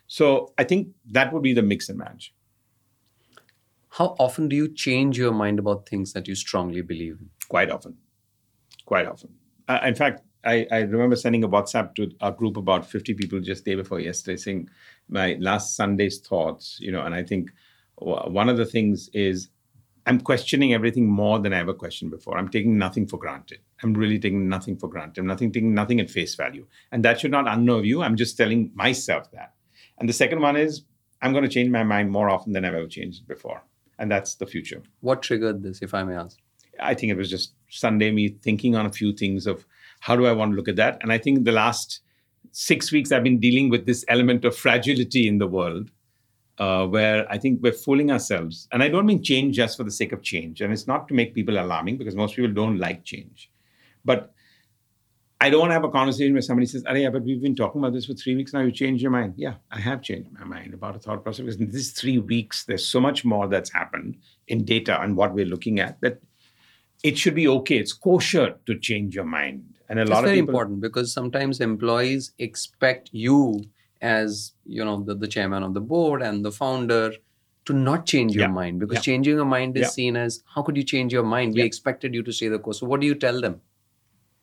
[0.07, 2.33] So I think that would be the mix and match.
[3.91, 7.69] How often do you change your mind about things that you strongly believe in Quite
[7.69, 7.97] often,
[8.85, 9.29] quite often.
[9.67, 13.41] Uh, in fact, I, I remember sending a WhatsApp to our group about 50 people
[13.41, 14.69] just day before yesterday, saying
[15.09, 16.77] my last Sunday's thoughts.
[16.79, 17.51] You know, and I think
[17.95, 19.49] one of the things is
[20.05, 22.37] I'm questioning everything more than I ever questioned before.
[22.37, 23.59] I'm taking nothing for granted.
[23.83, 25.19] I'm really taking nothing for granted.
[25.19, 28.01] I'm nothing taking nothing at face value, and that should not unnerve you.
[28.01, 29.55] I'm just telling myself that.
[29.99, 30.83] And the second one is
[31.21, 33.61] I'm going to change my mind more often than I've ever changed before,
[34.01, 34.81] and that's the future.
[34.99, 36.37] what triggered this if i may ask
[36.79, 39.65] I think it was just Sunday me thinking on a few things of
[39.99, 40.97] how do I want to look at that.
[41.01, 42.01] And I think the last
[42.51, 45.91] six weeks I've been dealing with this element of fragility in the world,
[46.57, 48.67] uh, where I think we're fooling ourselves.
[48.71, 50.61] And I don't mean change just for the sake of change.
[50.61, 53.51] And it's not to make people alarming because most people don't like change.
[54.03, 54.33] But
[55.43, 57.55] I don't want to have a conversation where somebody says, "Arey, yeah, but we've been
[57.55, 58.61] talking about this for three weeks now.
[58.67, 61.59] You changed your mind." Yeah, I have changed my mind about a thought process because
[61.59, 65.51] in these three weeks, there's so much more that's happened in data and what we're
[65.53, 66.21] looking at that
[67.03, 67.77] it should be okay.
[67.83, 69.63] It's kosher to change your mind.
[69.89, 73.63] And a it's lot of very people, important because sometimes employees expect you
[74.01, 77.11] as you know the, the chairman of the board and the founder
[77.65, 78.59] to not change your Yeah.
[78.61, 79.01] mind because Yeah.
[79.09, 79.89] changing your mind is Yeah.
[79.99, 82.79] seen as how could you change your mind we expected you to stay the course
[82.79, 83.61] so what do you tell them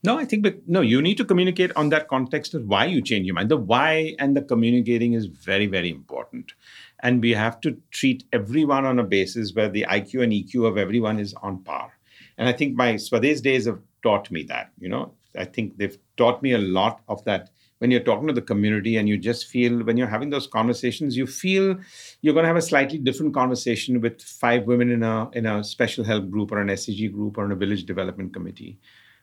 [0.05, 3.03] No, I think, but no, you need to communicate on that context of why you
[3.03, 3.49] change your mind.
[3.49, 6.53] The why and the communicating is very, very important.
[7.01, 10.79] And we have to treat everyone on a basis where the IQ and EQ of
[10.79, 11.93] everyone is on par.
[12.37, 14.71] And I think my Swades days have taught me that.
[14.79, 17.51] You know, I think they've taught me a lot of that.
[17.79, 21.17] When you're talking to the community and you just feel, when you're having those conversations,
[21.17, 21.77] you feel
[22.23, 25.63] you're going to have a slightly different conversation with five women in a in a
[25.63, 28.79] special help group or an SHG group or in a village development committee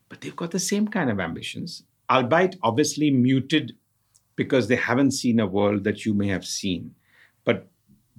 [0.09, 3.75] but they've got the same kind of ambitions, albeit obviously muted
[4.35, 6.95] because they haven't seen a world that you may have seen.
[7.43, 7.67] But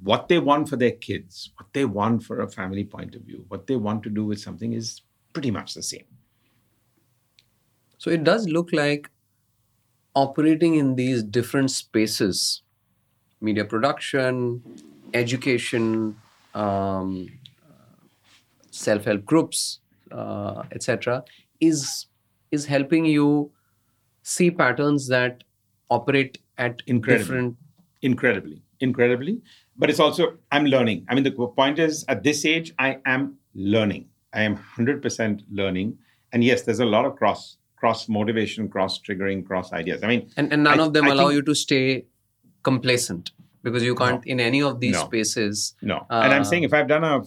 [0.03, 3.45] what they want for their kids, what they want for a family point of view,
[3.49, 5.03] what they want to do with something is
[5.33, 6.07] pretty much the same.
[7.99, 9.11] so it does look like
[10.15, 12.63] operating in these different spaces
[13.41, 14.63] media production
[15.15, 16.17] education
[16.55, 17.29] um,
[18.71, 19.81] self-help groups
[20.13, 21.25] uh, etc
[21.61, 22.07] is
[22.51, 23.51] is helping you
[24.23, 25.45] see patterns that
[25.91, 27.25] operate at Incredible.
[27.25, 27.57] different
[28.03, 29.41] Incredibly, incredibly.
[29.77, 31.05] But it's also, I'm learning.
[31.09, 34.09] I mean, the point is, at this age, I am learning.
[34.33, 35.99] I am 100% learning.
[36.33, 40.03] And yes, there's a lot of cross cross motivation, cross triggering, cross ideas.
[40.03, 42.07] I mean, and, and none I- of them I allow think- you to stay
[42.63, 45.05] complacent because you can't in any of these No.
[45.05, 46.07] spaces No.
[46.09, 47.23] and I'm Uh, saying if I've done a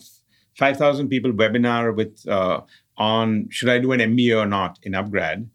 [0.57, 2.61] 5,000 people webinar with uh,
[2.99, 5.47] on should I do an MBA or not in upGrad,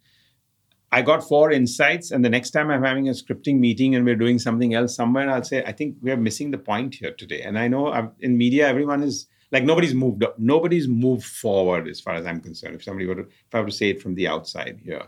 [0.90, 2.10] I got four insights.
[2.10, 5.28] And the next time I'm having a scripting meeting and we're doing something else somewhere,
[5.28, 7.42] I'll say, I think we're missing the point here today.
[7.42, 11.86] And I know I've, in media, everyone is like nobody's moved up, nobody's moved forward
[11.86, 12.74] as far as I'm concerned.
[12.74, 15.02] If somebody were to, if I were to say it from the outside here,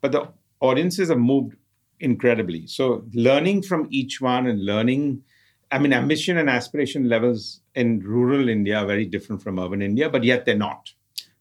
[0.00, 0.28] but the
[0.60, 1.56] audiences have moved
[2.00, 2.66] incredibly.
[2.66, 5.22] So learning from each one and learning,
[5.70, 10.10] I mean, ambition and aspiration levels in rural India are very different from urban India,
[10.10, 10.92] but yet they're not.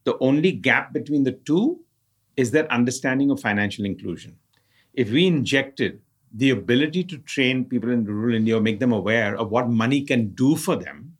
[0.03, 1.79] The only gap between the two
[2.37, 4.37] is that understanding of financial inclusion.
[4.93, 6.01] If we injected
[6.33, 10.01] the ability to train people in rural India or make them aware of what money
[10.01, 11.17] can do for them,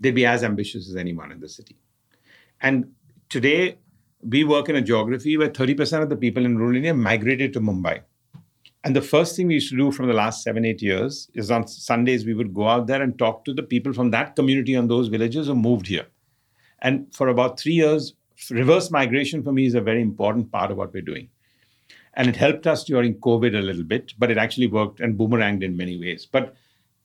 [0.00, 1.76] they'd be as ambitious as anyone in the city.
[2.60, 2.92] And
[3.28, 3.78] today,
[4.22, 7.60] we work in a geography where 30% of the people in rural India migrated to
[7.60, 8.02] Mumbai.
[8.84, 11.50] And the first thing we used to do from the last seven, eight years is
[11.50, 14.76] on Sundays, we would go out there and talk to the people from that community
[14.76, 16.06] on those villages who moved here.
[16.80, 18.14] And for about three years,
[18.50, 21.28] reverse migration for me is a very important part of what we're doing.
[22.14, 25.62] And it helped us during COVID a little bit, but it actually worked and boomeranged
[25.62, 26.26] in many ways.
[26.26, 26.54] But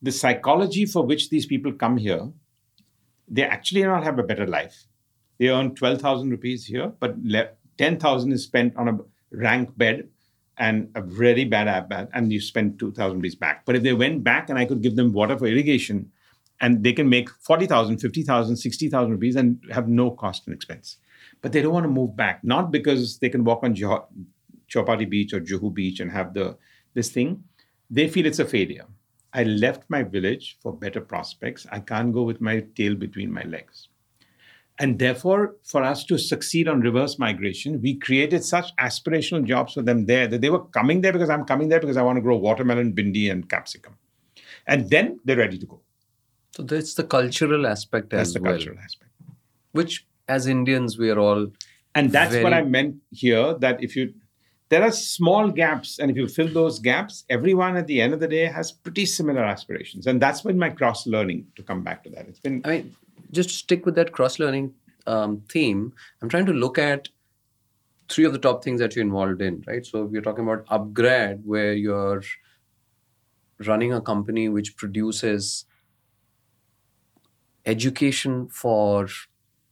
[0.01, 2.29] the psychology for which these people come here,
[3.27, 4.85] they actually not have a better life.
[5.39, 7.15] They earn 12,000 rupees here, but
[7.77, 8.99] 10,000 is spent on a
[9.31, 10.09] rank bed
[10.57, 13.65] and a very bad app and you spend 2,000 rupees back.
[13.65, 16.11] But if they went back and I could give them water for irrigation,
[16.63, 20.95] and they can make 40,000, 50,000, 60,000 rupees and have no cost and expense.
[21.41, 25.33] But they don't want to move back, not because they can walk on Chowpatty Beach
[25.33, 26.57] or Juhu Beach and have the
[26.93, 27.43] this thing.
[27.89, 28.85] They feel it's a failure.
[29.33, 31.67] I left my village for better prospects.
[31.69, 33.89] I can't go with my tail between my legs.
[34.79, 39.81] And therefore, for us to succeed on reverse migration, we created such aspirational jobs for
[39.81, 42.21] them there that they were coming there because I'm coming there because I want to
[42.21, 43.97] grow watermelon, bhindi, and capsicum.
[44.65, 45.82] And then they're ready to go.
[46.55, 48.53] So that's the cultural aspect that's as the well.
[48.53, 49.11] cultural aspect.
[49.71, 51.47] Which, as Indians, we are all.
[51.95, 52.43] And that's very...
[52.43, 54.13] what I meant here that if you,
[54.69, 58.19] there are small gaps, and if you fill those gaps, everyone at the end of
[58.19, 60.07] the day has pretty similar aspirations.
[60.07, 62.27] And that's been my cross learning to come back to that.
[62.27, 62.61] It's been.
[62.65, 62.95] I mean,
[63.31, 64.73] just to stick with that cross learning
[65.07, 67.09] um, theme, I'm trying to look at
[68.09, 69.83] three of the top things that you're involved in, right?
[69.85, 72.21] So we're talking about upGrad, where you're
[73.65, 75.65] running a company which produces
[77.65, 79.07] education for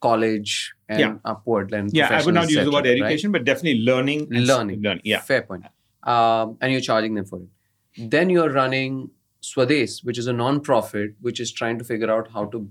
[0.02, 1.16] college and yeah.
[1.24, 3.40] upward and yeah i would not use the word education right?
[3.40, 4.82] but definitely learning learning.
[4.82, 5.20] learning yeah.
[5.20, 5.66] Fair point.
[6.04, 8.10] Um, and you're charging them for it.
[8.10, 9.12] Then you're running
[9.44, 12.70] Swades which is a non-profit which is trying to figure out how to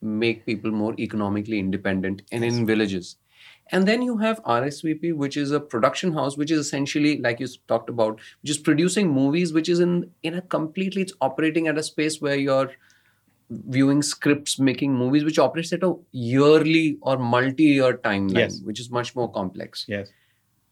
[0.00, 3.16] make people more economically independent and in villages.
[3.72, 7.48] And then you have RSVP which is a production house which is essentially like you
[7.68, 11.76] talked about which is producing movies which is in in a completely it's operating at
[11.76, 12.70] a space where you're
[13.50, 18.60] viewing scripts, making movies, which operates at a yearly or multi-year timeline, yes.
[18.62, 19.84] which is much more complex.
[19.88, 20.10] Yes.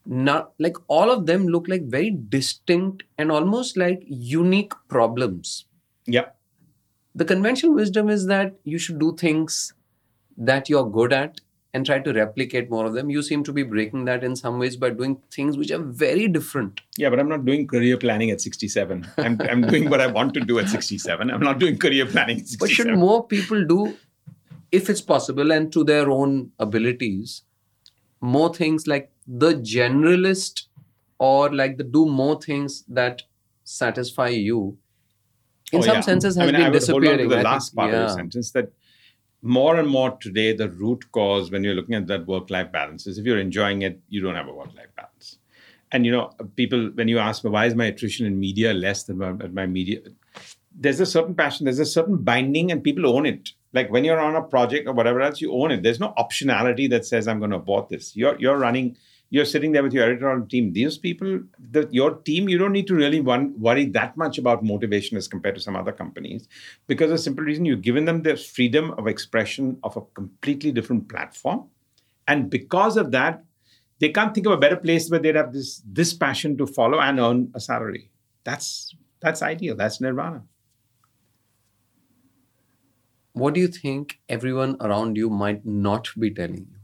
[0.06, 5.66] Not like all of them look like very distinct and almost like unique problems.
[6.06, 6.26] Yeah.
[7.14, 9.74] The conventional wisdom is that you should do things
[10.36, 11.40] that you're good at
[11.78, 13.10] and try to replicate more of them.
[13.14, 16.26] You seem to be breaking that in some ways by doing things which are very
[16.36, 16.80] different.
[16.96, 19.06] Yeah, but I'm not doing career planning at 67.
[19.18, 21.30] I'm, I'm doing what I want to do at 67.
[21.30, 23.96] I'm not doing career planning But should more people do,
[24.72, 27.42] if it's possible and to their own abilities,
[28.20, 30.64] more things like the generalist
[31.18, 33.22] or like the do more things that
[33.62, 34.78] satisfy you
[35.72, 36.00] in oh, some yeah.
[36.00, 37.04] senses has I mean, been I would disappearing.
[37.04, 38.02] Hold on to the I last think, part yeah.
[38.02, 38.72] of the sentence that
[39.42, 43.18] more and more today, the root cause when you're looking at that work-life balance is
[43.18, 45.38] if you're enjoying it, you don't have a work-life balance.
[45.92, 49.04] And you know, people when you ask me why is my attrition in media less
[49.04, 50.00] than my, my media,
[50.74, 53.50] there's a certain passion, there's a certain binding, and people own it.
[53.72, 55.82] Like when you're on a project or whatever else, you own it.
[55.82, 58.16] There's no optionality that says I'm going to abort this.
[58.16, 58.96] You're you're running
[59.30, 60.72] you're sitting there with your editorial team.
[60.72, 61.40] These people,
[61.70, 65.28] the, your team, you don't need to really one, worry that much about motivation as
[65.28, 66.48] compared to some other companies,
[66.86, 71.08] because the simple reason you've given them the freedom of expression of a completely different
[71.08, 71.68] platform,
[72.26, 73.44] and because of that,
[73.98, 77.00] they can't think of a better place where they'd have this this passion to follow
[77.00, 78.10] and earn a salary.
[78.44, 79.74] That's that's ideal.
[79.76, 80.44] That's nirvana.
[83.32, 86.77] What do you think everyone around you might not be telling you?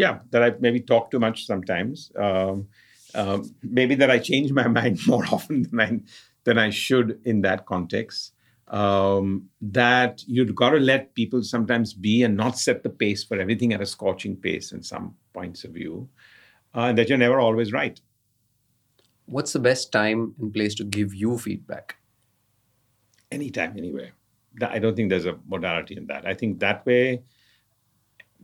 [0.00, 2.10] Yeah, that I maybe talk too much sometimes.
[2.16, 2.68] Um,
[3.14, 6.00] um, maybe that I change my mind more often than I
[6.44, 8.32] than I should in that context.
[8.68, 13.38] Um, that you've got to let people sometimes be and not set the pace for
[13.38, 16.08] everything at a scorching pace in some points of view,
[16.74, 18.00] uh, and that you're never always right.
[19.26, 21.96] What's the best time and place to give you feedback?
[23.30, 24.12] Anytime, anywhere.
[24.62, 26.26] I don't think there's a modality in that.
[26.26, 27.22] I think that way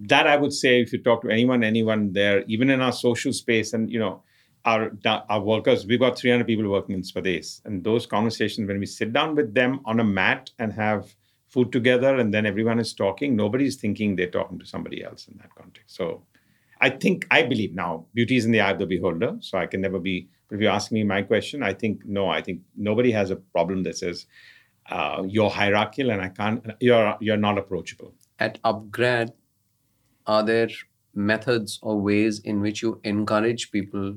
[0.00, 3.32] that I would say, if you talk to anyone, anyone there, even in our social
[3.32, 4.22] space, and you know,
[4.64, 8.86] our our workers, we've got 300 people working in Swades, and those conversations when we
[8.86, 11.14] sit down with them on a mat and have
[11.48, 15.38] food together, and then everyone is talking, nobody's thinking they're talking to somebody else in
[15.38, 15.94] that context.
[15.96, 16.24] So,
[16.80, 19.36] I think I believe now beauty is in the eye of the beholder.
[19.40, 20.28] So I can never be.
[20.48, 22.28] But if you ask me my question, I think no.
[22.28, 24.26] I think nobody has a problem that says
[24.90, 26.64] uh, you're hierarchical and I can't.
[26.80, 28.14] You're you're not approachable.
[28.38, 29.32] At upGrad,
[30.26, 30.68] are there
[31.14, 34.16] methods or ways in which you encourage people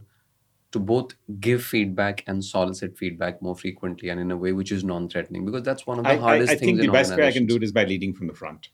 [0.71, 4.83] to both give feedback and solicit feedback more frequently and in a way which is
[4.83, 7.15] non-threatening because that's one of the I, hardest I, I things I think the best
[7.15, 8.67] way i can do it is by leading from the front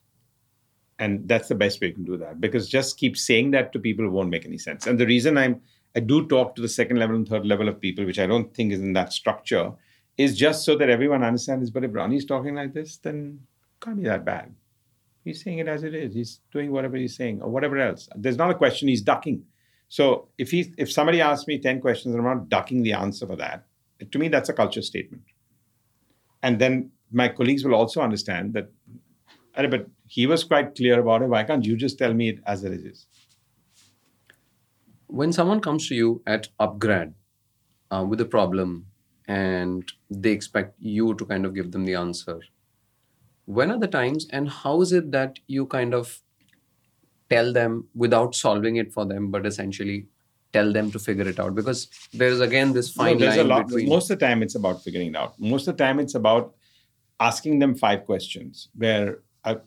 [0.99, 3.79] and that's the best way you can do that because just keep saying that to
[3.79, 5.61] people won't make any sense and the reason i'm
[5.95, 8.53] I do talk to the second level and third level of people, which I don't
[8.53, 9.71] think is in that structure,
[10.17, 11.69] is just so that everyone understands.
[11.71, 14.53] But if Ronnie's talking like this, then it can't be that bad.
[15.25, 16.13] He's saying it as it is.
[16.13, 18.07] He's doing whatever he's saying or whatever else.
[18.15, 19.43] There's not a question he's ducking.
[19.89, 23.25] So if he if somebody asks me 10 questions and I'm not ducking the answer
[23.25, 23.65] for that,
[24.11, 25.23] to me that's a culture statement.
[26.43, 28.69] And then my colleagues will also understand that
[29.55, 31.29] but he was quite clear about it.
[31.29, 33.07] Why can't you just tell me it as it is?
[35.07, 37.13] When someone comes to you at upGrad
[37.89, 38.87] uh, with a problem
[39.27, 42.41] and they expect you to kind of give them the answer,
[43.45, 46.21] when are the times and how is it that you kind of
[47.29, 50.07] tell them without solving it for them, but essentially
[50.53, 51.55] tell them to figure it out?
[51.55, 53.39] Because there's again this fine no, line.
[53.39, 53.89] A lot, between...
[53.89, 55.39] Most of the time, it's about figuring it out.
[55.39, 56.55] Most of the time, it's about
[57.19, 59.57] asking them five questions where I,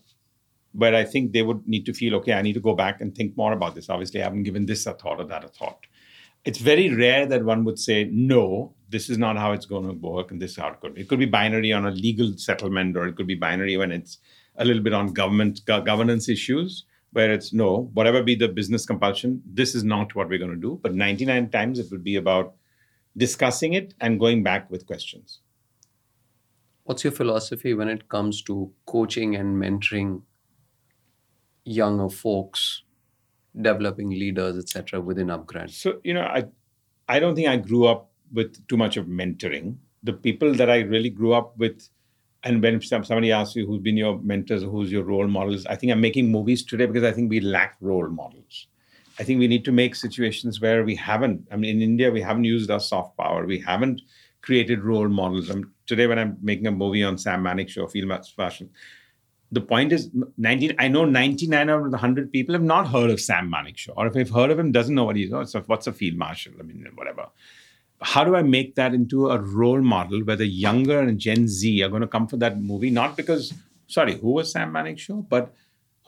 [0.73, 3.15] where I think they would need to feel, okay, I need to go back and
[3.15, 3.89] think more about this.
[3.89, 5.87] Obviously, I haven't given this a thought or that a thought.
[6.45, 9.93] It's very rare that one would say, no, this is not how it's going to
[9.93, 11.03] work and this is how it could be.
[11.03, 14.19] It could be binary on a legal settlement or it could be binary when it's
[14.57, 18.85] a little bit on government go- governance issues where it's no, whatever be the business
[18.85, 20.79] compulsion, this is not what we're going to do.
[20.83, 22.55] But 99 times it would be about
[23.17, 25.41] discussing it and going back with questions.
[26.85, 30.23] What's your philosophy when it comes to coaching and mentoring
[31.65, 32.83] younger folks,
[33.61, 35.71] developing leaders, etc., within upGrad?
[35.71, 36.45] So you know, I
[37.07, 39.77] I don't think I grew up with too much of mentoring.
[40.03, 41.89] The people that I really grew up with,
[42.45, 45.93] and when somebody asks you who's been your mentors, who's your role models, I think
[45.93, 48.67] I'm making movies today because I think we lack role models.
[49.19, 51.49] I think we need to make situations where we haven't.
[51.51, 53.45] I mean, in India, we haven't used our soft power.
[53.45, 54.01] We haven't
[54.43, 55.51] created role models.
[55.51, 58.69] I'm, today, when I'm making a movie on Sam Manekshaw, Field Marshal,
[59.51, 63.11] the point is 19 i know 99 out of the 100 people have not heard
[63.11, 65.93] of Sam Manekshaw or if they've heard of him doesn't know what he's what's a
[65.93, 67.27] field marshal i mean whatever
[68.01, 71.83] how do i make that into a role model where the younger and gen z
[71.83, 73.53] are going to come for that movie not because
[73.87, 75.55] sorry who was Sam Manekshaw but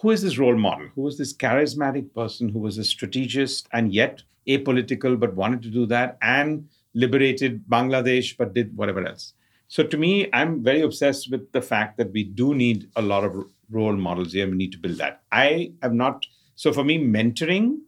[0.00, 3.92] who is this role model who was this charismatic person who was a strategist and
[3.92, 9.34] yet apolitical but wanted to do that and liberated Bangladesh, but did whatever else.
[9.68, 13.24] So to me, I'm very obsessed with the fact that we do need a lot
[13.24, 14.48] of role models here.
[14.48, 15.22] We need to build that.
[15.30, 16.26] I have not.
[16.56, 17.78] So for me, mentoring,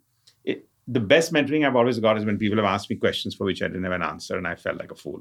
[0.89, 3.63] the best mentoring I've always got is when people have asked me questions for which
[3.63, 5.21] I didn't have an answer, and I felt like a fool,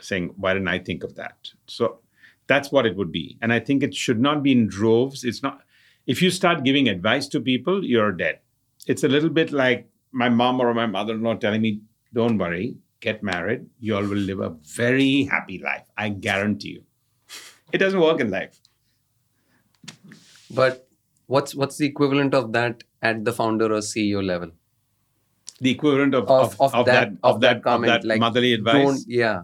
[0.00, 2.00] saying, "Why didn't I think of that?" So
[2.46, 3.36] that's what it would be.
[3.42, 5.24] And I think it should not be in droves.
[5.24, 5.62] It's not.
[6.06, 8.40] If you start giving advice to people, you're dead.
[8.86, 11.80] It's a little bit like my mom or my mother-in-law telling me,
[12.12, 15.86] don't worry, get married, you all will live a very happy life.
[15.96, 16.84] I guarantee you.
[17.72, 18.60] It doesn't work in life.
[20.50, 20.88] But
[21.26, 24.50] what's what's the equivalent of that at the founder or CEO level?
[25.60, 28.54] The equivalent of, of, of, of that, that, of that, comment, of that like motherly
[28.54, 29.04] advice.
[29.06, 29.42] yeah.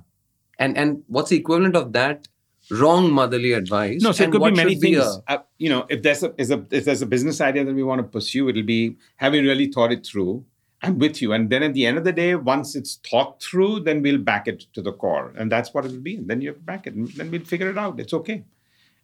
[0.58, 2.28] And and what's the equivalent of that
[2.70, 4.02] wrong motherly advice?
[4.02, 4.98] No, so it could be many things.
[5.28, 5.32] A...
[5.32, 7.98] Uh, you know, if there's a, a if there's a business idea that we want
[7.98, 10.44] to pursue, it'll be have you really thought it through?
[10.82, 11.32] I'm with you.
[11.32, 14.46] And then at the end of the day, once it's thought through, then we'll back
[14.46, 15.32] it to the core.
[15.36, 16.16] And that's what it will be.
[16.16, 16.94] And then you back it.
[16.94, 17.98] And then we'll figure it out.
[17.98, 18.44] It's okay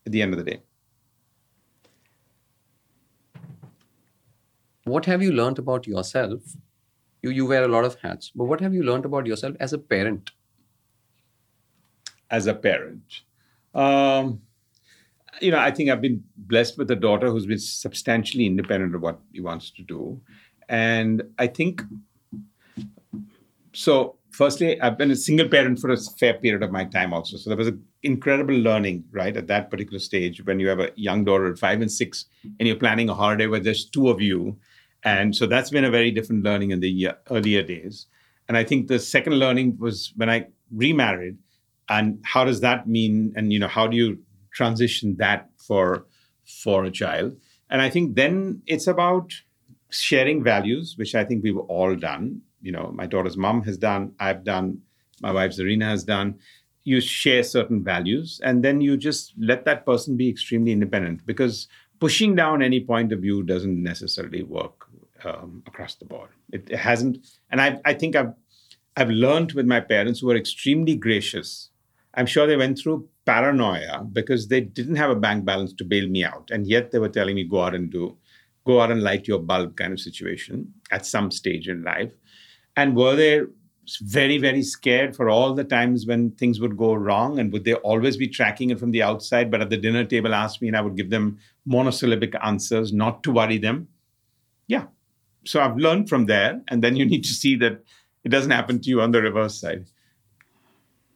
[0.07, 0.61] at the end of the day.
[4.85, 6.41] What have you learned about yourself?
[7.23, 9.73] You, you wear a lot of hats, but what have you learned about yourself as
[9.73, 10.31] a parent?
[12.31, 13.03] As a parent.
[13.75, 14.43] Um,
[15.41, 19.03] you know, I think I've been blessed with a daughter who's been substantially independent of
[19.03, 20.21] what he wants to do.
[20.69, 21.83] And I think
[23.73, 24.17] so.
[24.31, 27.37] Firstly, I've been a single parent for a fair period of my time also.
[27.37, 30.91] So there was an incredible learning, right, at that particular stage when you have a
[30.97, 32.25] young daughter at five and six
[32.59, 34.57] and you're planning a holiday where there's two of you.
[35.05, 38.07] And so that's been a very different learning in the earlier days.
[38.49, 41.39] And I think the second learning was when I remarried
[41.89, 44.19] and how does that mean and you know how do you
[44.53, 46.07] transition that for
[46.63, 47.37] for a child
[47.69, 49.33] and i think then it's about
[49.93, 52.41] sharing values, which I think we've all done.
[52.61, 54.81] You know, my daughter's mom has done, I've done,
[55.21, 56.39] my wife Zarina has done.
[56.85, 61.69] You share certain values, and then you just let that person be extremely independent because
[62.01, 64.89] pushing down any point of view doesn't necessarily work
[65.25, 66.31] um, across the board.
[66.53, 68.35] It, it hasn't, and I, I think I've
[68.97, 71.71] I've learned with my parents who are extremely gracious.
[72.15, 76.09] I'm sure they went through paranoia because they didn't have a bank balance to bail
[76.09, 78.17] me out, and yet they were telling me go out and do
[78.65, 82.13] go out and light your bulb kind of situation at some stage in life.
[82.77, 83.43] And were they
[84.01, 87.39] very, very scared for all the times when things would go wrong?
[87.39, 90.35] And would they always be tracking it from the outside, but at the dinner table
[90.35, 93.89] ask me and I would give them monosyllabic answers, not to worry them?
[94.67, 94.87] Yeah.
[95.45, 97.83] So I've learned from there, and then you need to see that
[98.25, 99.87] it doesn't happen to you on the reverse side.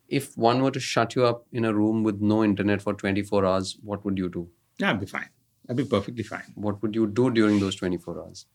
[0.09, 3.45] If one were to shut you up in a room with no internet for 24
[3.45, 4.49] hours, what would you do?
[4.79, 5.29] Yeah, I'd be fine.
[5.69, 6.53] I'd be perfectly fine.
[6.55, 8.47] What would you do during those 24 hours?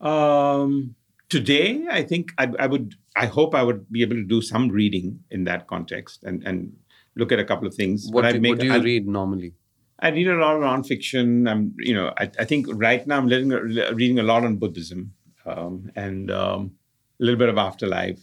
[0.00, 0.94] Um,
[1.28, 2.94] today, I think I, I would.
[3.16, 6.72] I hope I would be able to do some reading in that context and and
[7.16, 8.08] look at a couple of things.
[8.10, 9.54] What, do, I'd make- what do you I'd- read normally?
[10.00, 11.48] I read a lot of nonfiction.
[11.48, 15.14] I'm, you know, I, I think right now I'm reading, reading a lot on Buddhism
[15.46, 16.72] um, and um,
[17.20, 18.20] a little bit of afterlife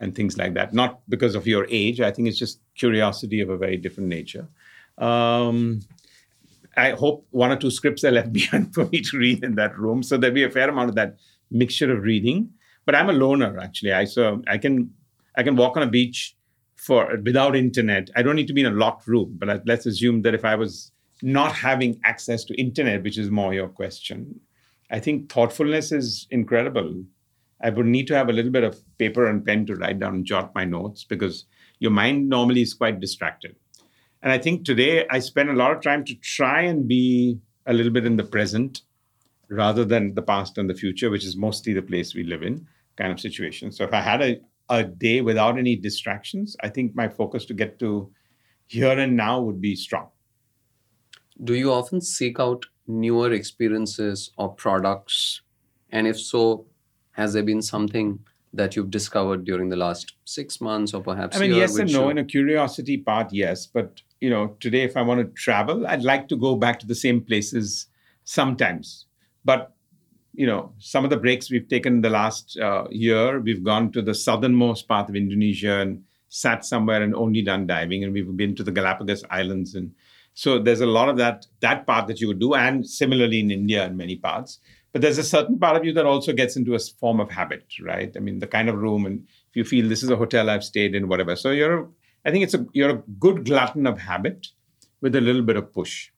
[0.00, 0.72] and things like that.
[0.72, 2.00] Not because of your age.
[2.00, 4.48] I think it's just curiosity of a very different nature.
[4.98, 5.80] Um,
[6.76, 9.78] I hope one or two scripts are left behind for me to read in that
[9.78, 10.02] room.
[10.02, 11.16] So there'll be a fair amount of that
[11.50, 12.50] mixture of reading.
[12.84, 13.92] But I'm a loner actually.
[13.92, 14.92] I so I can
[15.36, 16.36] I can walk on a beach
[16.76, 18.10] for without internet.
[18.16, 19.36] I don't need to be in a locked room.
[19.38, 20.90] But I- let's assume that if I was
[21.22, 24.40] not having access to internet, which is more your question,
[24.90, 27.04] I think thoughtfulness is incredible.
[27.62, 30.14] I would need to have a little bit of paper and pen to write down
[30.14, 31.44] and jot my notes because
[31.78, 33.56] your mind normally is quite distracted.
[34.22, 37.72] And I think today I spend a lot of time to try and be a
[37.72, 38.82] little bit in the present
[39.48, 42.66] rather than the past and the future, which is mostly the place we live in
[42.96, 43.72] kind of situation.
[43.72, 47.54] So if I had a, a day without any distractions, I think my focus to
[47.54, 48.12] get to
[48.66, 50.08] here and now would be strong.
[51.42, 55.40] Do you often seek out newer experiences or products?
[55.90, 56.66] And if so,
[57.12, 58.18] has there been something
[58.54, 62.04] that you've discovered during the last six months or perhaps I mean, yes and no.
[62.04, 63.66] you- In a curiosity part, yes.
[63.66, 66.86] But you know, today if I want to travel, I'd like to go back to
[66.86, 67.86] the same places
[68.24, 69.06] sometimes.
[69.44, 69.74] But
[70.34, 73.92] you know, some of the breaks we've taken in the last uh, year, we've gone
[73.92, 78.34] to the southernmost part of Indonesia and sat somewhere and only done diving, and we've
[78.34, 79.92] been to the Galapagos Islands, and
[80.34, 83.50] so there's a lot of that that part that you would do, and similarly in
[83.50, 84.58] India in many parts.
[84.92, 87.64] But there's a certain part of you that also gets into a form of habit,
[87.80, 88.12] right?
[88.14, 90.64] I mean, the kind of room, and if you feel this is a hotel I've
[90.64, 91.34] stayed in, whatever.
[91.34, 91.88] So you're,
[92.26, 94.48] I think it's a you're a good glutton of habit
[95.00, 96.10] with a little bit of push.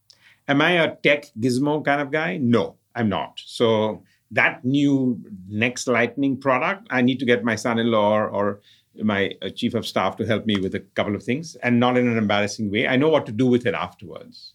[0.46, 2.36] Am I a tech gizmo kind of guy?
[2.36, 3.40] No, I'm not.
[3.44, 8.60] So that new next lightning product, I need to get my son-in-law or, or
[9.02, 11.96] my uh, chief of staff to help me with a couple of things, and not
[11.96, 12.86] in an embarrassing way.
[12.86, 14.54] I know what to do with it afterwards.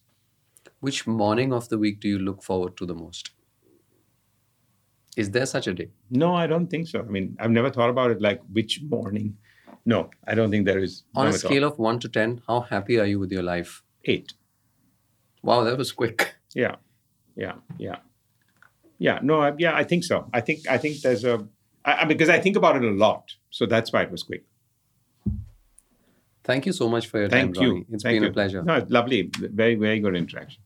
[0.80, 3.32] which morning of the week do you look forward to the most?
[5.18, 5.90] Is there such a day?
[6.10, 7.00] No, I don't think so.
[7.00, 9.38] I mean, I've never thought about it like which morning.
[9.86, 11.04] No, I don't think there is.
[11.16, 11.36] On a all.
[11.36, 13.84] scale of 1 to 10, how happy are you with your life?
[14.06, 14.34] eight.
[15.44, 16.36] Wow, that was quick.
[16.56, 16.76] Yeah,
[17.36, 17.98] yeah, yeah,
[18.98, 19.20] yeah.
[19.22, 20.28] No, I, yeah, I think so.
[20.34, 21.48] I think I think there's a
[21.94, 24.44] I, because I think about it a lot, so that's why it was quick.
[26.44, 27.70] Thank you so much for your Thank time, you.
[27.72, 27.86] Ronnie.
[27.92, 28.30] It's Thank been you.
[28.30, 28.64] a pleasure.
[28.64, 29.30] No, lovely.
[29.38, 30.62] Very, very good interaction.